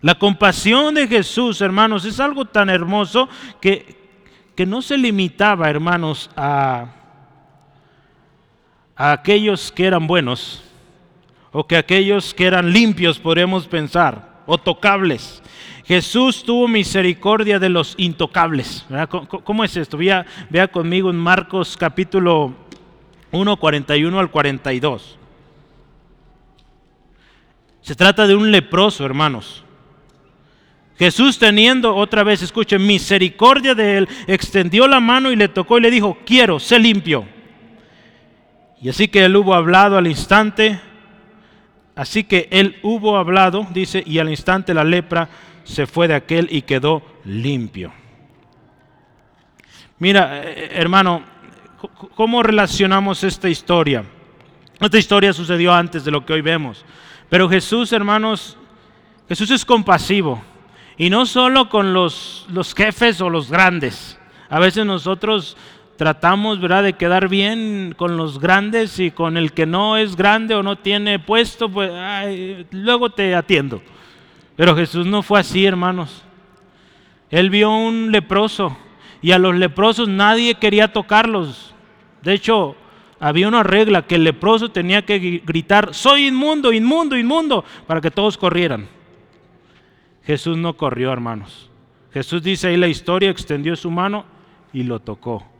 La 0.00 0.16
compasión 0.16 0.94
de 0.94 1.06
Jesús, 1.06 1.60
hermanos, 1.60 2.04
es 2.04 2.18
algo 2.20 2.44
tan 2.44 2.68
hermoso 2.68 3.28
que, 3.60 3.96
que 4.56 4.66
no 4.66 4.82
se 4.82 4.98
limitaba, 4.98 5.70
hermanos, 5.70 6.28
a, 6.36 6.86
a 8.96 9.12
aquellos 9.12 9.70
que 9.72 9.86
eran 9.86 10.06
buenos 10.06 10.62
o 11.52 11.66
que 11.66 11.76
aquellos 11.76 12.34
que 12.34 12.46
eran 12.46 12.72
limpios, 12.72 13.18
podríamos 13.18 13.66
pensar, 13.68 14.31
o 14.46 14.58
tocables. 14.58 15.42
Jesús 15.84 16.44
tuvo 16.44 16.68
misericordia 16.68 17.58
de 17.58 17.68
los 17.68 17.94
intocables. 17.98 18.86
¿Cómo 19.44 19.64
es 19.64 19.76
esto? 19.76 19.96
Vea, 19.96 20.24
vea 20.48 20.68
conmigo 20.68 21.10
en 21.10 21.16
Marcos 21.16 21.76
capítulo 21.76 22.54
1, 23.32 23.56
41 23.56 24.18
al 24.18 24.30
42. 24.30 25.18
Se 27.80 27.96
trata 27.96 28.26
de 28.26 28.36
un 28.36 28.50
leproso, 28.52 29.04
hermanos. 29.04 29.64
Jesús 30.98 31.38
teniendo 31.38 31.96
otra 31.96 32.22
vez, 32.22 32.42
escuchen, 32.42 32.86
misericordia 32.86 33.74
de 33.74 33.98
él, 33.98 34.08
extendió 34.28 34.86
la 34.86 35.00
mano 35.00 35.32
y 35.32 35.36
le 35.36 35.48
tocó 35.48 35.78
y 35.78 35.80
le 35.80 35.90
dijo, 35.90 36.18
quiero, 36.24 36.60
sé 36.60 36.78
limpio. 36.78 37.26
Y 38.80 38.88
así 38.88 39.08
que 39.08 39.24
él 39.24 39.34
hubo 39.36 39.54
hablado 39.54 39.98
al 39.98 40.06
instante, 40.06 40.80
así 41.94 42.24
que 42.24 42.48
él 42.50 42.78
hubo 42.82 43.16
hablado, 43.16 43.66
dice, 43.72 44.02
y 44.06 44.18
al 44.18 44.28
instante 44.28 44.74
la 44.74 44.84
lepra 44.84 45.28
se 45.64 45.86
fue 45.86 46.08
de 46.08 46.14
aquel 46.14 46.48
y 46.50 46.62
quedó 46.62 47.02
limpio. 47.24 47.92
Mira, 49.98 50.42
eh, 50.42 50.70
hermano, 50.72 51.22
¿cómo 52.14 52.42
relacionamos 52.42 53.22
esta 53.22 53.48
historia? 53.48 54.04
Esta 54.80 54.98
historia 54.98 55.32
sucedió 55.32 55.72
antes 55.72 56.04
de 56.04 56.10
lo 56.10 56.26
que 56.26 56.32
hoy 56.32 56.40
vemos. 56.40 56.84
Pero 57.28 57.48
Jesús, 57.48 57.92
hermanos, 57.92 58.56
Jesús 59.28 59.50
es 59.52 59.64
compasivo. 59.64 60.42
Y 60.98 61.08
no 61.08 61.24
solo 61.24 61.68
con 61.68 61.92
los, 61.92 62.46
los 62.50 62.74
jefes 62.74 63.20
o 63.20 63.30
los 63.30 63.50
grandes. 63.50 64.18
A 64.48 64.58
veces 64.58 64.84
nosotros 64.84 65.56
tratamos 65.96 66.60
¿verdad? 66.60 66.82
de 66.82 66.94
quedar 66.94 67.28
bien 67.28 67.94
con 67.96 68.16
los 68.16 68.38
grandes 68.38 68.98
y 68.98 69.10
con 69.10 69.36
el 69.36 69.52
que 69.52 69.66
no 69.66 69.96
es 69.96 70.16
grande 70.16 70.54
o 70.54 70.62
no 70.62 70.76
tiene 70.76 71.18
puesto, 71.18 71.68
pues 71.68 71.90
luego 72.70 73.10
te 73.10 73.34
atiendo. 73.34 73.82
Pero 74.56 74.76
Jesús 74.76 75.06
no 75.06 75.22
fue 75.22 75.40
así, 75.40 75.64
hermanos. 75.64 76.24
Él 77.30 77.50
vio 77.50 77.70
un 77.70 78.12
leproso 78.12 78.76
y 79.22 79.32
a 79.32 79.38
los 79.38 79.54
leprosos 79.54 80.08
nadie 80.08 80.54
quería 80.56 80.92
tocarlos. 80.92 81.74
De 82.22 82.34
hecho, 82.34 82.76
había 83.18 83.48
una 83.48 83.62
regla 83.62 84.02
que 84.02 84.16
el 84.16 84.24
leproso 84.24 84.70
tenía 84.70 85.02
que 85.02 85.42
gritar, 85.44 85.94
soy 85.94 86.26
inmundo, 86.26 86.72
inmundo, 86.72 87.16
inmundo, 87.16 87.64
para 87.86 88.00
que 88.00 88.10
todos 88.10 88.36
corrieran. 88.36 88.88
Jesús 90.24 90.56
no 90.56 90.76
corrió, 90.76 91.12
hermanos. 91.12 91.70
Jesús 92.12 92.42
dice 92.42 92.68
ahí 92.68 92.76
la 92.76 92.88
historia, 92.88 93.30
extendió 93.30 93.74
su 93.76 93.90
mano 93.90 94.24
y 94.72 94.82
lo 94.82 95.00
tocó. 95.00 95.51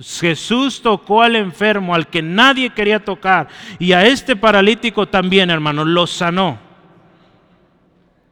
Jesús 0.00 0.82
tocó 0.82 1.22
al 1.22 1.36
enfermo, 1.36 1.94
al 1.94 2.08
que 2.08 2.20
nadie 2.20 2.70
quería 2.70 3.02
tocar, 3.02 3.48
y 3.78 3.92
a 3.92 4.04
este 4.04 4.36
paralítico 4.36 5.06
también, 5.06 5.50
hermano, 5.50 5.84
lo 5.84 6.06
sanó. 6.06 6.58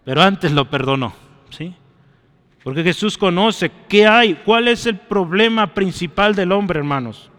Pero 0.05 0.21
antes 0.21 0.53
lo 0.53 0.69
perdonó, 0.69 1.15
¿sí? 1.49 1.75
Porque 2.63 2.83
Jesús 2.83 3.17
conoce 3.17 3.71
qué 3.89 4.07
hay, 4.07 4.35
cuál 4.35 4.69
es 4.69 4.85
el 4.87 4.99
problema 4.99 5.73
principal 5.73 6.35
del 6.35 6.53
hombre, 6.53 6.79
hermanos. 6.79 7.31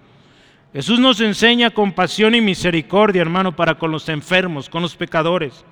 Jesús 0.73 0.99
nos 0.99 1.21
enseña 1.21 1.69
compasión 1.69 2.33
y 2.33 2.41
misericordia, 2.41 3.21
hermano, 3.21 3.55
para 3.55 3.75
con 3.75 3.91
los 3.91 4.09
enfermos, 4.09 4.69
con 4.69 4.81
los 4.81 4.95
pecadores. 4.95 5.63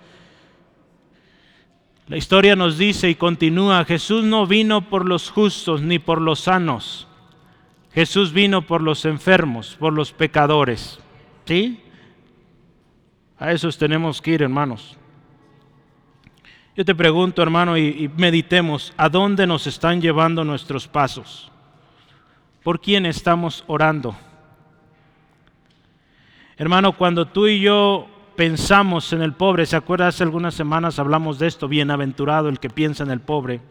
La 2.07 2.17
historia 2.17 2.55
nos 2.55 2.77
dice 2.77 3.09
y 3.09 3.15
continúa, 3.15 3.83
Jesús 3.85 4.23
no 4.23 4.45
vino 4.45 4.89
por 4.89 5.07
los 5.07 5.31
justos 5.31 5.81
ni 5.81 5.97
por 5.97 6.21
los 6.21 6.41
sanos 6.41 7.07
Jesús 7.93 8.33
vino 8.33 8.63
por 8.63 8.81
los 8.81 9.05
enfermos, 9.05 9.75
por 9.79 9.93
los 9.93 10.11
pecadores. 10.11 10.99
¿Sí? 11.45 11.79
A 13.37 13.51
esos 13.51 13.77
tenemos 13.77 14.21
que 14.21 14.31
ir, 14.31 14.41
hermanos. 14.41 14.97
Yo 16.75 16.83
te 16.83 16.95
pregunto, 16.95 17.43
hermano, 17.43 17.77
y, 17.77 18.09
meditemos, 18.17 18.93
¿a 18.97 19.09
dónde 19.09 19.45
nos 19.45 19.67
están 19.67 20.01
llevando 20.01 20.43
nuestros 20.43 20.87
pasos? 20.87 21.51
¿Por 22.63 22.79
quién 22.81 23.05
estamos 23.05 23.63
orando? 23.67 24.15
Hermano, 26.57 26.97
cuando 26.97 27.27
tú 27.27 27.47
y 27.47 27.59
yo 27.59 28.07
pensamos 28.35 29.13
en 29.13 29.21
el 29.21 29.33
pobre, 29.33 29.65
¿se 29.65 29.75
acuerda? 29.75 30.07
Hace 30.07 30.23
algunas 30.23 30.53
semanas 30.53 30.99
hablamos 30.99 31.39
de 31.39 31.47
esto, 31.47 31.67
bienaventurado 31.67 32.49
el 32.49 32.59
que 32.59 32.69
piensa 32.69 33.03
en 33.03 33.11
el 33.11 33.19
pobre. 33.19 33.61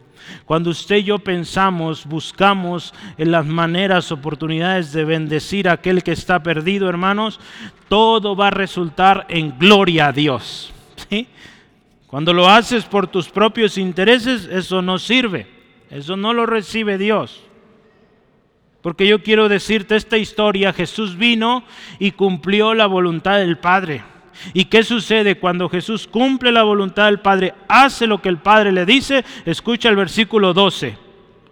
Cuando 0.45 0.69
usted 0.69 0.97
y 0.97 1.03
yo 1.03 1.19
pensamos, 1.19 2.05
buscamos 2.05 2.93
en 3.17 3.31
las 3.31 3.45
maneras, 3.45 4.11
oportunidades 4.11 4.93
de 4.93 5.05
bendecir 5.05 5.67
a 5.67 5.73
aquel 5.73 6.03
que 6.03 6.11
está 6.11 6.41
perdido, 6.41 6.89
hermanos, 6.89 7.39
todo 7.89 8.35
va 8.35 8.47
a 8.47 8.51
resultar 8.51 9.25
en 9.29 9.57
gloria 9.57 10.07
a 10.07 10.11
Dios. 10.11 10.73
Cuando 12.07 12.33
lo 12.33 12.47
haces 12.47 12.85
por 12.85 13.07
tus 13.07 13.27
propios 13.29 13.77
intereses, 13.77 14.45
eso 14.45 14.81
no 14.81 14.99
sirve, 14.99 15.47
eso 15.89 16.15
no 16.15 16.33
lo 16.33 16.45
recibe 16.45 16.97
Dios. 16.97 17.41
Porque 18.81 19.07
yo 19.07 19.23
quiero 19.23 19.49
decirte 19.49 19.95
esta 19.95 20.17
historia, 20.17 20.73
Jesús 20.73 21.17
vino 21.17 21.63
y 21.99 22.11
cumplió 22.11 22.73
la 22.73 22.85
voluntad 22.85 23.37
del 23.37 23.57
Padre. 23.57 24.03
¿Y 24.53 24.65
qué 24.65 24.83
sucede 24.83 25.37
cuando 25.37 25.69
Jesús 25.69 26.07
cumple 26.07 26.51
la 26.51 26.63
voluntad 26.63 27.05
del 27.05 27.19
Padre, 27.19 27.53
hace 27.67 28.07
lo 28.07 28.21
que 28.21 28.29
el 28.29 28.37
Padre 28.37 28.71
le 28.71 28.85
dice? 28.85 29.23
Escucha 29.45 29.89
el 29.89 29.95
versículo 29.95 30.53
12, 30.53 30.97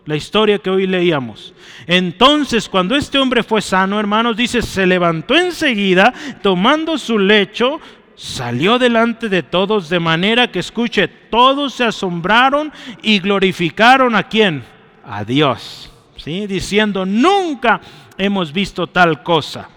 la 0.06 0.16
historia 0.16 0.60
que 0.60 0.70
hoy 0.70 0.88
leíamos. 0.88 1.54
Entonces, 1.88 2.68
cuando 2.70 2.96
este 2.96 3.18
hombre 3.18 3.44
fue 3.44 3.62
sano, 3.62 4.00
hermanos, 4.00 4.38
dice, 4.38 4.62
se 4.62 4.86
levantó 4.86 5.36
enseguida, 5.36 6.14
tomando 6.42 6.98
su 6.98 7.18
lecho, 7.18 7.80
salió 8.16 8.78
delante 8.78 9.30
de 9.30 9.44
todos, 9.44 9.90
de 9.90 10.00
manera 10.00 10.52
que, 10.52 10.60
escuche, 10.60 11.08
todos 11.08 11.74
se 11.74 11.86
asombraron 11.86 12.72
y 13.02 13.20
glorificaron 13.20 14.16
a 14.16 14.24
quién? 14.24 14.64
A 15.04 15.24
Dios. 15.24 15.92
¿sí? 16.18 16.46
Diciendo, 16.48 17.06
nunca 17.06 17.82
hemos 18.18 18.54
visto 18.54 18.88
tal 18.88 19.24
cosa. 19.24 19.70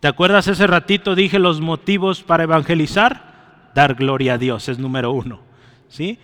¿Te 0.00 0.08
acuerdas 0.08 0.46
ese 0.46 0.66
ratito 0.66 1.14
dije 1.14 1.38
los 1.38 1.60
motivos 1.60 2.22
para 2.22 2.44
evangelizar? 2.44 3.70
Dar 3.74 3.94
gloria 3.94 4.34
a 4.34 4.38
Dios 4.38 4.68
es 4.68 4.78
número 4.78 5.10
uno. 5.12 5.40
¿sí? 5.88 6.18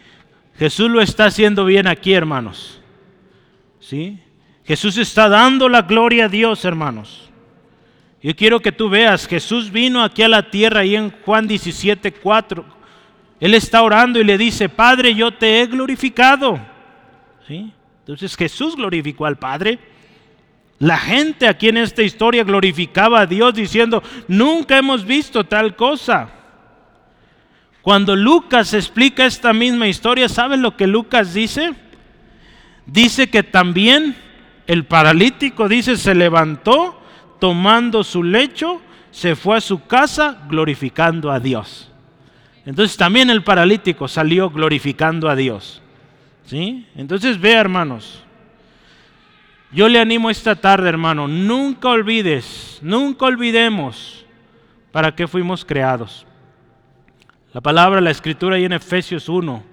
Jesús 0.56 0.90
lo 0.90 1.00
está 1.00 1.26
haciendo 1.26 1.64
bien 1.64 1.86
aquí, 1.86 2.12
hermanos. 2.12 2.80
¿sí? 3.80 4.20
Jesús 4.64 4.96
está 4.96 5.28
dando 5.28 5.68
la 5.68 5.82
gloria 5.82 6.26
a 6.26 6.28
Dios, 6.28 6.64
hermanos. 6.64 7.30
Yo 8.22 8.34
quiero 8.34 8.60
que 8.60 8.72
tú 8.72 8.88
veas, 8.88 9.26
Jesús 9.26 9.70
vino 9.70 10.02
aquí 10.02 10.22
a 10.22 10.28
la 10.28 10.50
tierra 10.50 10.84
y 10.84 10.96
en 10.96 11.10
Juan 11.10 11.46
17, 11.46 12.12
4. 12.12 12.64
Él 13.40 13.52
está 13.52 13.82
orando 13.82 14.18
y 14.18 14.24
le 14.24 14.38
dice, 14.38 14.68
Padre, 14.70 15.14
yo 15.14 15.34
te 15.34 15.60
he 15.60 15.66
glorificado. 15.66 16.58
¿Sí? 17.46 17.70
Entonces 18.00 18.34
Jesús 18.36 18.76
glorificó 18.76 19.26
al 19.26 19.36
Padre. 19.36 19.78
La 20.84 20.98
gente 20.98 21.48
aquí 21.48 21.68
en 21.68 21.78
esta 21.78 22.02
historia 22.02 22.44
glorificaba 22.44 23.20
a 23.20 23.26
Dios 23.26 23.54
diciendo, 23.54 24.02
nunca 24.28 24.76
hemos 24.76 25.06
visto 25.06 25.44
tal 25.44 25.76
cosa. 25.76 26.28
Cuando 27.80 28.14
Lucas 28.14 28.74
explica 28.74 29.24
esta 29.24 29.54
misma 29.54 29.88
historia, 29.88 30.28
¿saben 30.28 30.60
lo 30.60 30.76
que 30.76 30.86
Lucas 30.86 31.32
dice? 31.32 31.72
Dice 32.84 33.30
que 33.30 33.42
también 33.42 34.14
el 34.66 34.84
paralítico, 34.84 35.70
dice, 35.70 35.96
se 35.96 36.14
levantó 36.14 37.00
tomando 37.40 38.04
su 38.04 38.22
lecho, 38.22 38.82
se 39.10 39.36
fue 39.36 39.56
a 39.56 39.62
su 39.62 39.86
casa 39.86 40.42
glorificando 40.50 41.32
a 41.32 41.40
Dios. 41.40 41.90
Entonces 42.66 42.98
también 42.98 43.30
el 43.30 43.42
paralítico 43.42 44.06
salió 44.06 44.50
glorificando 44.50 45.30
a 45.30 45.34
Dios. 45.34 45.80
¿Sí? 46.44 46.86
Entonces 46.94 47.40
vea, 47.40 47.62
hermanos. 47.62 48.23
Yo 49.74 49.88
le 49.88 49.98
animo 49.98 50.30
esta 50.30 50.54
tarde, 50.54 50.88
hermano, 50.88 51.26
nunca 51.26 51.88
olvides, 51.88 52.78
nunca 52.80 53.26
olvidemos 53.26 54.24
para 54.92 55.16
qué 55.16 55.26
fuimos 55.26 55.64
creados. 55.64 56.24
La 57.52 57.60
palabra, 57.60 58.00
la 58.00 58.12
escritura 58.12 58.54
ahí 58.54 58.66
en 58.66 58.72
Efesios 58.72 59.28
1, 59.28 59.64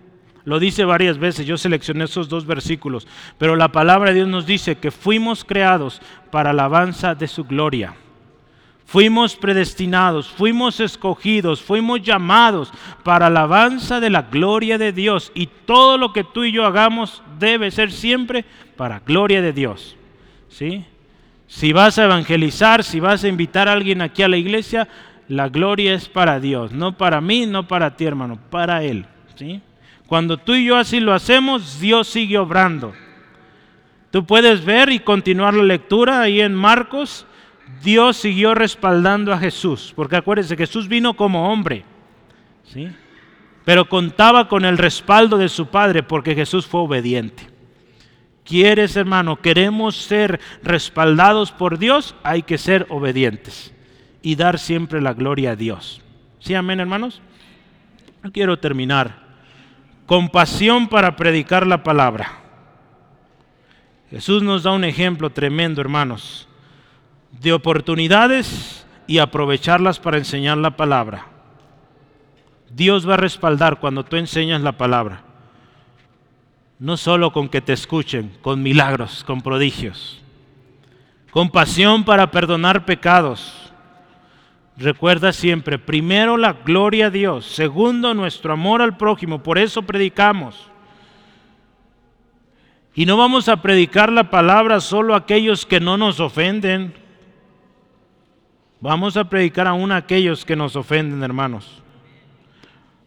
lo 0.44 0.60
dice 0.60 0.86
varias 0.86 1.20
veces, 1.20 1.46
yo 1.46 1.56
seleccioné 1.56 2.06
esos 2.06 2.30
dos 2.30 2.48
versículos, 2.48 3.08
pero 3.38 3.56
la 3.56 3.72
palabra 3.72 4.10
de 4.10 4.16
Dios 4.16 4.28
nos 4.28 4.48
dice 4.48 4.76
que 4.78 4.90
fuimos 4.90 5.46
creados 5.46 6.02
para 6.32 6.50
alabanza 6.50 7.14
de 7.14 7.28
su 7.28 7.44
gloria. 7.44 7.94
Fuimos 8.92 9.38
predestinados, 9.38 10.28
fuimos 10.28 10.82
escogidos, 10.82 11.62
fuimos 11.62 12.02
llamados 12.02 12.74
para 13.04 13.28
alabanza 13.28 14.02
de 14.02 14.10
la 14.10 14.24
gloria 14.24 14.78
de 14.78 14.92
Dios. 14.92 15.32
Y 15.34 15.48
todo 15.48 15.98
lo 15.98 16.12
que 16.12 16.26
tú 16.26 16.44
y 16.44 16.52
yo 16.52 16.66
hagamos 16.66 17.24
debe 17.40 17.72
ser 17.72 17.94
siempre 17.94 18.44
para 18.76 19.00
gloria 19.00 19.42
de 19.42 19.54
Dios. 19.54 19.96
¿Sí? 20.50 20.84
Si 21.48 21.72
vas 21.72 22.00
a 22.00 22.04
evangelizar, 22.04 22.84
si 22.84 23.00
vas 23.00 23.24
a 23.24 23.30
invitar 23.30 23.70
a 23.70 23.72
alguien 23.72 24.02
aquí 24.02 24.24
a 24.24 24.28
la 24.28 24.36
iglesia, 24.36 24.90
la 25.30 25.48
gloria 25.48 25.94
es 25.94 26.10
para 26.10 26.42
Dios, 26.42 26.74
no 26.74 26.98
para 26.98 27.22
mí, 27.22 27.46
no 27.46 27.70
para 27.70 27.96
ti, 27.96 28.04
hermano, 28.04 28.38
para 28.50 28.84
Él. 28.84 29.06
¿sí? 29.36 29.62
Cuando 30.06 30.36
tú 30.36 30.54
y 30.54 30.66
yo 30.66 30.76
así 30.76 31.00
lo 31.00 31.14
hacemos, 31.14 31.80
Dios 31.80 32.10
sigue 32.10 32.38
obrando. 32.38 32.92
Tú 34.12 34.26
puedes 34.26 34.66
ver 34.66 34.90
y 34.90 35.00
continuar 35.00 35.54
la 35.54 35.64
lectura 35.64 36.20
ahí 36.20 36.42
en 36.42 36.54
Marcos 36.54 37.26
Dios 37.84 38.18
siguió 38.18 38.54
respaldando 38.54 39.34
a 39.34 39.40
Jesús, 39.40 39.94
porque 39.96 40.16
acuérdense, 40.16 40.56
Jesús 40.56 40.88
vino 40.88 41.16
como 41.16 41.52
hombre, 41.52 41.84
¿sí? 42.64 42.90
pero 43.66 43.90
contaba 43.90 44.48
con 44.48 44.66
el 44.66 44.78
respaldo 44.78 45.38
de 45.38 45.50
su 45.50 45.68
Padre 45.68 46.04
porque 46.04 46.36
Jesús 46.36 46.66
fue 46.66 46.82
obediente. 46.82 47.48
¿Quieres, 48.44 48.96
hermano? 48.96 49.38
¿Queremos 49.38 49.96
ser 49.96 50.40
respaldados 50.64 51.52
por 51.52 51.78
Dios? 51.78 52.16
Hay 52.24 52.42
que 52.44 52.58
ser 52.58 52.86
obedientes 52.90 53.74
y 54.22 54.36
dar 54.36 54.60
siempre 54.60 55.00
la 55.00 55.14
gloria 55.14 55.52
a 55.52 55.56
Dios. 55.56 56.02
¿Sí, 56.40 56.54
amén, 56.54 56.80
hermanos? 56.80 57.22
quiero 58.34 58.60
terminar. 58.60 59.20
Compasión 60.06 60.88
para 60.88 61.16
predicar 61.16 61.66
la 61.66 61.84
palabra. 61.84 62.40
Jesús 64.12 64.44
nos 64.44 64.64
da 64.64 64.72
un 64.72 64.84
ejemplo 64.84 65.30
tremendo, 65.32 65.82
hermanos 65.82 66.48
de 67.40 67.54
oportunidades 67.54 68.86
y 69.08 69.20
aprovecharlas 69.20 70.00
para 70.00 70.18
enseñar 70.18 70.58
la 70.58 70.78
palabra. 70.78 71.28
Dios 72.70 73.08
va 73.08 73.16
a 73.16 73.18
respaldar 73.18 73.80
cuando 73.80 74.04
tú 74.04 74.16
enseñas 74.16 74.62
la 74.62 74.78
palabra. 74.78 75.24
No 76.80 76.98
solo 76.98 77.32
con 77.32 77.50
que 77.50 77.62
te 77.62 77.74
escuchen, 77.74 78.32
con 78.42 78.64
milagros, 78.64 79.24
con 79.24 79.42
prodigios. 79.42 80.22
Compasión 81.32 82.04
para 82.04 82.32
perdonar 82.32 82.86
pecados. 82.86 83.72
Recuerda 84.78 85.32
siempre, 85.32 85.78
primero 85.78 86.38
la 86.38 86.54
gloria 86.54 87.08
a 87.08 87.10
Dios, 87.10 87.46
segundo 87.46 88.14
nuestro 88.14 88.54
amor 88.54 88.82
al 88.82 88.98
prójimo, 88.98 89.44
por 89.44 89.58
eso 89.58 89.84
predicamos. 89.84 90.70
Y 92.94 93.06
no 93.06 93.16
vamos 93.16 93.48
a 93.48 93.62
predicar 93.62 94.12
la 94.12 94.30
palabra 94.30 94.80
solo 94.80 95.14
a 95.14 95.20
aquellos 95.20 95.66
que 95.66 95.80
no 95.80 95.98
nos 95.98 96.20
ofenden, 96.20 96.94
Vamos 98.82 99.16
a 99.16 99.30
predicar 99.30 99.68
aún 99.68 99.92
a 99.92 99.98
aquellos 99.98 100.44
que 100.44 100.56
nos 100.56 100.76
ofenden, 100.76 101.22
hermanos. 101.22 101.82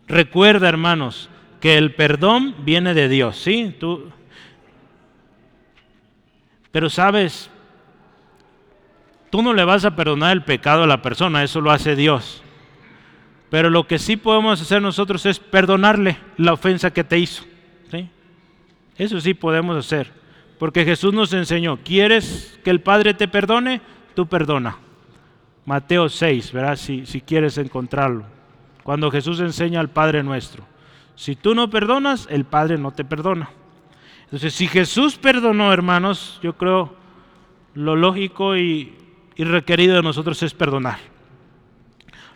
Recuerda, 0.07 0.68
hermanos, 0.68 1.29
que 1.61 1.77
el 1.77 1.95
perdón 1.95 2.55
viene 2.64 2.95
de 2.95 3.09
Dios, 3.09 3.37
¿sí? 3.37 3.75
Tú 3.81 4.11
Pero 6.70 6.89
sabes, 6.89 7.51
tú 9.31 9.43
no 9.43 9.53
le 9.53 9.64
vas 9.64 9.85
a 9.85 9.97
perdonar 9.97 10.33
el 10.33 10.45
pecado 10.45 10.85
a 10.85 10.87
la 10.87 11.03
persona, 11.03 11.43
eso 11.43 11.61
lo 11.61 11.72
hace 11.72 11.97
Dios. 11.97 12.43
Pero 13.51 13.68
lo 13.68 13.87
que 13.87 13.99
sí 13.99 14.16
podemos 14.16 14.61
hacer 14.61 14.81
nosotros 14.81 15.27
es 15.27 15.39
perdonarle 15.41 16.18
la 16.37 16.53
ofensa 16.53 16.93
que 16.93 17.05
te 17.05 17.18
hizo. 17.18 17.45
¿sí? 17.91 18.09
Eso 18.97 19.20
sí 19.20 19.35
podemos 19.35 19.77
hacer. 19.77 20.12
Porque 20.59 20.85
Jesús 20.85 21.12
nos 21.12 21.33
enseñó, 21.33 21.79
¿quieres 21.85 22.59
que 22.62 22.70
el 22.70 22.81
Padre 22.81 23.14
te 23.14 23.27
perdone? 23.27 23.81
Tú 24.14 24.27
perdona. 24.27 24.84
Mateo 25.67 26.09
6, 26.09 26.53
verás 26.53 26.81
si, 26.81 27.23
quieres 27.27 27.57
encontrarlo. 27.59 28.25
Cuando 28.83 29.11
Jesús 29.11 29.41
enseña 29.41 29.81
al 29.81 29.89
Padre 29.89 30.23
nuestro. 30.23 30.65
Si 31.17 31.37
tú 31.37 31.55
no 31.55 31.71
perdonas, 31.71 32.27
el 32.31 32.45
Padre 32.45 32.77
no 32.77 32.91
te 32.91 33.05
perdona. 33.05 33.49
Entonces, 34.25 34.53
si 34.53 34.67
Jesús 34.67 35.17
perdonó, 35.17 35.73
hermanos, 35.73 36.39
yo 36.43 36.57
creo 36.57 36.95
lo 37.75 37.97
lógico 37.97 38.57
y, 38.57 38.95
y 39.37 39.45
requerido 39.45 39.97
de 39.97 40.03
nosotros 40.03 40.43
es 40.43 40.53
perdonar. 40.53 40.99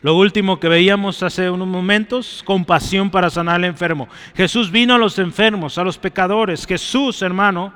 Lo 0.01 0.15
último 0.15 0.61
que 0.61 0.69
veíamos 0.69 1.23
hace 1.23 1.51
unos 1.51 1.67
momentos, 1.67 2.43
compasión 2.47 3.11
para 3.11 3.31
sanar 3.31 3.57
al 3.57 3.65
enfermo. 3.65 4.09
Jesús 4.35 4.71
vino 4.71 4.95
a 4.95 4.99
los 4.99 5.19
enfermos, 5.19 5.77
a 5.77 5.85
los 5.85 5.99
pecadores. 5.99 6.67
Jesús, 6.67 7.21
hermano, 7.21 7.73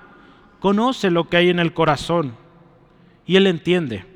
conoce 0.60 1.10
lo 1.10 1.28
que 1.28 1.36
hay 1.36 1.50
en 1.50 1.58
el 1.58 1.74
corazón 1.74 2.36
y 3.26 3.36
él 3.36 3.48
entiende. 3.48 4.11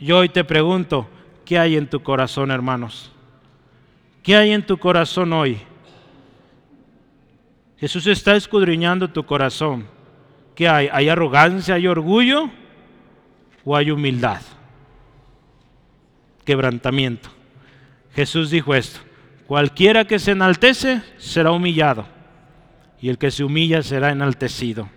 Yo 0.00 0.18
hoy 0.18 0.28
te 0.28 0.44
pregunto, 0.44 1.08
¿qué 1.44 1.58
hay 1.58 1.76
en 1.76 1.88
tu 1.88 2.00
corazón, 2.00 2.50
hermanos? 2.50 3.10
¿Qué 4.22 4.36
hay 4.36 4.52
en 4.52 4.64
tu 4.64 4.78
corazón 4.78 5.32
hoy? 5.32 5.58
Jesús 7.78 8.06
está 8.06 8.36
escudriñando 8.36 9.08
tu 9.08 9.24
corazón. 9.24 9.86
¿Qué 10.54 10.68
hay? 10.68 10.88
¿Hay 10.92 11.08
arrogancia, 11.08 11.76
hay 11.76 11.86
orgullo 11.86 12.50
o 13.64 13.76
hay 13.76 13.90
humildad? 13.90 14.42
Quebrantamiento. 16.44 17.30
Jesús 18.14 18.50
dijo 18.50 18.74
esto, 18.74 19.00
cualquiera 19.46 20.04
que 20.04 20.18
se 20.18 20.32
enaltece 20.32 21.02
será 21.16 21.52
humillado 21.52 22.06
y 23.00 23.08
el 23.08 23.18
que 23.18 23.30
se 23.30 23.44
humilla 23.44 23.82
será 23.82 24.10
enaltecido. 24.10 24.88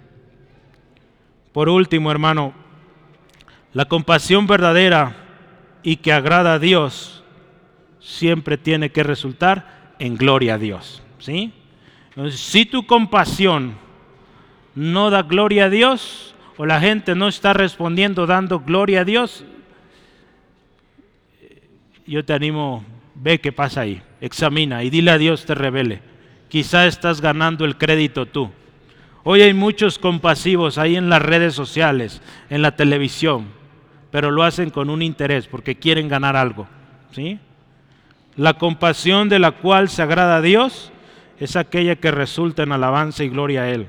Por 1.53 1.69
último, 1.69 2.11
hermano, 2.11 2.53
la 3.73 3.85
compasión 3.85 4.47
verdadera 4.47 5.15
y 5.83 5.97
que 5.97 6.11
agrada 6.11 6.55
a 6.55 6.59
Dios 6.59 7.23
siempre 7.99 8.57
tiene 8.57 8.91
que 8.91 9.03
resultar 9.03 9.93
en 9.99 10.17
gloria 10.17 10.55
a 10.55 10.57
Dios. 10.57 11.01
¿sí? 11.19 11.53
si 12.31 12.65
tu 12.65 12.85
compasión 12.85 13.75
no 14.75 15.09
da 15.09 15.23
gloria 15.23 15.65
a 15.65 15.69
Dios 15.69 16.35
o 16.57 16.65
la 16.65 16.79
gente 16.81 17.15
no 17.15 17.27
está 17.27 17.53
respondiendo 17.53 18.25
dando 18.25 18.59
gloria 18.59 19.01
a 19.01 19.05
Dios, 19.05 19.45
yo 22.05 22.25
te 22.25 22.33
animo, 22.33 22.83
ve 23.15 23.39
qué 23.39 23.51
pasa 23.51 23.81
ahí, 23.81 24.01
examina 24.19 24.83
y 24.83 24.89
dile 24.89 25.11
a 25.11 25.17
Dios 25.17 25.45
te 25.45 25.55
revele. 25.55 26.01
Quizá 26.49 26.85
estás 26.85 27.21
ganando 27.21 27.63
el 27.63 27.77
crédito 27.77 28.25
tú. 28.25 28.51
Hoy 29.23 29.41
hay 29.41 29.53
muchos 29.53 29.97
compasivos 29.97 30.77
ahí 30.77 30.97
en 30.97 31.09
las 31.09 31.21
redes 31.21 31.53
sociales, 31.53 32.21
en 32.49 32.61
la 32.61 32.75
televisión 32.75 33.60
pero 34.11 34.29
lo 34.29 34.43
hacen 34.43 34.69
con 34.69 34.89
un 34.89 35.01
interés 35.01 35.47
porque 35.47 35.75
quieren 35.75 36.09
ganar 36.09 36.35
algo. 36.35 36.67
¿sí? 37.11 37.39
La 38.35 38.55
compasión 38.55 39.29
de 39.29 39.39
la 39.39 39.53
cual 39.53 39.89
se 39.89 40.01
agrada 40.01 40.37
a 40.37 40.41
Dios 40.41 40.91
es 41.39 41.55
aquella 41.55 41.95
que 41.95 42.11
resulta 42.11 42.63
en 42.63 42.73
alabanza 42.73 43.23
y 43.23 43.29
gloria 43.29 43.63
a 43.63 43.69
Él. 43.69 43.87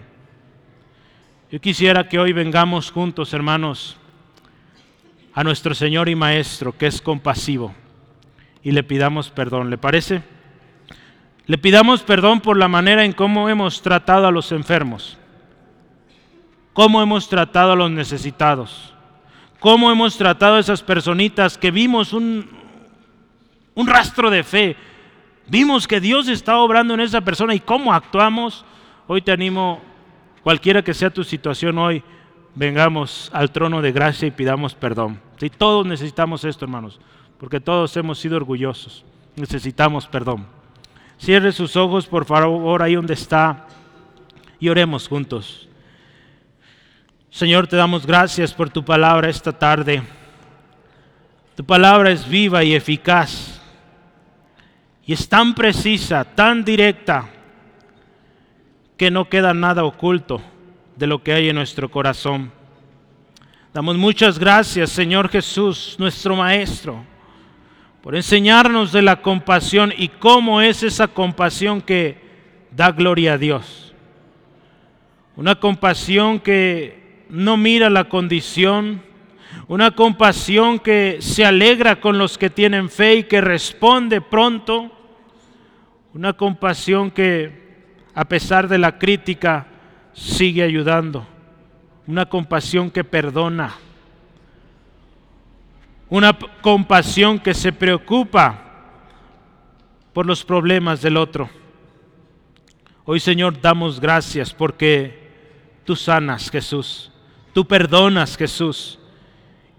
Yo 1.51 1.61
quisiera 1.61 2.09
que 2.09 2.19
hoy 2.19 2.33
vengamos 2.33 2.91
juntos, 2.91 3.35
hermanos, 3.35 3.99
a 5.35 5.45
nuestro 5.45 5.75
Señor 5.75 6.09
y 6.09 6.15
Maestro, 6.15 6.77
que 6.77 6.87
es 6.87 7.03
compasivo, 7.03 7.75
y 8.63 8.71
le 8.71 8.83
pidamos 8.83 9.29
perdón. 9.29 9.69
¿Le 9.69 9.77
parece? 9.77 10.23
Le 11.47 11.59
pidamos 11.59 12.03
perdón 12.03 12.41
por 12.41 12.57
la 12.57 12.69
manera 12.69 13.05
en 13.05 13.13
cómo 13.13 13.49
hemos 13.49 13.83
tratado 13.83 14.27
a 14.27 14.31
los 14.31 14.53
enfermos, 14.53 15.19
cómo 16.73 17.03
hemos 17.03 17.29
tratado 17.29 17.73
a 17.73 17.77
los 17.77 17.91
necesitados 17.91 18.93
cómo 19.63 19.93
hemos 19.93 20.19
tratado 20.19 20.57
a 20.57 20.61
esas 20.61 20.83
personitas 20.83 21.57
que 21.57 21.71
vimos 21.71 22.13
un, 22.13 22.51
un 23.77 23.87
rastro 23.87 24.29
de 24.29 24.43
fe, 24.43 24.77
vimos 25.47 25.87
que 25.87 26.01
Dios 26.01 26.27
está 26.27 26.59
obrando 26.59 26.95
en 26.95 27.01
esa 27.01 27.21
persona 27.21 27.55
y 27.55 27.61
cómo 27.61 27.95
actuamos. 27.95 28.65
Hoy 29.07 29.23
te 29.23 29.31
animo, 29.31 29.81
cualquiera 30.43 30.83
que 30.83 30.93
sea 30.93 31.11
tu 31.11 31.23
situación 31.23 31.79
hoy, 31.79 32.03
vengamos 32.57 33.31
al 33.33 33.53
trono 33.53 33.81
de 33.81 33.93
gracia 33.93 34.27
y 34.27 34.33
pidamos 34.33 34.75
perdón. 34.75 35.21
Si 35.39 35.49
todos 35.49 35.87
necesitamos 35.87 36.45
esto, 36.45 36.65
hermanos, 36.65 37.01
porque 37.39 37.61
todos 37.61 37.97
hemos 37.97 38.19
sido 38.19 38.37
orgullosos, 38.37 39.05
necesitamos 39.37 40.09
perdón. 40.09 40.45
Cierre 41.19 41.53
sus 41.53 41.77
ojos, 41.77 42.09
por 42.09 42.25
favor, 42.25 42.83
ahí 42.83 42.97
donde 42.97 43.15
está 43.15 43.69
y 44.59 44.69
oremos 44.71 45.07
juntos. 45.07 45.69
Señor, 47.33 47.67
te 47.67 47.77
damos 47.77 48.07
gracias 48.07 48.53
por 48.53 48.69
tu 48.69 48.85
palabra 48.85 49.31
esta 49.31 49.53
tarde. 49.53 50.03
Tu 51.57 51.65
palabra 51.65 52.11
es 52.11 52.29
viva 52.29 52.63
y 52.63 52.75
eficaz 52.75 53.59
y 55.07 55.15
es 55.15 55.27
tan 55.27 55.55
precisa, 55.55 56.27
tan 56.27 56.63
directa, 56.63 57.31
que 58.99 59.11
no 59.11 59.31
queda 59.31 59.55
nada 59.55 59.83
oculto 59.83 60.43
de 60.95 61.07
lo 61.07 61.23
que 61.23 61.33
hay 61.33 61.49
en 61.49 61.57
nuestro 61.57 61.91
corazón. 61.91 62.53
Damos 63.73 63.97
muchas 63.97 64.39
gracias, 64.39 64.91
Señor 64.91 65.31
Jesús, 65.31 65.97
nuestro 65.99 66.37
Maestro, 66.37 67.03
por 68.03 68.15
enseñarnos 68.15 68.93
de 68.93 69.01
la 69.01 69.23
compasión 69.23 69.91
y 69.97 70.09
cómo 70.09 70.61
es 70.61 70.83
esa 70.83 71.09
compasión 71.09 71.81
que 71.81 72.21
da 72.71 72.93
gloria 72.93 73.33
a 73.33 73.39
Dios. 73.39 73.95
Una 75.35 75.55
compasión 75.55 76.39
que 76.39 77.02
no 77.33 77.57
mira 77.57 77.89
la 77.89 78.11
condición, 78.11 79.03
una 79.67 79.93
compasión 79.93 80.79
que 80.79 81.17
se 81.21 81.47
alegra 81.47 81.99
con 81.99 82.19
los 82.19 82.37
que 82.37 82.51
tienen 82.51 82.91
fe 82.91 83.15
y 83.15 83.25
que 83.25 83.41
responde 83.41 84.21
pronto, 84.21 84.93
una 86.13 86.35
compasión 86.35 87.11
que 87.11 87.87
a 88.15 88.27
pesar 88.27 88.69
de 88.69 88.77
la 88.77 88.99
crítica 88.99 89.67
sigue 90.13 90.63
ayudando, 90.63 91.27
una 92.07 92.27
compasión 92.27 92.91
que 92.91 93.03
perdona, 93.03 93.77
una 96.11 96.37
compasión 96.61 97.39
que 97.39 97.55
se 97.55 97.73
preocupa 97.73 98.59
por 100.13 100.27
los 100.27 100.45
problemas 100.45 101.01
del 101.01 101.17
otro. 101.17 101.49
Hoy 103.07 103.21
Señor 103.21 103.59
damos 103.59 103.99
gracias 103.99 104.53
porque 104.53 105.31
tú 105.87 105.97
sanas 105.97 106.51
Jesús, 106.51 107.12
tú 107.53 107.67
perdonas 107.67 108.37
Jesús 108.37 108.99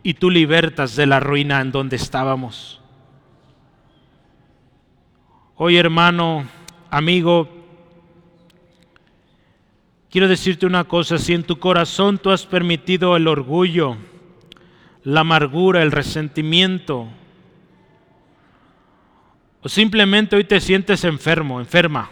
y 0.04 0.14
tú 0.16 0.30
libertas 0.30 0.96
de 0.96 1.06
la 1.06 1.20
ruina 1.20 1.62
en 1.62 1.72
donde 1.72 1.96
estábamos. 1.96 2.82
Hoy 5.56 5.78
hermano, 5.78 6.46
amigo, 6.90 7.50
quiero 10.10 10.28
decirte 10.28 10.66
una 10.66 10.84
cosa, 10.84 11.18
si 11.18 11.34
en 11.34 11.44
tu 11.44 11.58
corazón 11.60 12.18
tú 12.18 12.32
has 12.32 12.46
permitido 12.46 13.16
el 13.16 13.28
orgullo, 13.28 13.98
la 15.04 15.22
amargura, 15.22 15.82
el 15.82 15.92
resentimiento, 15.92 17.08
o 19.62 19.70
simplemente 19.70 20.36
hoy 20.36 20.44
te 20.44 20.60
sientes 20.60 21.06
enfermo, 21.06 21.62
enferma, 21.62 22.12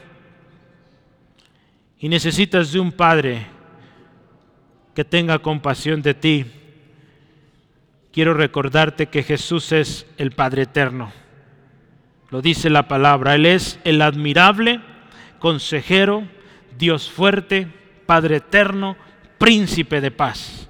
y 2.00 2.08
necesitas 2.08 2.72
de 2.72 2.80
un 2.80 2.92
Padre 2.92 3.46
que 4.94 5.06
tenga 5.06 5.40
compasión 5.40 6.02
de 6.02 6.14
ti, 6.14 6.46
quiero 8.12 8.34
recordarte 8.34 9.08
que 9.08 9.24
Jesús 9.24 9.72
es 9.72 10.06
el 10.18 10.32
Padre 10.32 10.64
eterno. 10.64 11.12
Lo 12.30 12.42
dice 12.42 12.70
la 12.70 12.88
palabra. 12.88 13.36
Él 13.36 13.46
es 13.46 13.80
el 13.84 14.02
admirable 14.02 14.82
consejero, 15.40 16.24
Dios 16.78 17.10
fuerte, 17.10 17.68
Padre 18.06 18.38
eterno, 18.38 18.96
príncipe 19.38 20.02
de 20.02 20.12
paz. 20.12 20.70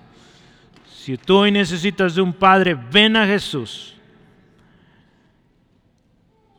Si 0.93 1.17
tú 1.17 1.37
hoy 1.37 1.51
necesitas 1.51 2.15
de 2.15 2.21
un 2.21 2.33
Padre, 2.33 2.77
ven 2.91 3.15
a 3.15 3.25
Jesús. 3.25 3.95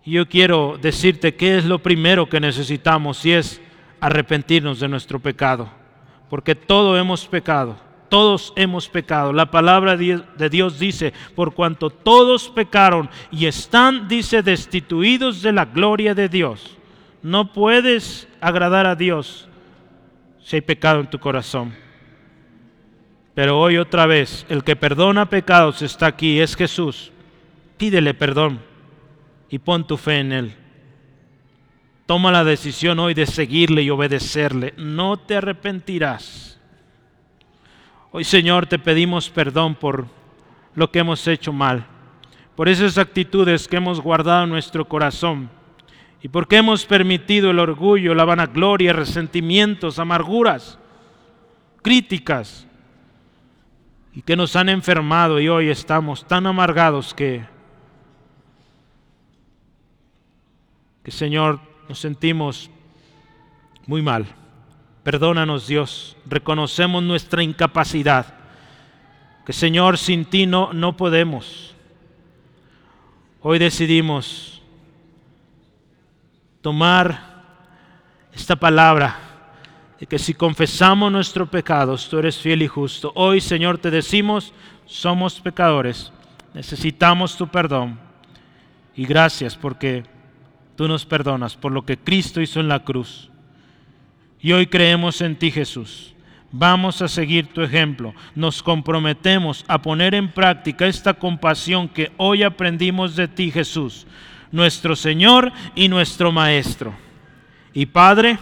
Yo 0.04 0.28
quiero 0.28 0.78
decirte 0.82 1.36
qué 1.36 1.58
es 1.58 1.64
lo 1.64 1.80
primero 1.80 2.28
que 2.28 2.40
necesitamos 2.40 3.24
y 3.24 3.32
es 3.32 3.60
arrepentirnos 4.00 4.80
de 4.80 4.88
nuestro 4.88 5.20
pecado, 5.20 5.70
porque 6.32 6.54
todos 6.54 6.98
hemos 6.98 7.26
pecado 7.28 7.76
todos 8.08 8.54
hemos 8.56 8.90
pecado. 8.90 9.32
La 9.32 9.50
palabra 9.50 9.96
de 9.96 10.50
Dios 10.50 10.78
dice, 10.78 11.14
por 11.34 11.54
cuanto 11.54 11.88
todos 11.88 12.50
pecaron 12.50 13.08
y 13.30 13.46
están, 13.46 14.06
dice, 14.06 14.42
destituidos 14.42 15.40
de 15.40 15.52
la 15.52 15.64
gloria 15.64 16.14
de 16.14 16.28
Dios. 16.28 16.76
No 17.22 17.54
puedes 17.54 18.28
agradar 18.38 18.86
a 18.86 18.96
Dios 18.96 19.48
si 20.42 20.56
hay 20.56 20.60
pecado 20.60 21.00
en 21.00 21.08
tu 21.08 21.18
corazón. 21.18 21.74
Pero 23.34 23.58
hoy 23.58 23.78
otra 23.78 24.04
vez, 24.04 24.44
el 24.50 24.62
que 24.62 24.76
perdona 24.76 25.30
pecados 25.30 25.80
está 25.80 26.06
aquí, 26.06 26.38
es 26.38 26.54
Jesús. 26.54 27.12
Pídele 27.78 28.12
perdón 28.12 28.60
y 29.48 29.58
pon 29.58 29.86
tu 29.86 29.96
fe 29.96 30.18
en 30.18 30.32
Él. 30.32 30.61
Toma 32.06 32.32
la 32.32 32.44
decisión 32.44 32.98
hoy 32.98 33.14
de 33.14 33.26
seguirle 33.26 33.82
y 33.82 33.90
obedecerle. 33.90 34.74
No 34.76 35.16
te 35.16 35.36
arrepentirás. 35.36 36.60
Hoy 38.10 38.24
Señor 38.24 38.66
te 38.66 38.78
pedimos 38.78 39.30
perdón 39.30 39.74
por 39.74 40.06
lo 40.74 40.90
que 40.90 40.98
hemos 40.98 41.26
hecho 41.26 41.52
mal, 41.52 41.86
por 42.54 42.68
esas 42.68 42.98
actitudes 42.98 43.66
que 43.68 43.76
hemos 43.76 44.00
guardado 44.00 44.44
en 44.44 44.50
nuestro 44.50 44.86
corazón 44.86 45.48
y 46.22 46.28
porque 46.28 46.58
hemos 46.58 46.84
permitido 46.84 47.50
el 47.50 47.58
orgullo, 47.58 48.14
la 48.14 48.24
vanagloria, 48.24 48.92
resentimientos, 48.92 49.98
amarguras, 49.98 50.78
críticas 51.82 52.66
y 54.14 54.20
que 54.22 54.36
nos 54.36 54.56
han 54.56 54.68
enfermado 54.68 55.40
y 55.40 55.48
hoy 55.48 55.70
estamos 55.70 56.26
tan 56.26 56.46
amargados 56.46 57.14
que, 57.14 57.44
que 61.02 61.10
Señor 61.10 61.71
nos 61.88 61.98
sentimos 61.98 62.70
muy 63.86 64.02
mal. 64.02 64.26
Perdónanos 65.02 65.66
Dios, 65.66 66.16
reconocemos 66.26 67.02
nuestra 67.02 67.42
incapacidad, 67.42 68.34
que 69.44 69.52
Señor, 69.52 69.98
sin 69.98 70.24
ti 70.24 70.46
no, 70.46 70.72
no 70.72 70.96
podemos. 70.96 71.74
Hoy 73.40 73.58
decidimos 73.58 74.62
tomar 76.60 77.32
esta 78.32 78.54
palabra 78.54 79.18
de 79.98 80.06
que 80.06 80.18
si 80.18 80.32
confesamos 80.34 81.10
nuestros 81.10 81.48
pecados, 81.48 82.08
tú 82.08 82.18
eres 82.18 82.38
fiel 82.38 82.62
y 82.62 82.68
justo. 82.68 83.12
Hoy, 83.16 83.40
Señor, 83.40 83.78
te 83.78 83.90
decimos, 83.90 84.52
somos 84.86 85.40
pecadores, 85.40 86.12
necesitamos 86.54 87.36
tu 87.36 87.48
perdón. 87.48 87.98
Y 88.94 89.04
gracias 89.04 89.56
porque 89.56 90.04
tú 90.76 90.88
nos 90.88 91.04
perdonas 91.04 91.56
por 91.56 91.72
lo 91.72 91.84
que 91.84 91.96
Cristo 91.96 92.40
hizo 92.40 92.60
en 92.60 92.68
la 92.68 92.84
cruz. 92.84 93.30
Y 94.40 94.52
hoy 94.52 94.66
creemos 94.66 95.20
en 95.20 95.36
ti, 95.36 95.50
Jesús. 95.50 96.14
Vamos 96.50 97.00
a 97.00 97.08
seguir 97.08 97.46
tu 97.46 97.62
ejemplo. 97.62 98.14
Nos 98.34 98.62
comprometemos 98.62 99.64
a 99.68 99.80
poner 99.80 100.14
en 100.14 100.30
práctica 100.30 100.86
esta 100.86 101.14
compasión 101.14 101.88
que 101.88 102.12
hoy 102.18 102.42
aprendimos 102.42 103.16
de 103.16 103.26
ti, 103.26 103.50
Jesús, 103.50 104.06
nuestro 104.50 104.94
Señor 104.94 105.52
y 105.74 105.88
nuestro 105.88 106.30
Maestro. 106.30 106.92
Y 107.72 107.86
Padre, 107.86 108.38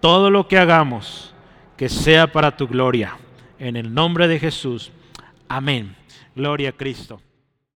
todo 0.00 0.30
lo 0.30 0.46
que 0.46 0.58
hagamos, 0.58 1.34
que 1.76 1.88
sea 1.88 2.30
para 2.30 2.56
tu 2.56 2.68
gloria. 2.68 3.16
En 3.58 3.76
el 3.76 3.94
nombre 3.94 4.28
de 4.28 4.38
Jesús. 4.38 4.92
Amén. 5.48 5.96
Gloria 6.34 6.68
a 6.68 6.72
Cristo. 6.72 7.22